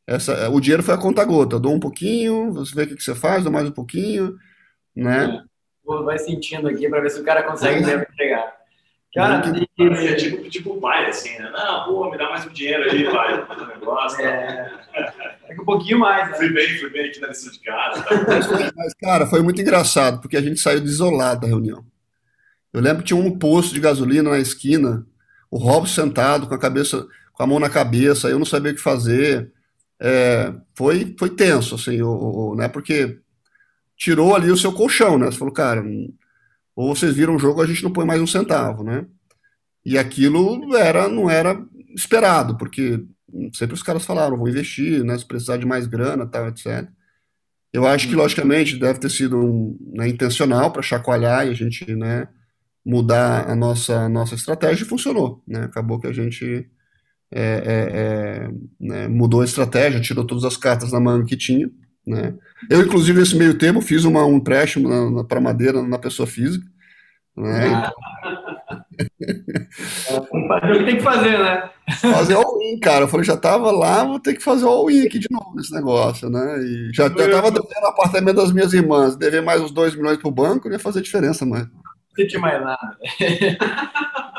essa 0.08 0.50
o 0.50 0.60
dinheiro 0.60 0.82
foi 0.82 0.96
a 0.96 1.00
conta 1.00 1.24
gota. 1.24 1.60
Dou 1.60 1.74
um 1.74 1.80
pouquinho, 1.80 2.52
você 2.52 2.74
vê 2.74 2.84
o 2.84 2.88
que, 2.88 2.96
que 2.96 3.04
você 3.04 3.14
faz, 3.14 3.44
dou 3.44 3.54
mais 3.54 3.68
um 3.68 3.72
pouquinho. 3.72 4.36
Né? 4.96 5.44
Vai 6.04 6.18
sentindo 6.18 6.68
aqui 6.68 6.90
para 6.90 7.02
ver 7.02 7.12
se 7.12 7.20
o 7.20 7.24
cara 7.24 7.44
consegue 7.44 7.84
é. 7.88 8.06
pegar. 8.18 8.55
Cara, 9.16 9.42
que... 9.50 9.66
é 9.82 10.16
tipo, 10.16 10.50
tipo 10.50 10.74
o 10.74 10.82
pai, 10.82 11.08
assim, 11.08 11.30
né? 11.38 11.50
Não, 11.50 11.86
pô, 11.86 12.12
me 12.12 12.18
dá 12.18 12.30
mais 12.30 12.46
um 12.46 12.50
dinheiro 12.50 12.84
aí, 12.84 13.06
pai, 13.06 13.34
um 13.34 13.68
negócio. 13.68 14.22
É, 14.22 14.74
é 15.48 15.54
um 15.54 15.64
pouquinho 15.64 16.00
mais, 16.00 16.32
né? 16.32 16.38
Fui 16.38 16.50
bem, 16.50 16.78
fui 16.78 16.90
bem 16.90 17.08
aqui 17.08 17.22
na 17.22 17.30
lição 17.30 17.50
de 17.50 17.60
casa. 17.62 18.04
Tá? 18.04 18.74
Mas, 18.76 18.94
cara, 18.96 19.26
foi 19.26 19.42
muito 19.42 19.62
engraçado, 19.62 20.20
porque 20.20 20.36
a 20.36 20.42
gente 20.42 20.60
saiu 20.60 20.82
desolado 20.82 21.42
da 21.42 21.48
reunião. 21.48 21.86
Eu 22.74 22.82
lembro 22.82 23.04
que 23.04 23.08
tinha 23.08 23.20
um 23.20 23.40
posto 23.40 23.74
de 23.74 23.80
gasolina 23.80 24.32
na 24.32 24.40
esquina, 24.40 25.08
o 25.50 25.58
Robson 25.58 26.08
sentado 26.08 26.46
com 26.46 26.54
a 26.54 26.60
cabeça, 26.60 27.08
com 27.32 27.42
a 27.42 27.48
mão 27.48 27.58
na 27.58 27.70
cabeça, 27.70 28.28
eu 28.28 28.38
não 28.38 28.46
sabia 28.46 28.74
o 28.74 28.76
que 28.76 28.82
fazer. 28.82 29.50
É, 29.98 30.54
foi, 30.74 31.16
foi 31.18 31.30
tenso, 31.30 31.76
assim, 31.76 32.02
o, 32.02 32.10
o, 32.10 32.56
né? 32.56 32.68
Porque 32.68 33.18
tirou 33.96 34.36
ali 34.36 34.52
o 34.52 34.58
seu 34.58 34.74
colchão, 34.74 35.18
né? 35.18 35.28
Você 35.28 35.38
falou, 35.38 35.54
cara, 35.54 35.82
ou 36.76 36.94
vocês 36.94 37.16
viram 37.16 37.36
o 37.36 37.40
jogo, 37.40 37.62
a 37.62 37.66
gente 37.66 37.84
não 37.84 37.94
põe 37.94 38.06
mais 38.06 38.22
um 38.22 38.28
centavo, 38.28 38.84
né? 38.84 39.06
E 39.86 39.98
aquilo 39.98 40.76
era, 40.76 41.08
não 41.08 41.30
era 41.30 41.64
esperado, 41.96 42.58
porque 42.58 43.06
sempre 43.54 43.76
os 43.76 43.84
caras 43.84 44.06
falaram, 44.06 44.38
vou 44.38 44.50
investir, 44.50 45.04
né, 45.04 45.18
se 45.18 45.26
precisar 45.26 45.58
de 45.58 45.66
mais 45.66 45.88
grana, 45.88 46.26
tal, 46.26 46.48
etc. 46.48 46.88
Eu 47.72 47.86
acho 47.86 48.08
que, 48.08 48.16
logicamente, 48.16 48.78
deve 48.78 49.00
ter 49.00 49.12
sido 49.12 49.38
um, 49.38 49.78
né, 49.94 50.08
intencional 50.08 50.72
para 50.72 50.82
chacoalhar 50.82 51.46
e 51.46 51.50
a 51.50 51.54
gente, 51.54 51.94
né, 51.94 52.28
mudar 52.86 53.50
a 53.50 53.56
nossa, 53.56 54.02
a 54.02 54.10
nossa 54.10 54.36
estratégia 54.36 54.84
e 54.84 54.88
funcionou. 54.88 55.44
Né? 55.48 55.64
Acabou 55.64 56.00
que 56.00 56.08
a 56.08 56.14
gente 56.14 56.70
é, 57.32 57.42
é, 57.42 57.90
é, 57.92 58.50
né, 58.80 59.08
mudou 59.08 59.42
a 59.42 59.46
estratégia, 59.46 60.00
tirou 60.00 60.26
todas 60.26 60.46
as 60.46 60.56
cartas 60.56 60.92
na 60.92 61.00
manga 61.00 61.26
que 61.26 61.36
tinha. 61.36 61.70
Né? 62.08 62.34
Eu, 62.70 62.82
inclusive, 62.82 63.20
nesse 63.20 63.36
meio 63.36 63.58
tempo, 63.58 63.82
fiz 63.82 64.06
uma, 64.06 64.26
um 64.26 64.38
empréstimo 64.38 65.26
para 65.26 65.42
madeira 65.42 65.82
na 65.82 66.00
pessoa 66.00 66.28
física. 66.28 66.66
Né? 67.36 67.68
Ah. 67.74 67.92
Fazer 70.48 70.72
o 70.72 70.80
que 70.80 70.86
tem 70.86 70.98
que 70.98 71.04
fazer, 71.04 71.40
né? 71.40 71.70
Fazer 72.02 72.34
all-in, 72.36 72.80
cara. 72.80 73.04
Eu 73.04 73.08
falei, 73.08 73.26
já 73.26 73.38
tava 73.38 73.72
lá, 73.72 74.04
vou 74.04 74.20
ter 74.20 74.34
que 74.34 74.44
fazer 74.44 74.66
all-in 74.66 75.06
aqui 75.06 75.20
de 75.20 75.28
novo 75.30 75.54
nesse 75.56 75.74
negócio, 75.74 76.30
né? 76.30 76.58
E 76.60 76.90
já, 76.94 77.08
já 77.10 77.30
tava 77.30 77.52
devendo 77.52 77.88
apartamento 77.88 78.38
das 78.38 78.52
minhas 78.52 78.74
irmãs, 78.74 79.16
dever 79.16 79.42
mais 79.42 79.62
uns 79.62 79.72
2 79.72 79.96
milhões 79.96 80.18
pro 80.18 80.32
banco, 80.32 80.68
não 80.68 80.76
ia 80.76 80.80
fazer 80.80 81.02
diferença 81.02 81.46
mais. 81.46 81.68
Não 82.18 82.28
tinha 82.28 82.42
mais 82.42 82.62
nada. 82.62 82.98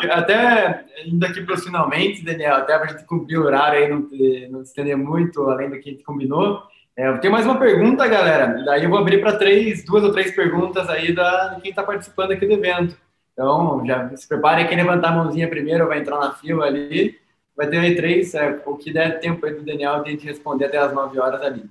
até 0.11 0.85
indo 1.07 1.25
aqui 1.25 1.43
para 1.43 1.55
os 1.55 1.65
finalmente, 1.65 2.25
Daniel, 2.25 2.57
até 2.57 2.79
para 2.79 2.87
a 2.87 2.93
gente 2.93 3.07
cumprir 3.07 3.39
o 3.39 3.45
horário 3.45 3.79
aí, 3.79 3.89
não, 3.89 4.09
não 4.51 4.65
se 4.65 4.71
estender 4.71 4.97
muito 4.97 5.43
além 5.43 5.71
do 5.71 5.79
que 5.79 5.91
a 5.91 5.93
gente 5.93 6.05
combinou. 6.05 6.63
É, 6.97 7.09
eu 7.09 7.19
tenho 7.21 7.33
mais 7.33 7.45
uma 7.45 7.59
pergunta, 7.59 8.09
galera. 8.09 8.65
Daí 8.65 8.85
eu 8.85 8.89
vou 8.89 8.99
abrir 8.99 9.21
para 9.21 9.37
três, 9.37 9.85
duas 9.85 10.03
ou 10.03 10.13
três 10.13 10.35
perguntas 10.35 10.89
aí 10.89 11.15
da, 11.15 11.49
de 11.49 11.61
quem 11.61 11.71
está 11.71 11.83
participando 11.83 12.33
aqui 12.33 12.47
do 12.47 12.55
evento. 12.55 12.97
Então, 13.37 13.85
já 13.85 14.17
se 14.17 14.27
prepare, 14.27 14.67
quem 14.67 14.79
levantar 14.79 15.11
a 15.11 15.13
mãozinha 15.13 15.47
primeiro 15.47 15.87
vai 15.87 15.99
entrar 15.99 16.19
na 16.19 16.33
fila 16.33 16.65
ali. 16.65 17.19
Vai 17.55 17.67
ter 17.67 17.95
três, 17.95 18.35
é, 18.35 18.63
o 18.65 18.77
que 18.77 18.91
der 18.91 19.21
tempo 19.21 19.45
aí 19.45 19.53
do 19.53 19.63
Daniel 19.63 20.03
de 20.03 20.17
responder 20.17 20.65
até 20.65 20.79
as 20.79 20.95
9 20.95 21.21
horas 21.21 21.43
ali. 21.43 21.65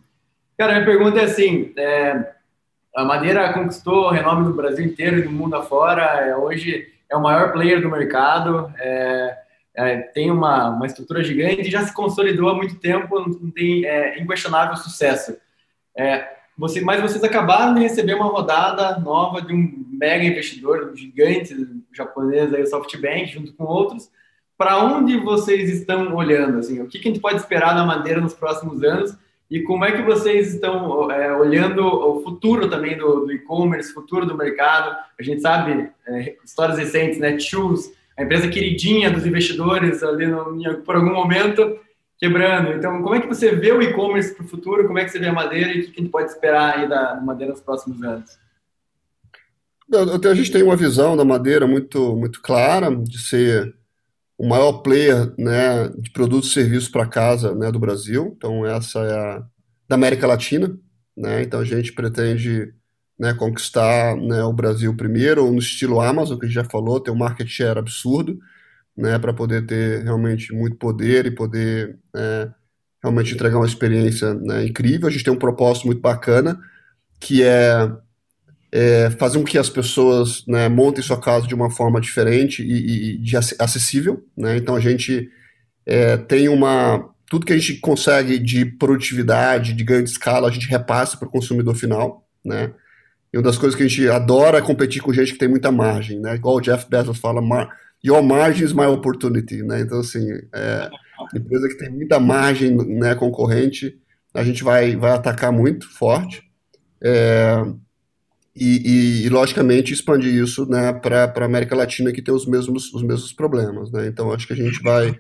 Cara, 0.56 0.74
minha 0.74 0.86
pergunta 0.86 1.20
é 1.20 1.24
assim, 1.24 1.74
é, 1.76 2.34
a 2.96 3.04
Madeira 3.04 3.52
conquistou 3.52 4.10
renome 4.10 4.46
no 4.46 4.54
Brasil 4.54 4.86
inteiro 4.86 5.20
e 5.20 5.26
no 5.26 5.32
mundo 5.32 5.56
afora, 5.56 6.04
é, 6.04 6.38
hoje 6.38 6.88
é 7.10 7.16
o 7.16 7.22
maior 7.22 7.52
player 7.52 7.82
do 7.82 7.90
mercado, 7.90 8.72
é, 8.80 9.38
é, 9.76 9.98
tem 9.98 10.32
uma, 10.32 10.70
uma 10.70 10.86
estrutura 10.86 11.24
gigante 11.24 11.70
já 11.70 11.84
se 11.84 11.94
consolidou 11.94 12.50
há 12.50 12.56
muito 12.56 12.76
tempo, 12.76 13.20
não 13.20 13.52
tem 13.52 13.86
é, 13.86 14.20
inquestionável 14.20 14.78
sucesso. 14.78 15.36
É, 15.98 16.36
você, 16.58 16.80
mas 16.80 17.02
vocês 17.02 17.24
acabaram 17.24 17.74
de 17.74 17.82
receber 17.82 18.14
uma 18.14 18.28
rodada 18.28 18.98
nova 19.00 19.42
de 19.42 19.54
um 19.54 19.85
mega 19.98 20.24
investidor, 20.24 20.92
gigante 20.96 21.56
japonês, 21.92 22.54
aí, 22.54 22.64
o 22.64 22.68
SoftBank, 22.68 23.28
junto 23.28 23.54
com 23.54 23.64
outros. 23.64 24.10
Para 24.58 24.84
onde 24.84 25.18
vocês 25.18 25.70
estão 25.70 26.16
olhando? 26.16 26.60
Assim, 26.60 26.82
o 26.82 26.88
que, 26.88 27.00
que 27.00 27.08
a 27.08 27.12
gente 27.12 27.22
pode 27.22 27.38
esperar 27.38 27.74
da 27.74 27.86
Madeira 27.86 28.22
nos 28.22 28.34
próximos 28.34 28.84
anos? 28.84 29.16
E 29.50 29.62
como 29.62 29.86
é 29.86 29.92
que 29.92 30.02
vocês 30.02 30.54
estão 30.54 31.12
é, 31.12 31.36
olhando 31.36 31.86
o 31.86 32.24
futuro 32.24 32.70
também 32.70 32.98
do, 32.98 33.26
do 33.26 33.32
e-commerce, 33.32 33.94
futuro 33.94 34.26
do 34.26 34.36
mercado? 34.36 34.96
A 35.20 35.24
gente 35.24 35.42
sabe, 35.42 35.90
é, 36.08 36.36
histórias 36.44 36.78
recentes, 36.78 37.20
né? 37.20 37.38
Choose, 37.38 37.94
a 38.18 38.24
empresa 38.24 38.48
queridinha 38.48 39.12
dos 39.12 39.26
investidores 39.26 40.02
ali 40.02 40.26
no, 40.26 40.82
por 40.84 40.96
algum 40.96 41.14
momento, 41.14 41.78
quebrando. 42.18 42.72
Então, 42.74 43.04
como 43.04 43.14
é 43.14 43.20
que 43.20 43.28
você 43.28 43.54
vê 43.54 43.72
o 43.72 43.82
e-commerce 43.82 44.34
para 44.34 44.46
o 44.46 44.48
futuro? 44.48 44.88
Como 44.88 44.98
é 44.98 45.04
que 45.04 45.12
você 45.12 45.20
vê 45.20 45.28
a 45.28 45.34
Madeira 45.34 45.74
e 45.74 45.82
o 45.82 45.84
que 45.84 46.00
a 46.00 46.02
gente 46.02 46.12
pode 46.12 46.32
esperar 46.32 46.78
aí 46.78 46.90
da 46.90 47.16
Madeira 47.22 47.52
nos 47.52 47.62
próximos 47.62 48.02
anos? 48.02 48.45
A 49.92 50.34
gente 50.34 50.52
tem 50.52 50.64
uma 50.64 50.76
visão 50.76 51.16
da 51.16 51.24
Madeira 51.24 51.68
muito, 51.68 52.16
muito 52.16 52.42
clara 52.42 52.96
de 52.96 53.20
ser 53.20 53.76
o 54.38 54.48
maior 54.48 54.82
player 54.82 55.34
né, 55.38 55.90
de 55.98 56.12
produtos 56.12 56.50
e 56.50 56.54
serviços 56.54 56.90
para 56.90 57.06
casa 57.06 57.54
né, 57.56 57.72
do 57.72 57.80
Brasil. 57.80 58.34
Então, 58.36 58.66
essa 58.66 59.00
é 59.00 59.14
a 59.14 59.44
da 59.88 59.96
América 59.96 60.28
Latina. 60.28 60.78
Né? 61.16 61.44
Então, 61.44 61.60
a 61.60 61.64
gente 61.64 61.94
pretende 61.94 62.74
né, 63.18 63.34
conquistar 63.34 64.16
né, 64.18 64.44
o 64.44 64.52
Brasil 64.52 64.96
primeiro, 64.96 65.50
no 65.52 65.60
estilo 65.60 66.02
Amazon, 66.02 66.38
que 66.38 66.46
a 66.46 66.48
gente 66.48 66.56
já 66.56 66.66
falou, 66.66 67.00
ter 67.00 67.12
um 67.12 67.16
market 67.16 67.48
share 67.48 67.80
absurdo 67.80 68.40
né, 68.98 69.20
para 69.20 69.34
poder 69.34 69.66
ter 69.66 70.04
realmente 70.04 70.54
muito 70.54 70.78
poder 70.78 71.26
e 71.26 71.32
poder 71.32 71.98
é, 72.16 72.50
realmente 73.02 73.34
entregar 73.34 73.58
uma 73.58 73.66
experiência 73.66 74.34
né, 74.34 74.66
incrível. 74.66 75.08
A 75.08 75.12
gente 75.12 75.24
tem 75.24 75.34
um 75.34 75.40
propósito 75.40 75.86
muito 75.86 76.02
bacana, 76.02 76.60
que 77.20 77.44
é, 77.44 77.92
é 78.78 79.10
fazer 79.12 79.38
com 79.38 79.46
que 79.46 79.58
as 79.58 79.70
pessoas 79.70 80.44
né, 80.46 80.68
montem 80.68 81.02
sua 81.02 81.18
casa 81.18 81.48
de 81.48 81.56
uma 81.56 81.72
forma 81.72 82.02
diferente 82.02 82.62
e, 82.62 83.14
e 83.14 83.18
de 83.20 83.38
acessível. 83.38 84.22
Né? 84.36 84.58
Então 84.58 84.76
a 84.76 84.82
gente 84.82 85.30
é, 85.86 86.18
tem 86.18 86.50
uma. 86.50 87.10
Tudo 87.30 87.46
que 87.46 87.54
a 87.54 87.58
gente 87.58 87.76
consegue 87.76 88.38
de 88.38 88.66
produtividade, 88.66 89.72
de 89.72 89.84
ganho 89.84 90.04
de 90.04 90.10
escala, 90.10 90.50
a 90.50 90.52
gente 90.52 90.68
repassa 90.68 91.16
para 91.16 91.26
o 91.26 91.32
consumidor 91.32 91.74
final. 91.74 92.28
Né? 92.44 92.74
E 93.32 93.38
uma 93.38 93.44
das 93.44 93.58
coisas 93.58 93.78
que 93.78 93.84
a 93.84 93.88
gente 93.88 94.10
adora 94.10 94.58
é 94.58 94.62
competir 94.62 95.02
com 95.02 95.14
gente 95.14 95.32
que 95.32 95.40
tem 95.40 95.48
muita 95.48 95.72
margem, 95.72 96.20
né? 96.20 96.36
Igual 96.36 96.58
o 96.58 96.62
Jeff 96.62 96.86
Bezos 96.90 97.18
fala, 97.18 97.42
your 98.04 98.22
margin 98.22 98.66
is 98.66 98.74
my 98.74 98.86
opportunity, 98.86 99.64
né? 99.64 99.82
Então, 99.82 100.02
assim, 100.02 100.26
é, 100.54 100.90
empresa 101.34 101.70
que 101.70 101.78
tem 101.78 101.90
muita 101.90 102.20
margem 102.20 102.76
né, 102.76 103.16
concorrente, 103.16 103.98
a 104.34 104.44
gente 104.44 104.66
vai, 104.66 104.98
vai 104.98 105.12
atacar 105.12 105.52
muito 105.52 105.90
forte. 105.90 106.44
É, 107.02 107.64
e, 108.56 109.24
e, 109.24 109.26
e, 109.26 109.30
logicamente, 109.30 109.94
expandir 109.94 110.34
isso 110.34 110.66
né, 110.66 110.94
para 110.94 111.26
a 111.36 111.46
América 111.46 111.76
Latina, 111.76 112.12
que 112.12 112.22
tem 112.22 112.34
os 112.34 112.46
mesmos, 112.46 112.94
os 112.94 113.04
mesmos 113.04 113.34
problemas. 113.34 113.92
Né? 113.92 114.08
Então, 114.08 114.32
acho 114.32 114.48
que 114.48 114.54
a 114.54 114.56
gente 114.56 114.82
vai 114.82 115.20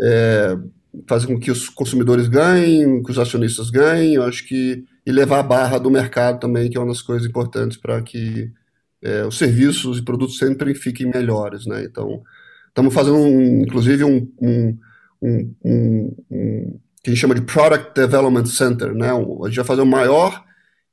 é, 0.00 0.56
fazer 1.06 1.26
com 1.26 1.38
que 1.38 1.50
os 1.50 1.68
consumidores 1.68 2.26
ganhem, 2.26 3.02
que 3.02 3.10
os 3.10 3.18
acionistas 3.18 3.68
ganhem, 3.70 4.16
acho 4.16 4.46
que 4.46 4.84
e 5.06 5.12
levar 5.12 5.40
a 5.40 5.42
barra 5.42 5.78
do 5.78 5.90
mercado 5.90 6.40
também, 6.40 6.70
que 6.70 6.78
é 6.78 6.80
uma 6.80 6.88
das 6.88 7.02
coisas 7.02 7.28
importantes 7.28 7.76
para 7.76 8.00
que 8.00 8.50
é, 9.02 9.24
os 9.26 9.36
serviços 9.36 9.98
e 9.98 10.02
produtos 10.02 10.38
sempre 10.38 10.74
fiquem 10.74 11.10
melhores, 11.10 11.66
né? 11.66 11.84
Então, 11.84 12.22
estamos 12.68 12.94
fazendo, 12.94 13.18
um, 13.18 13.60
inclusive, 13.60 14.02
um, 14.02 14.26
um, 14.40 14.78
um, 15.22 16.16
um, 16.30 16.78
que 17.02 17.10
a 17.10 17.12
gente 17.12 17.20
chama 17.20 17.34
de 17.34 17.42
Product 17.42 17.92
Development 17.94 18.46
Center, 18.46 18.94
né? 18.94 19.10
A 19.10 19.46
gente 19.48 19.56
vai 19.56 19.64
fazer 19.64 19.82
o 19.82 19.86
maior 19.86 20.42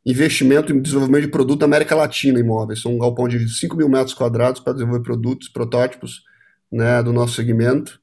investimento 0.06 0.74
em 0.74 0.82
desenvolvimento 0.82 1.24
de 1.24 1.32
produto 1.32 1.60
da 1.60 1.66
América 1.66 1.96
Latina 1.96 2.40
imóveis. 2.40 2.82
São 2.82 2.96
um 2.96 3.00
galpão 3.00 3.28
de 3.28 3.48
5 3.48 3.76
mil 3.78 3.88
metros 3.88 4.14
quadrados 4.14 4.62
para 4.62 4.74
desenvolver 4.74 5.04
produtos, 5.04 5.50
protótipos 5.50 6.24
né, 6.72 7.02
do 7.04 7.14
nosso 7.14 7.36
segmento. 7.36 8.00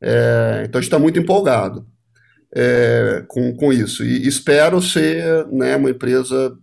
É, 0.00 0.64
então, 0.64 0.78
a 0.78 0.82
gente 0.82 0.88
está 0.88 0.98
muito 0.98 1.18
empolgado 1.18 1.86
é, 2.54 3.24
com, 3.28 3.54
com 3.56 3.72
isso. 3.72 4.04
E 4.04 4.26
espero 4.26 4.80
ser 4.82 5.46
né, 5.48 5.76
uma 5.76 5.90
empresa 5.90 6.56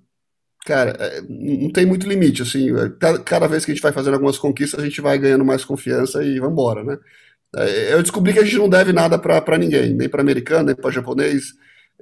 cara, 0.65 0.95
é, 0.99 1.21
não 1.21 1.71
tem 1.71 1.85
muito 1.85 2.07
limite, 2.07 2.41
assim, 2.41 2.69
cada, 2.99 3.19
cada, 3.19 3.47
vez 3.47 3.63
que 3.63 3.71
a 3.71 3.75
gente 3.75 3.83
vai 3.83 3.91
fazendo 3.91 4.15
algumas 4.15 4.37
conquistas, 4.37 4.79
a 4.79 4.83
gente 4.83 4.99
vai 4.99 5.15
ganhando 5.19 5.45
mais 5.45 5.63
confiança 5.63 6.23
e 6.23 6.39
vamos 6.39 6.53
embora, 6.53 6.83
né? 6.83 6.97
É, 7.55 7.93
eu 7.93 8.01
descobri 8.01 8.33
que 8.33 8.39
a 8.39 8.43
gente 8.43 8.57
não 8.57 8.67
deve 8.67 8.91
nada 8.91 9.17
para 9.17 9.57
ninguém, 9.57 9.93
nem 9.93 10.09
para 10.09 10.21
americano, 10.21 10.65
nem 10.65 10.75
para 10.75 10.91
japonês, 10.91 11.53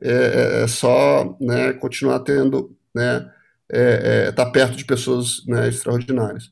é, 0.01 0.11
é, 0.11 0.63
é, 0.63 0.67
só 0.67 1.37
né, 1.39 1.73
continuar 1.73 2.19
tendo, 2.19 2.75
né, 2.93 3.29
é, 3.69 4.31
tá 4.31 4.45
perto 4.45 4.75
de 4.75 4.85
pessoas 4.85 5.45
né, 5.47 5.69
extraordinárias. 5.69 6.51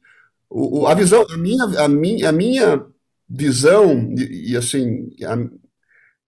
O, 0.49 0.81
o, 0.81 0.87
a 0.87 0.93
visão, 0.93 1.25
a 1.29 1.37
minha, 1.37 1.63
a 1.63 1.87
minha, 1.87 2.29
a 2.29 2.31
minha 2.31 2.85
visão, 3.29 4.13
e, 4.17 4.51
e 4.51 4.57
assim, 4.57 5.09
a, 5.23 5.37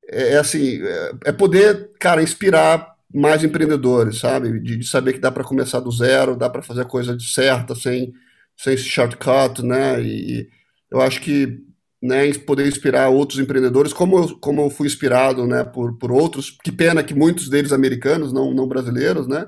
é, 0.10 0.38
assim, 0.38 0.82
é 1.26 1.32
poder, 1.32 1.92
cara, 2.00 2.22
inspirar 2.22 2.94
mais 3.14 3.44
empreendedores, 3.44 4.20
sabe? 4.20 4.60
De, 4.60 4.78
de 4.78 4.88
saber 4.88 5.14
que 5.14 5.20
dá 5.20 5.32
para 5.32 5.44
começar 5.44 5.80
do 5.80 5.92
zero, 5.92 6.36
dá 6.36 6.50
para 6.50 6.64
fazer 6.64 6.82
a 6.82 6.86
coisa 6.86 7.18
certa, 7.20 7.76
sem, 7.76 8.14
sem 8.58 8.76
shortcut, 8.76 9.62
né? 9.64 10.02
E 10.02 10.50
eu 10.92 11.02
acho 11.02 11.22
que 11.22 11.60
né, 12.04 12.34
poder 12.34 12.68
inspirar 12.68 13.08
outros 13.08 13.40
empreendedores, 13.40 13.94
como 13.94 14.18
eu, 14.18 14.38
como 14.38 14.62
eu 14.62 14.70
fui 14.70 14.86
inspirado 14.86 15.48
né, 15.48 15.64
por, 15.64 15.98
por 15.98 16.12
outros, 16.12 16.52
que 16.52 16.70
pena 16.70 17.02
que 17.02 17.14
muitos 17.14 17.48
deles 17.50 17.72
americanos, 17.72 18.34
não, 18.34 18.54
não 18.54 18.68
brasileiros, 18.68 19.26
né? 19.26 19.48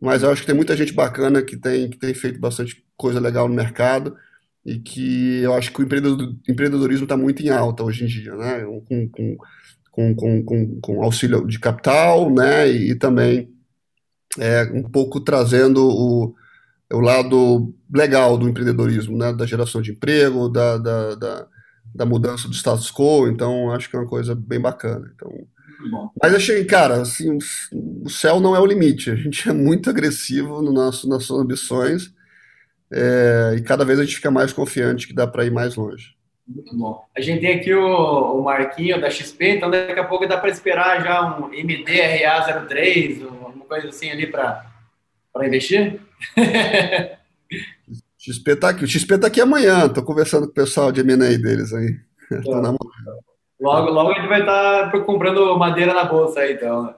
Mas 0.00 0.22
eu 0.22 0.30
acho 0.30 0.42
que 0.42 0.46
tem 0.46 0.54
muita 0.54 0.76
gente 0.76 0.92
bacana 0.92 1.42
que 1.42 1.56
tem, 1.56 1.90
que 1.90 1.98
tem 1.98 2.14
feito 2.14 2.38
bastante 2.38 2.84
coisa 2.96 3.18
legal 3.18 3.48
no 3.48 3.54
mercado 3.54 4.16
e 4.64 4.78
que 4.78 5.40
eu 5.42 5.54
acho 5.54 5.72
que 5.72 5.80
o 5.80 5.84
empreendedorismo 5.84 7.04
está 7.04 7.16
muito 7.16 7.42
em 7.42 7.48
alta 7.48 7.82
hoje 7.82 8.04
em 8.04 8.06
dia, 8.06 8.36
né? 8.36 8.60
Com, 8.86 9.08
com, 9.08 9.36
com, 9.90 10.14
com, 10.14 10.44
com, 10.44 10.80
com 10.80 11.02
auxílio 11.02 11.44
de 11.48 11.58
capital, 11.58 12.32
né, 12.32 12.68
e, 12.68 12.94
também 12.94 13.52
é, 14.38 14.62
um 14.72 14.84
pouco 14.84 15.18
trazendo 15.18 15.84
o, 15.84 16.32
o 16.92 17.00
lado 17.00 17.74
legal 17.92 18.38
do 18.38 18.48
empreendedorismo, 18.48 19.18
né, 19.18 19.32
da 19.32 19.44
geração 19.44 19.82
de 19.82 19.90
emprego, 19.90 20.48
da, 20.48 20.78
da, 20.78 21.14
da, 21.16 21.46
da 21.94 22.06
mudança 22.06 22.48
do 22.48 22.54
status 22.54 22.90
quo, 22.90 23.28
então 23.28 23.70
acho 23.72 23.88
que 23.88 23.96
é 23.96 23.98
uma 23.98 24.08
coisa 24.08 24.34
bem 24.34 24.60
bacana. 24.60 25.10
Então, 25.14 25.30
mas 26.20 26.34
achei, 26.34 26.64
cara, 26.64 27.02
assim, 27.02 27.38
o 27.72 28.10
céu 28.10 28.40
não 28.40 28.54
é 28.54 28.60
o 28.60 28.66
limite. 28.66 29.10
A 29.10 29.16
gente 29.16 29.48
é 29.48 29.52
muito 29.52 29.88
agressivo 29.88 30.60
no 30.60 30.72
nosso, 30.72 31.08
nas 31.08 31.24
suas 31.24 31.42
ambições 31.42 32.12
é, 32.90 33.54
e 33.56 33.62
cada 33.62 33.84
vez 33.84 33.98
a 33.98 34.04
gente 34.04 34.16
fica 34.16 34.30
mais 34.30 34.52
confiante 34.52 35.06
que 35.06 35.14
dá 35.14 35.26
para 35.26 35.44
ir 35.44 35.50
mais 35.50 35.76
longe. 35.76 36.16
Muito 36.46 36.76
bom. 36.76 37.04
A 37.14 37.20
gente 37.20 37.40
tem 37.40 37.56
aqui 37.56 37.74
o, 37.74 38.38
o 38.38 38.42
Marquinho 38.42 39.00
da 39.00 39.10
XP, 39.10 39.56
então 39.56 39.70
daqui 39.70 40.00
a 40.00 40.04
pouco 40.04 40.26
dá 40.26 40.38
para 40.38 40.48
esperar 40.48 41.04
já 41.04 41.38
um 41.38 41.50
MDRA03, 41.50 43.22
alguma 43.22 43.66
coisa 43.66 43.88
assim 43.88 44.10
ali 44.10 44.26
para 44.26 44.64
investir? 45.44 46.00
XP 48.32 48.56
tá 48.56 48.68
aqui. 48.70 48.84
O 48.84 48.88
XP 48.88 49.18
tá 49.18 49.26
aqui 49.26 49.40
amanhã. 49.40 49.88
Tô 49.88 50.02
conversando 50.02 50.46
com 50.46 50.52
o 50.52 50.54
pessoal 50.54 50.92
de 50.92 51.00
M&A 51.00 51.16
deles 51.16 51.72
aí. 51.72 51.96
Tô 52.44 52.60
na 52.60 52.74
Logo, 53.60 53.90
logo 53.90 54.12
a 54.12 54.14
gente 54.14 54.28
vai 54.28 54.40
estar 54.40 54.90
tá 54.90 55.00
comprando 55.00 55.58
madeira 55.58 55.92
na 55.92 56.04
bolsa 56.04 56.40
aí, 56.40 56.52
então. 56.52 56.94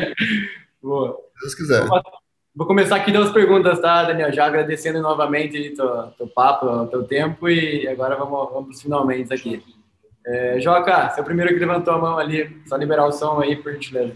Boa. 0.82 1.18
Se 1.36 1.40
Deus 1.42 1.54
quiser. 1.54 1.86
Vou 2.56 2.66
começar 2.66 2.96
aqui 2.96 3.12
dando 3.12 3.26
as 3.26 3.32
perguntas, 3.32 3.80
tá, 3.80 4.04
Daniel? 4.04 4.32
Já 4.32 4.46
agradecendo 4.46 5.02
novamente 5.02 5.74
o 5.78 6.06
teu 6.12 6.26
papo, 6.28 6.66
o 6.66 6.86
teu 6.86 7.02
tempo 7.02 7.50
e 7.50 7.86
agora 7.86 8.16
vamos, 8.16 8.50
vamos 8.50 8.80
finalmente 8.80 9.34
aqui. 9.34 9.62
É, 10.26 10.58
Joca, 10.58 11.10
você 11.10 11.20
é 11.20 11.22
o 11.22 11.26
primeiro 11.26 11.52
que 11.52 11.60
levantou 11.60 11.92
a 11.92 11.98
mão 11.98 12.18
ali, 12.18 12.62
só 12.66 12.76
liberar 12.76 13.04
o 13.04 13.12
som 13.12 13.40
aí, 13.40 13.56
por 13.56 13.72
gentileza. 13.72 14.14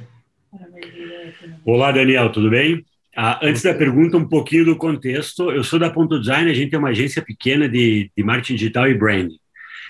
Olá, 1.66 1.92
Daniel, 1.92 2.32
tudo 2.32 2.48
bem? 2.48 2.82
Ah, 3.20 3.40
antes 3.42 3.64
da 3.64 3.74
pergunta, 3.74 4.16
um 4.16 4.28
pouquinho 4.28 4.64
do 4.64 4.76
contexto. 4.76 5.50
Eu 5.50 5.64
sou 5.64 5.76
da 5.76 5.90
Ponto 5.90 6.20
Design, 6.20 6.48
a 6.48 6.54
gente 6.54 6.72
é 6.72 6.78
uma 6.78 6.90
agência 6.90 7.20
pequena 7.20 7.68
de, 7.68 8.12
de 8.16 8.22
marketing 8.22 8.54
digital 8.54 8.86
e 8.86 8.94
branding. 8.94 9.40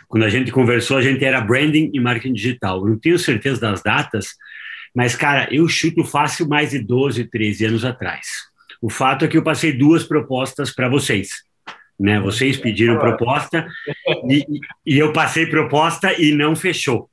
Quando 0.08 0.22
a 0.22 0.30
gente 0.30 0.50
conversou, 0.50 0.96
a 0.96 1.02
gente 1.02 1.22
era 1.22 1.38
branding 1.42 1.90
e 1.92 2.00
marketing 2.00 2.32
digital. 2.32 2.78
Eu 2.78 2.86
não 2.86 2.98
tenho 2.98 3.18
certeza 3.18 3.60
das 3.60 3.82
datas, 3.82 4.28
mas, 4.94 5.14
cara, 5.14 5.46
eu 5.52 5.68
chuto 5.68 6.04
fácil 6.04 6.48
mais 6.48 6.70
de 6.70 6.78
12, 6.78 7.26
13 7.26 7.66
anos 7.66 7.84
atrás. 7.84 8.26
O 8.80 8.88
fato 8.88 9.26
é 9.26 9.28
que 9.28 9.36
eu 9.36 9.42
passei 9.42 9.74
duas 9.74 10.04
propostas 10.04 10.74
para 10.74 10.88
vocês. 10.88 11.28
Né? 12.00 12.18
Vocês 12.20 12.56
pediram 12.56 12.98
proposta 12.98 13.68
e, 14.26 14.42
e 14.86 14.98
eu 14.98 15.12
passei 15.12 15.44
proposta 15.44 16.18
e 16.18 16.32
não 16.32 16.56
fechou. 16.56 17.10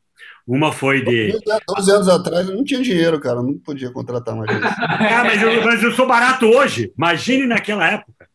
Uma 0.48 0.72
foi 0.72 1.04
de. 1.04 1.40
12 1.68 1.92
anos 1.92 2.08
atrás 2.08 2.48
eu 2.48 2.56
não 2.56 2.64
tinha 2.64 2.82
dinheiro, 2.82 3.20
cara, 3.20 3.42
não 3.42 3.58
podia 3.58 3.90
contratar 3.92 4.36
mais 4.36 4.50
ah, 4.52 5.24
mas 5.26 5.42
eu, 5.42 5.64
mas 5.64 5.82
eu 5.82 5.92
sou 5.92 6.08
barato 6.08 6.46
hoje. 6.46 6.94
Imagine 6.96 7.48
naquela 7.48 7.88
época. 7.88 8.28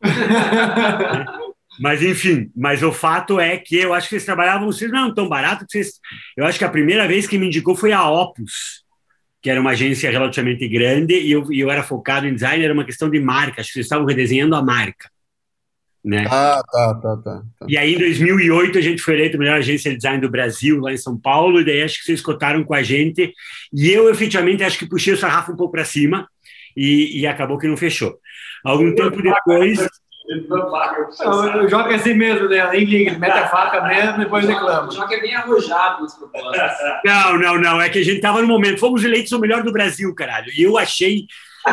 Mas 1.80 2.02
enfim, 2.02 2.50
mas 2.56 2.82
o 2.82 2.90
fato 2.90 3.38
é 3.38 3.56
que 3.56 3.76
eu 3.76 3.94
acho 3.94 4.08
que 4.08 4.16
eles 4.16 4.24
trabalhavam, 4.24 4.66
vocês 4.66 4.90
não 4.90 5.14
tão 5.14 5.28
barato 5.28 5.64
que 5.64 5.70
vocês. 5.70 6.00
Eu 6.36 6.44
acho 6.44 6.58
que 6.58 6.64
a 6.64 6.68
primeira 6.68 7.06
vez 7.06 7.24
que 7.24 7.38
me 7.38 7.46
indicou 7.46 7.76
foi 7.76 7.92
a 7.92 8.08
Opus, 8.10 8.82
que 9.40 9.48
era 9.48 9.60
uma 9.60 9.70
agência 9.70 10.10
relativamente 10.10 10.66
grande, 10.66 11.14
e 11.14 11.30
eu, 11.30 11.52
e 11.52 11.60
eu 11.60 11.70
era 11.70 11.84
focado 11.84 12.26
em 12.26 12.34
design, 12.34 12.64
era 12.64 12.74
uma 12.74 12.84
questão 12.84 13.08
de 13.08 13.20
marca, 13.20 13.60
acho 13.60 13.68
que 13.68 13.74
vocês 13.74 13.86
estavam 13.86 14.06
redesenhando 14.06 14.56
a 14.56 14.62
marca. 14.62 15.08
Né? 16.08 16.24
Ah, 16.30 16.62
tá, 16.72 16.94
tá, 16.94 17.16
tá, 17.18 17.42
tá. 17.60 17.66
E 17.68 17.76
aí, 17.76 17.94
em 17.94 17.98
2008, 17.98 18.78
a 18.78 18.80
gente 18.80 19.02
foi 19.02 19.12
eleito 19.12 19.36
a 19.36 19.40
melhor 19.40 19.58
agência 19.58 19.90
de 19.90 19.98
design 19.98 20.18
do 20.18 20.30
Brasil, 20.30 20.80
lá 20.80 20.90
em 20.90 20.96
São 20.96 21.18
Paulo, 21.18 21.60
e 21.60 21.64
daí 21.66 21.82
acho 21.82 21.98
que 21.98 22.06
vocês 22.06 22.22
cotaram 22.22 22.64
com 22.64 22.72
a 22.72 22.82
gente, 22.82 23.30
e 23.70 23.90
eu, 23.90 24.08
efetivamente, 24.08 24.64
acho 24.64 24.78
que 24.78 24.88
puxei 24.88 25.12
o 25.12 25.18
sarrafo 25.18 25.52
um 25.52 25.56
pouco 25.56 25.72
para 25.72 25.84
cima, 25.84 26.26
e, 26.74 27.20
e 27.20 27.26
acabou 27.26 27.58
que 27.58 27.68
não 27.68 27.76
fechou. 27.76 28.18
Algum 28.64 28.94
tempo 28.94 29.20
depois... 29.20 29.80
É 29.80 29.86
assim 31.94 32.14
mesmo, 32.14 32.48
né? 32.48 32.74
Ele 32.74 33.10
mete 33.10 33.38
a 33.38 33.48
faca 33.48 33.82
mesmo 33.82 34.16
e 34.16 34.24
depois 34.24 34.46
reclama. 34.46 34.88
O 34.88 34.90
Joca 34.90 35.14
é 35.14 35.20
bem 35.20 35.34
arrojado 35.34 36.02
nas 36.02 36.16
propostas. 36.16 36.72
Não, 37.04 37.38
não, 37.38 37.58
não. 37.58 37.80
É 37.80 37.88
que 37.88 37.98
a 37.98 38.04
gente 38.04 38.20
tava 38.20 38.42
no 38.42 38.48
momento. 38.48 38.78
Fomos 38.78 39.02
eleitos 39.02 39.32
o 39.32 39.38
melhor 39.38 39.62
do 39.62 39.72
Brasil, 39.72 40.14
caralho. 40.14 40.52
E 40.54 40.62
eu 40.62 40.76
achei. 40.76 41.26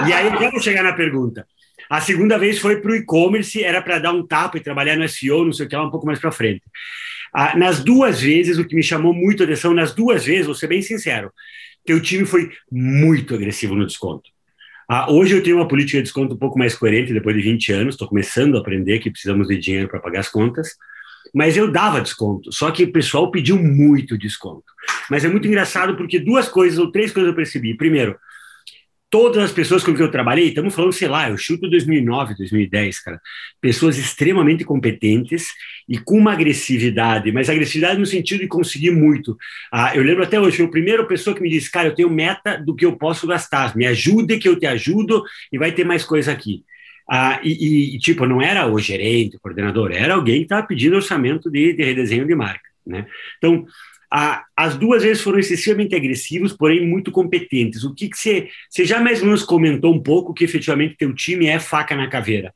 E 0.08 0.14
aí, 0.14 0.28
eu 0.42 0.52
vou 0.52 0.62
chegar 0.62 0.84
na 0.84 0.94
pergunta. 0.94 1.46
A 1.90 2.02
segunda 2.02 2.38
vez 2.38 2.60
foi 2.60 2.82
para 2.82 2.92
o 2.92 2.96
e-commerce, 2.96 3.64
era 3.64 3.82
para 3.82 4.00
dar 4.00 4.14
um 4.14 4.26
tapa 4.26 4.58
e 4.58 4.62
trabalhar 4.62 4.96
no 4.96 5.08
SEO, 5.08 5.46
não 5.46 5.54
sei 5.54 5.66
o 5.66 5.70
que 5.70 5.76
lá, 5.76 5.86
um 5.86 5.92
pouco 5.92 6.06
mais 6.06 6.20
para 6.20 6.32
frente. 6.32 6.64
Ah, 7.34 7.58
nas 7.58 7.84
duas 7.84 8.22
vezes, 8.22 8.58
o 8.58 8.66
que 8.66 8.76
me 8.76 8.84
chamou 8.84 9.14
muito 9.14 9.44
a 9.44 9.46
atenção, 9.46 9.74
nas 9.74 9.94
duas 9.94 10.26
vezes, 10.26 10.46
vou 10.46 10.56
ser 10.56 10.68
bem 10.68 10.82
sincero, 10.82 11.32
teu 11.86 12.02
time 12.02 12.26
foi 12.26 12.52
muito 12.72 13.36
agressivo 13.36 13.76
no 13.76 13.86
desconto. 13.86 14.30
Ah, 14.88 15.12
hoje 15.12 15.36
eu 15.36 15.44
tenho 15.44 15.58
uma 15.58 15.68
política 15.68 15.98
de 15.98 16.04
desconto 16.04 16.36
um 16.36 16.38
pouco 16.38 16.58
mais 16.58 16.76
coerente, 16.76 17.14
depois 17.14 17.36
de 17.36 17.42
20 17.42 17.72
anos, 17.72 17.96
estou 17.96 18.08
começando 18.08 18.56
a 18.56 18.60
aprender 18.60 19.00
que 19.00 19.12
precisamos 19.12 19.48
de 19.48 19.58
dinheiro 19.58 19.90
para 19.90 20.00
pagar 20.00 20.20
as 20.20 20.30
contas, 20.30 20.76
mas 21.34 21.58
eu 21.58 21.72
dava 21.72 22.00
desconto, 22.00 22.52
só 22.52 22.72
que 22.72 22.84
o 22.84 22.92
pessoal 22.92 23.30
pediu 23.30 23.58
muito 23.58 24.18
desconto. 24.18 24.64
Mas 25.10 25.26
é 25.26 25.28
muito 25.28 25.48
engraçado 25.48 25.98
porque 25.98 26.20
duas 26.20 26.48
coisas 26.48 26.80
ou 26.80 26.92
três 26.92 27.12
coisas 27.12 27.30
eu 27.30 27.36
percebi. 27.36 27.76
Primeiro, 27.76 28.16
todas 29.10 29.44
as 29.44 29.52
pessoas 29.52 29.84
com 29.84 29.96
que 29.96 30.02
eu 30.02 30.12
trabalhei, 30.12 30.48
estamos 30.48 30.74
falando, 30.74 30.92
sei 30.92 31.08
lá, 31.08 31.30
eu 31.30 31.38
chuto 31.38 31.70
2009, 31.70 32.36
2010, 32.36 33.00
cara, 33.00 33.22
pessoas 33.62 33.98
extremamente 33.98 34.64
competentes 34.64 35.48
e 35.88 35.98
com 35.98 36.18
uma 36.18 36.34
agressividade, 36.34 37.32
mas 37.32 37.50
agressividade 37.50 38.00
no 38.00 38.06
sentido 38.06 38.42
de 38.42 38.48
conseguir 38.48 38.92
muito. 38.92 39.38
Ah, 39.72 39.96
eu 39.96 40.04
lembro 40.04 40.24
até 40.24 40.40
hoje, 40.40 40.58
foi 40.58 40.66
a 40.66 40.70
primeira 40.70 41.06
pessoa 41.06 41.36
que 41.36 41.42
me 41.42 41.50
disse, 41.50 41.72
cara, 41.72 41.88
eu 41.88 41.96
tenho 41.96 42.10
meta 42.10 42.58
do 42.58 42.76
que 42.76 42.86
eu 42.86 42.98
posso 42.98 43.28
gastar, 43.28 43.76
me 43.76 43.86
ajude 43.86 44.40
que 44.40 44.50
eu 44.50 44.60
te 44.60 44.66
ajudo 44.66 45.24
e 45.52 45.58
vai 45.58 45.72
ter 45.72 45.86
mais 45.86 46.04
coisa 46.04 46.32
aqui. 46.32 46.64
Ah, 47.10 47.40
e, 47.44 47.96
e, 47.96 48.00
tipo, 48.00 48.26
não 48.26 48.42
era 48.42 48.68
o 48.68 48.80
gerente, 48.80 49.38
o 49.38 49.40
coordenador, 49.40 49.92
era 49.92 50.16
alguém 50.16 50.38
que 50.38 50.46
estava 50.46 50.66
pedindo 50.66 50.96
orçamento 50.96 51.52
de, 51.52 51.74
de 51.74 51.84
redesenho 51.84 52.26
de 52.26 52.34
marca, 52.34 52.68
né? 52.86 53.06
Então, 53.38 53.66
as 54.12 54.78
duas 54.78 55.04
vezes 55.04 55.24
foram 55.24 55.40
excessivamente 55.40 55.96
agressivos, 55.96 56.54
porém 56.54 56.88
muito 56.88 57.12
competentes. 57.12 57.84
O 57.84 57.94
que 57.94 58.10
você 58.16 58.86
já 58.86 59.00
mais 59.00 59.20
ou 59.20 59.26
menos 59.26 59.44
comentou 59.44 59.94
um 59.94 60.02
pouco 60.02 60.34
que 60.34 60.44
efetivamente 60.44 60.98
teu 60.98 61.14
time 61.14 61.48
é 61.48 61.60
faca 61.60 61.96
na 61.96 62.10
caveira. 62.10 62.54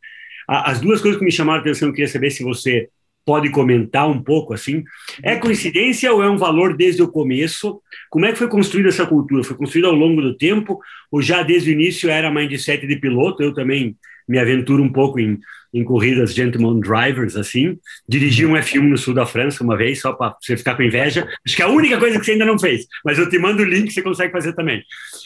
as 0.47 0.80
duas 0.80 1.02
coisas 1.02 1.20
que 1.20 1.26
me 1.26 1.32
chamaram 1.32 1.60
a 1.60 1.62
atenção, 1.62 1.89
eu 1.89 1.93
queria 1.93 2.08
saber 2.08 2.32
se 2.32 2.43
você 2.43 2.89
pode 3.26 3.52
comentar 3.52 4.10
um 4.10 4.24
pouco 4.24 4.56
assim. 4.56 4.84
É 5.22 5.36
coincidência 5.36 6.12
ou 6.12 6.24
é 6.24 6.30
um 6.30 6.38
valor 6.38 6.76
desde 6.76 7.04
o 7.04 7.08
começo? 7.08 7.80
Como 8.10 8.26
é 8.26 8.32
que 8.32 8.39
foi 8.39 8.47
construída 8.47 8.89
essa 8.89 9.06
cultura? 9.06 9.43
Foi 9.43 9.56
construída 9.56 9.88
ao 9.88 9.93
longo 9.93 10.20
do 10.20 10.36
tempo 10.36 10.80
ou 11.12 11.22
já 11.22 11.43
desde 11.43 11.70
o 11.70 11.74
início 11.74 12.10
era 12.10 12.32
mindset 12.32 12.88
de 12.88 12.95
piloto? 12.95 13.43
Eu 13.43 13.54
também 13.54 13.95
me 14.28 14.39
aventuro 14.39 14.82
um 14.82 14.91
pouco 14.91 15.20
em 15.20 15.39
em 15.74 15.84
corridas 15.84 16.34
gentleman 16.34 16.80
drivers, 16.80 17.36
assim. 17.36 17.78
Dirigi 18.07 18.45
um 18.45 18.53
F1 18.53 18.82
no 18.82 18.97
sul 18.97 19.13
da 19.13 19.26
França 19.26 19.63
uma 19.63 19.78
vez, 19.78 20.01
só 20.01 20.13
para 20.13 20.36
você 20.41 20.57
ficar 20.57 20.76
com 20.76 20.84
inveja. 20.84 21.28
Acho 21.45 21.55
que 21.55 21.61
é 21.61 21.65
a 21.65 21.70
única 21.70 21.97
coisa 21.97 22.20
que 22.20 22.26
você 22.26 22.32
ainda 22.32 22.45
não 22.45 22.57
fez, 22.57 22.86
mas 23.03 23.17
eu 23.17 23.30
te 23.30 23.38
mando 23.38 23.61
o 23.61 23.65
link, 23.65 23.91
você 23.91 24.01
consegue 24.01 24.32
fazer 24.32 24.53
também. 24.53 24.84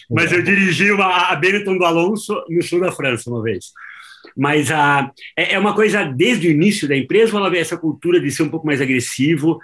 Mas 0.10 0.32
eu 0.32 0.42
dirigi 0.42 0.92
uma, 0.92 1.32
a 1.32 1.36
Benetton 1.36 1.78
do 1.78 1.86
Alonso 1.86 2.44
no 2.50 2.62
sul 2.62 2.80
da 2.80 2.92
França 2.92 3.30
uma 3.30 3.42
vez. 3.42 3.66
Mas 4.36 4.72
a, 4.72 5.12
é, 5.38 5.54
é 5.54 5.60
uma 5.60 5.76
coisa 5.76 6.04
desde 6.04 6.48
o 6.48 6.52
início 6.52 6.88
da 6.88 6.98
empresa, 6.98 7.38
ela 7.38 7.50
vê 7.50 7.60
essa 7.60 7.78
cultura 7.78 8.20
de 8.20 8.32
ser 8.32 8.44
um 8.44 8.50
pouco 8.50 8.66
mais 8.66 8.82
agressivo, 8.82 9.60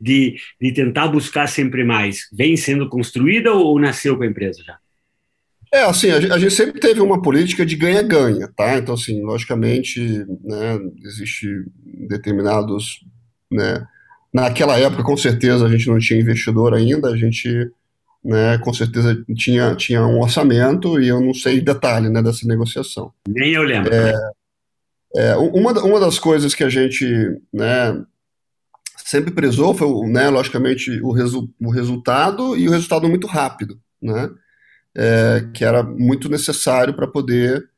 de, 0.00 0.36
de 0.60 0.72
tentar 0.72 1.08
buscar 1.08 1.46
sempre 1.46 1.84
mais? 1.84 2.28
Vem 2.32 2.56
sendo 2.56 2.88
construída 2.88 3.52
ou, 3.52 3.66
ou 3.66 3.78
nasceu 3.78 4.16
com 4.16 4.22
a 4.22 4.26
empresa 4.26 4.62
já? 4.64 4.78
É, 5.74 5.82
assim, 5.82 6.08
a, 6.08 6.38
gente 6.38 6.54
sempre 6.54 6.78
teve 6.78 7.00
uma 7.00 7.20
política 7.20 7.66
de 7.66 7.74
ganha-ganha, 7.74 8.46
tá? 8.46 8.78
Então, 8.78 8.94
assim, 8.94 9.20
logicamente, 9.22 10.24
né, 10.44 10.78
existe 11.04 11.48
determinados, 12.08 13.04
né, 13.50 13.84
naquela 14.32 14.78
época, 14.78 15.02
com 15.02 15.16
certeza, 15.16 15.66
a 15.66 15.68
gente 15.68 15.88
não 15.88 15.98
tinha 15.98 16.20
investidor 16.20 16.74
ainda, 16.74 17.08
a 17.08 17.16
gente, 17.16 17.48
né, 18.24 18.56
com 18.58 18.72
certeza 18.72 19.20
tinha, 19.34 19.74
tinha 19.74 20.06
um 20.06 20.20
orçamento 20.20 21.00
e 21.00 21.08
eu 21.08 21.20
não 21.20 21.34
sei 21.34 21.60
detalhe, 21.60 22.08
né, 22.08 22.22
dessa 22.22 22.46
negociação. 22.46 23.12
Nem 23.28 23.54
eu 23.54 23.64
lembro. 23.64 23.92
É, 23.92 24.14
é, 25.16 25.36
uma, 25.36 25.72
uma 25.82 25.98
das 25.98 26.20
coisas 26.20 26.54
que 26.54 26.62
a 26.62 26.68
gente, 26.68 27.04
né, 27.52 28.00
sempre 28.98 29.32
prezou 29.32 29.74
foi, 29.74 29.88
né, 30.06 30.30
logicamente, 30.30 31.00
o, 31.02 31.10
resu 31.10 31.52
o 31.60 31.68
resultado 31.68 32.56
e 32.56 32.68
o 32.68 32.70
resultado 32.70 33.08
muito 33.08 33.26
rápido, 33.26 33.76
né? 34.00 34.30
É, 34.96 35.48
que 35.52 35.64
era 35.64 35.82
muito 35.82 36.28
necessário 36.28 36.94
para 36.94 37.06
poder, 37.06 37.68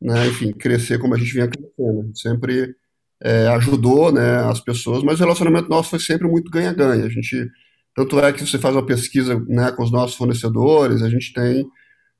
né, 0.00 0.26
enfim, 0.28 0.52
crescer 0.52 0.98
como 0.98 1.14
a 1.14 1.18
gente 1.18 1.32
vinha 1.32 1.48
crescendo. 1.48 2.00
A 2.00 2.04
gente 2.04 2.20
sempre 2.20 2.74
é, 3.22 3.48
ajudou 3.48 4.12
né, 4.12 4.38
as 4.44 4.60
pessoas, 4.60 5.02
mas 5.02 5.20
o 5.20 5.22
relacionamento 5.24 5.68
nosso 5.68 5.90
foi 5.90 6.00
sempre 6.00 6.28
muito 6.28 6.50
ganha-ganha. 6.50 7.04
A 7.04 7.08
gente, 7.08 7.50
tanto 7.94 8.20
é 8.20 8.32
que 8.32 8.46
você 8.46 8.58
faz 8.58 8.74
uma 8.74 8.86
pesquisa 8.86 9.38
né, 9.48 9.72
com 9.72 9.82
os 9.82 9.90
nossos 9.90 10.16
fornecedores, 10.16 11.02
a 11.02 11.08
gente 11.08 11.32
tem 11.32 11.66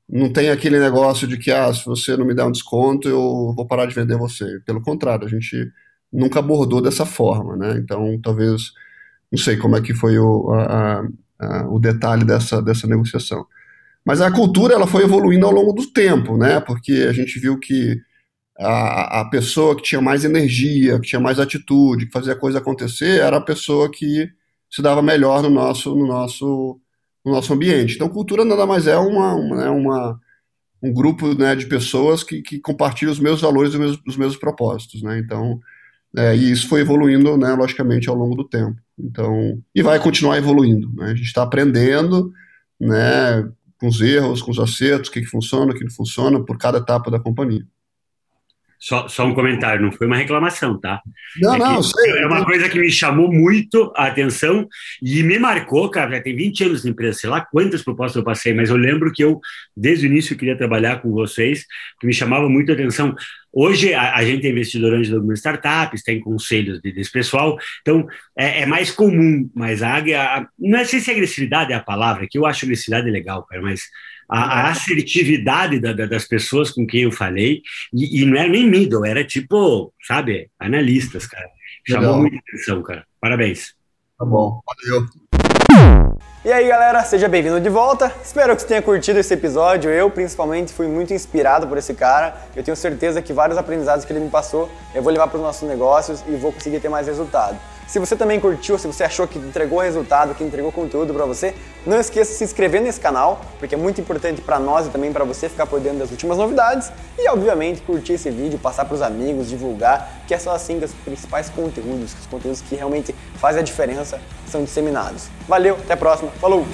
não 0.09 0.31
tem 0.31 0.49
aquele 0.49 0.79
negócio 0.79 1.27
de 1.27 1.37
que 1.37 1.51
ah, 1.51 1.73
se 1.73 1.85
você 1.85 2.15
não 2.15 2.25
me 2.25 2.33
der 2.33 2.45
um 2.45 2.51
desconto, 2.51 3.09
eu 3.09 3.53
vou 3.55 3.67
parar 3.67 3.85
de 3.85 3.93
vender 3.93 4.17
você. 4.17 4.59
Pelo 4.65 4.81
contrário, 4.81 5.25
a 5.25 5.29
gente 5.29 5.69
nunca 6.11 6.39
abordou 6.39 6.81
dessa 6.81 7.05
forma, 7.05 7.57
né? 7.57 7.77
Então, 7.77 8.19
talvez, 8.23 8.71
não 9.31 9.37
sei 9.37 9.57
como 9.57 9.75
é 9.75 9.81
que 9.81 9.93
foi 9.93 10.17
o, 10.17 10.53
a, 10.53 11.05
a, 11.39 11.69
o 11.69 11.79
detalhe 11.79 12.23
dessa, 12.23 12.61
dessa 12.61 12.87
negociação. 12.87 13.45
Mas 14.07 14.21
a 14.21 14.31
cultura 14.31 14.73
ela 14.73 14.87
foi 14.87 15.03
evoluindo 15.03 15.45
ao 15.45 15.51
longo 15.51 15.73
do 15.73 15.85
tempo, 15.91 16.37
né? 16.37 16.61
Porque 16.61 17.05
a 17.09 17.11
gente 17.11 17.37
viu 17.39 17.59
que 17.59 17.99
a, 18.57 19.19
a 19.19 19.29
pessoa 19.29 19.75
que 19.75 19.83
tinha 19.83 19.99
mais 19.99 20.23
energia, 20.23 20.97
que 20.97 21.09
tinha 21.09 21.19
mais 21.19 21.41
atitude, 21.41 22.05
que 22.05 22.13
fazia 22.13 22.31
a 22.31 22.39
coisa 22.39 22.59
acontecer, 22.59 23.19
era 23.19 23.35
a 23.35 23.41
pessoa 23.41 23.91
que 23.91 24.29
se 24.71 24.81
dava 24.81 25.01
melhor 25.01 25.43
no 25.43 25.49
nosso, 25.49 25.93
no 25.93 26.07
nosso, 26.07 26.79
no 27.25 27.33
nosso 27.33 27.53
ambiente. 27.53 27.95
Então, 27.95 28.07
cultura 28.07 28.45
nada 28.45 28.65
mais 28.65 28.87
é 28.87 28.97
uma, 28.97 29.35
uma, 29.35 29.55
né, 29.57 29.69
uma 29.69 30.17
um 30.81 30.93
grupo 30.93 31.33
né, 31.37 31.53
de 31.55 31.65
pessoas 31.65 32.23
que, 32.23 32.41
que 32.41 32.59
compartilham 32.59 33.11
os 33.11 33.19
mesmos 33.19 33.41
valores 33.41 33.73
e 33.73 33.75
os 33.75 33.79
mesmos, 33.81 34.01
os 34.07 34.15
mesmos 34.15 34.37
propósitos, 34.37 35.01
né? 35.01 35.19
Então, 35.19 35.59
é, 36.15 36.33
e 36.33 36.49
isso 36.49 36.69
foi 36.69 36.79
evoluindo, 36.79 37.35
né, 37.35 37.53
logicamente, 37.55 38.07
ao 38.07 38.15
longo 38.15 38.35
do 38.35 38.47
tempo. 38.47 38.79
Então, 38.97 39.61
e 39.75 39.81
vai 39.83 39.99
continuar 39.99 40.37
evoluindo. 40.37 40.89
Né? 40.93 41.07
A 41.07 41.15
gente 41.15 41.25
está 41.25 41.43
aprendendo, 41.43 42.31
né, 42.79 43.49
com 43.79 43.87
os 43.87 44.01
erros, 44.01 44.41
com 44.41 44.51
os 44.51 44.59
acertos, 44.59 45.09
o 45.09 45.13
que, 45.13 45.21
que 45.21 45.27
funciona, 45.27 45.71
o 45.71 45.75
que 45.75 45.83
não 45.83 45.91
funciona, 45.91 46.43
por 46.43 46.57
cada 46.57 46.79
etapa 46.79 47.11
da 47.11 47.19
companhia. 47.19 47.65
Só, 48.79 49.07
só 49.07 49.25
um 49.25 49.33
comentário, 49.33 49.81
não 49.81 49.91
foi 49.91 50.07
uma 50.07 50.17
reclamação, 50.17 50.79
tá? 50.79 51.01
Não, 51.41 51.55
é 51.55 51.59
não, 51.59 51.83
sei. 51.83 52.11
É 52.19 52.27
uma 52.27 52.45
coisa 52.45 52.69
que 52.69 52.79
me 52.79 52.91
chamou 52.91 53.31
muito 53.31 53.91
a 53.95 54.07
atenção 54.07 54.67
e 55.01 55.23
me 55.23 55.39
marcou, 55.39 55.89
cara, 55.89 56.17
já 56.17 56.21
tem 56.21 56.35
20 56.35 56.63
anos 56.65 56.81
de 56.83 56.89
empresa, 56.89 57.19
sei 57.19 57.29
lá 57.29 57.41
quantas 57.41 57.81
propostas 57.83 58.17
eu 58.17 58.23
passei, 58.23 58.53
mas 58.53 58.69
eu 58.69 58.77
lembro 58.77 59.11
que 59.11 59.23
eu, 59.23 59.39
desde 59.75 60.05
o 60.05 60.09
início, 60.09 60.37
queria 60.37 60.57
trabalhar 60.57 61.01
com 61.01 61.11
vocês, 61.11 61.65
que 61.99 62.05
me 62.05 62.13
chamava 62.13 62.47
muito 62.47 62.71
a 62.71 62.75
atenção. 62.75 63.15
Hoje 63.51 63.93
a, 63.93 64.15
a 64.15 64.23
gente 64.23 64.45
é 64.45 64.51
investidor 64.51 64.93
anjo 64.93 65.09
de 65.09 65.15
algumas 65.15 65.39
startups, 65.39 66.03
tem 66.03 66.19
conselhos 66.19 66.79
desse 66.81 67.11
pessoal, 67.11 67.57
então 67.81 68.07
é, 68.37 68.61
é 68.61 68.65
mais 68.65 68.91
comum, 68.91 69.49
mas 69.55 69.81
a, 69.81 69.97
a, 69.97 70.47
não 70.59 70.85
sei 70.85 70.99
se 70.99 71.09
agressividade 71.09 71.73
é 71.73 71.75
a 71.75 71.83
palavra, 71.83 72.27
que 72.29 72.37
eu 72.37 72.45
acho 72.45 72.65
agressividade 72.65 73.09
legal, 73.09 73.43
cara, 73.45 73.61
mas 73.61 73.81
a, 74.29 74.39
a 74.39 74.69
assertividade 74.69 75.79
da, 75.79 75.93
da, 75.93 76.05
das 76.05 76.25
pessoas 76.25 76.71
com 76.71 76.85
quem 76.85 77.03
eu 77.03 77.11
falei, 77.11 77.61
e, 77.93 78.21
e, 78.21 78.25
não 78.25 78.37
era 78.37 78.49
nem 78.49 78.69
middle, 78.69 79.05
era 79.05 79.23
tipo, 79.23 79.93
sabe, 80.05 80.49
analistas, 80.59 81.25
cara. 81.25 81.47
Chamou 81.87 82.01
Legal. 82.01 82.21
muita 82.21 82.37
atenção, 82.37 82.83
cara. 82.83 83.05
Parabéns. 83.21 83.73
Tá 84.17 84.25
bom, 84.25 84.61
valeu. 84.65 85.07
E 86.45 86.53
aí, 86.53 86.67
galera, 86.67 87.03
seja 87.03 87.27
bem-vindo 87.27 87.59
de 87.59 87.67
volta. 87.67 88.13
Espero 88.23 88.55
que 88.55 88.61
você 88.61 88.67
tenha 88.67 88.81
curtido 88.81 89.17
esse 89.17 89.33
episódio. 89.33 89.89
Eu, 89.89 90.07
principalmente, 90.11 90.71
fui 90.71 90.87
muito 90.87 91.11
inspirado 91.11 91.67
por 91.67 91.79
esse 91.79 91.95
cara. 91.95 92.35
Eu 92.55 92.63
tenho 92.63 92.77
certeza 92.77 93.23
que 93.23 93.33
vários 93.33 93.57
aprendizados 93.57 94.05
que 94.05 94.13
ele 94.13 94.19
me 94.19 94.29
passou 94.29 94.69
eu 94.93 95.01
vou 95.01 95.11
levar 95.11 95.27
para 95.27 95.37
os 95.37 95.43
nossos 95.43 95.67
negócios 95.67 96.23
e 96.27 96.35
vou 96.35 96.53
conseguir 96.53 96.79
ter 96.79 96.89
mais 96.89 97.07
resultado. 97.07 97.57
Se 97.87 97.99
você 97.99 98.17
também 98.17 98.37
curtiu, 98.37 98.77
se 98.77 98.85
você 98.85 99.05
achou 99.05 99.25
que 99.25 99.39
entregou 99.39 99.79
resultado, 99.79 100.35
que 100.35 100.43
entregou 100.43 100.73
conteúdo 100.73 101.13
para 101.13 101.25
você, 101.25 101.55
não 101.85 101.97
esqueça 101.97 102.33
de 102.33 102.37
se 102.37 102.43
inscrever 102.43 102.81
nesse 102.81 102.99
canal, 102.99 103.39
porque 103.59 103.75
é 103.75 103.77
muito 103.77 104.01
importante 104.01 104.41
para 104.41 104.59
nós 104.59 104.87
e 104.87 104.89
também 104.89 105.13
para 105.13 105.23
você 105.23 105.47
ficar 105.47 105.65
por 105.65 105.79
dentro 105.79 105.99
das 105.99 106.11
últimas 106.11 106.37
novidades 106.37 106.91
e, 107.17 107.29
obviamente, 107.29 107.81
curtir 107.81 108.13
esse 108.13 108.29
vídeo, 108.29 108.59
passar 108.59 108.83
para 108.83 108.93
os 108.93 109.01
amigos, 109.01 109.47
divulgar, 109.47 110.21
que 110.27 110.33
é 110.33 110.37
só 110.37 110.51
assim 110.51 110.79
que 110.79 110.85
os 110.85 110.91
principais 110.93 111.49
conteúdos, 111.49 112.13
os 112.19 112.25
conteúdos 112.25 112.59
que 112.59 112.75
realmente 112.75 113.15
fazem 113.35 113.61
a 113.61 113.63
diferença, 113.63 114.19
são 114.49 114.65
disseminados. 114.65 115.29
Valeu, 115.47 115.75
até 115.75 115.93
a 115.93 115.97
próxima, 115.97 116.26
Falou! 116.39 116.65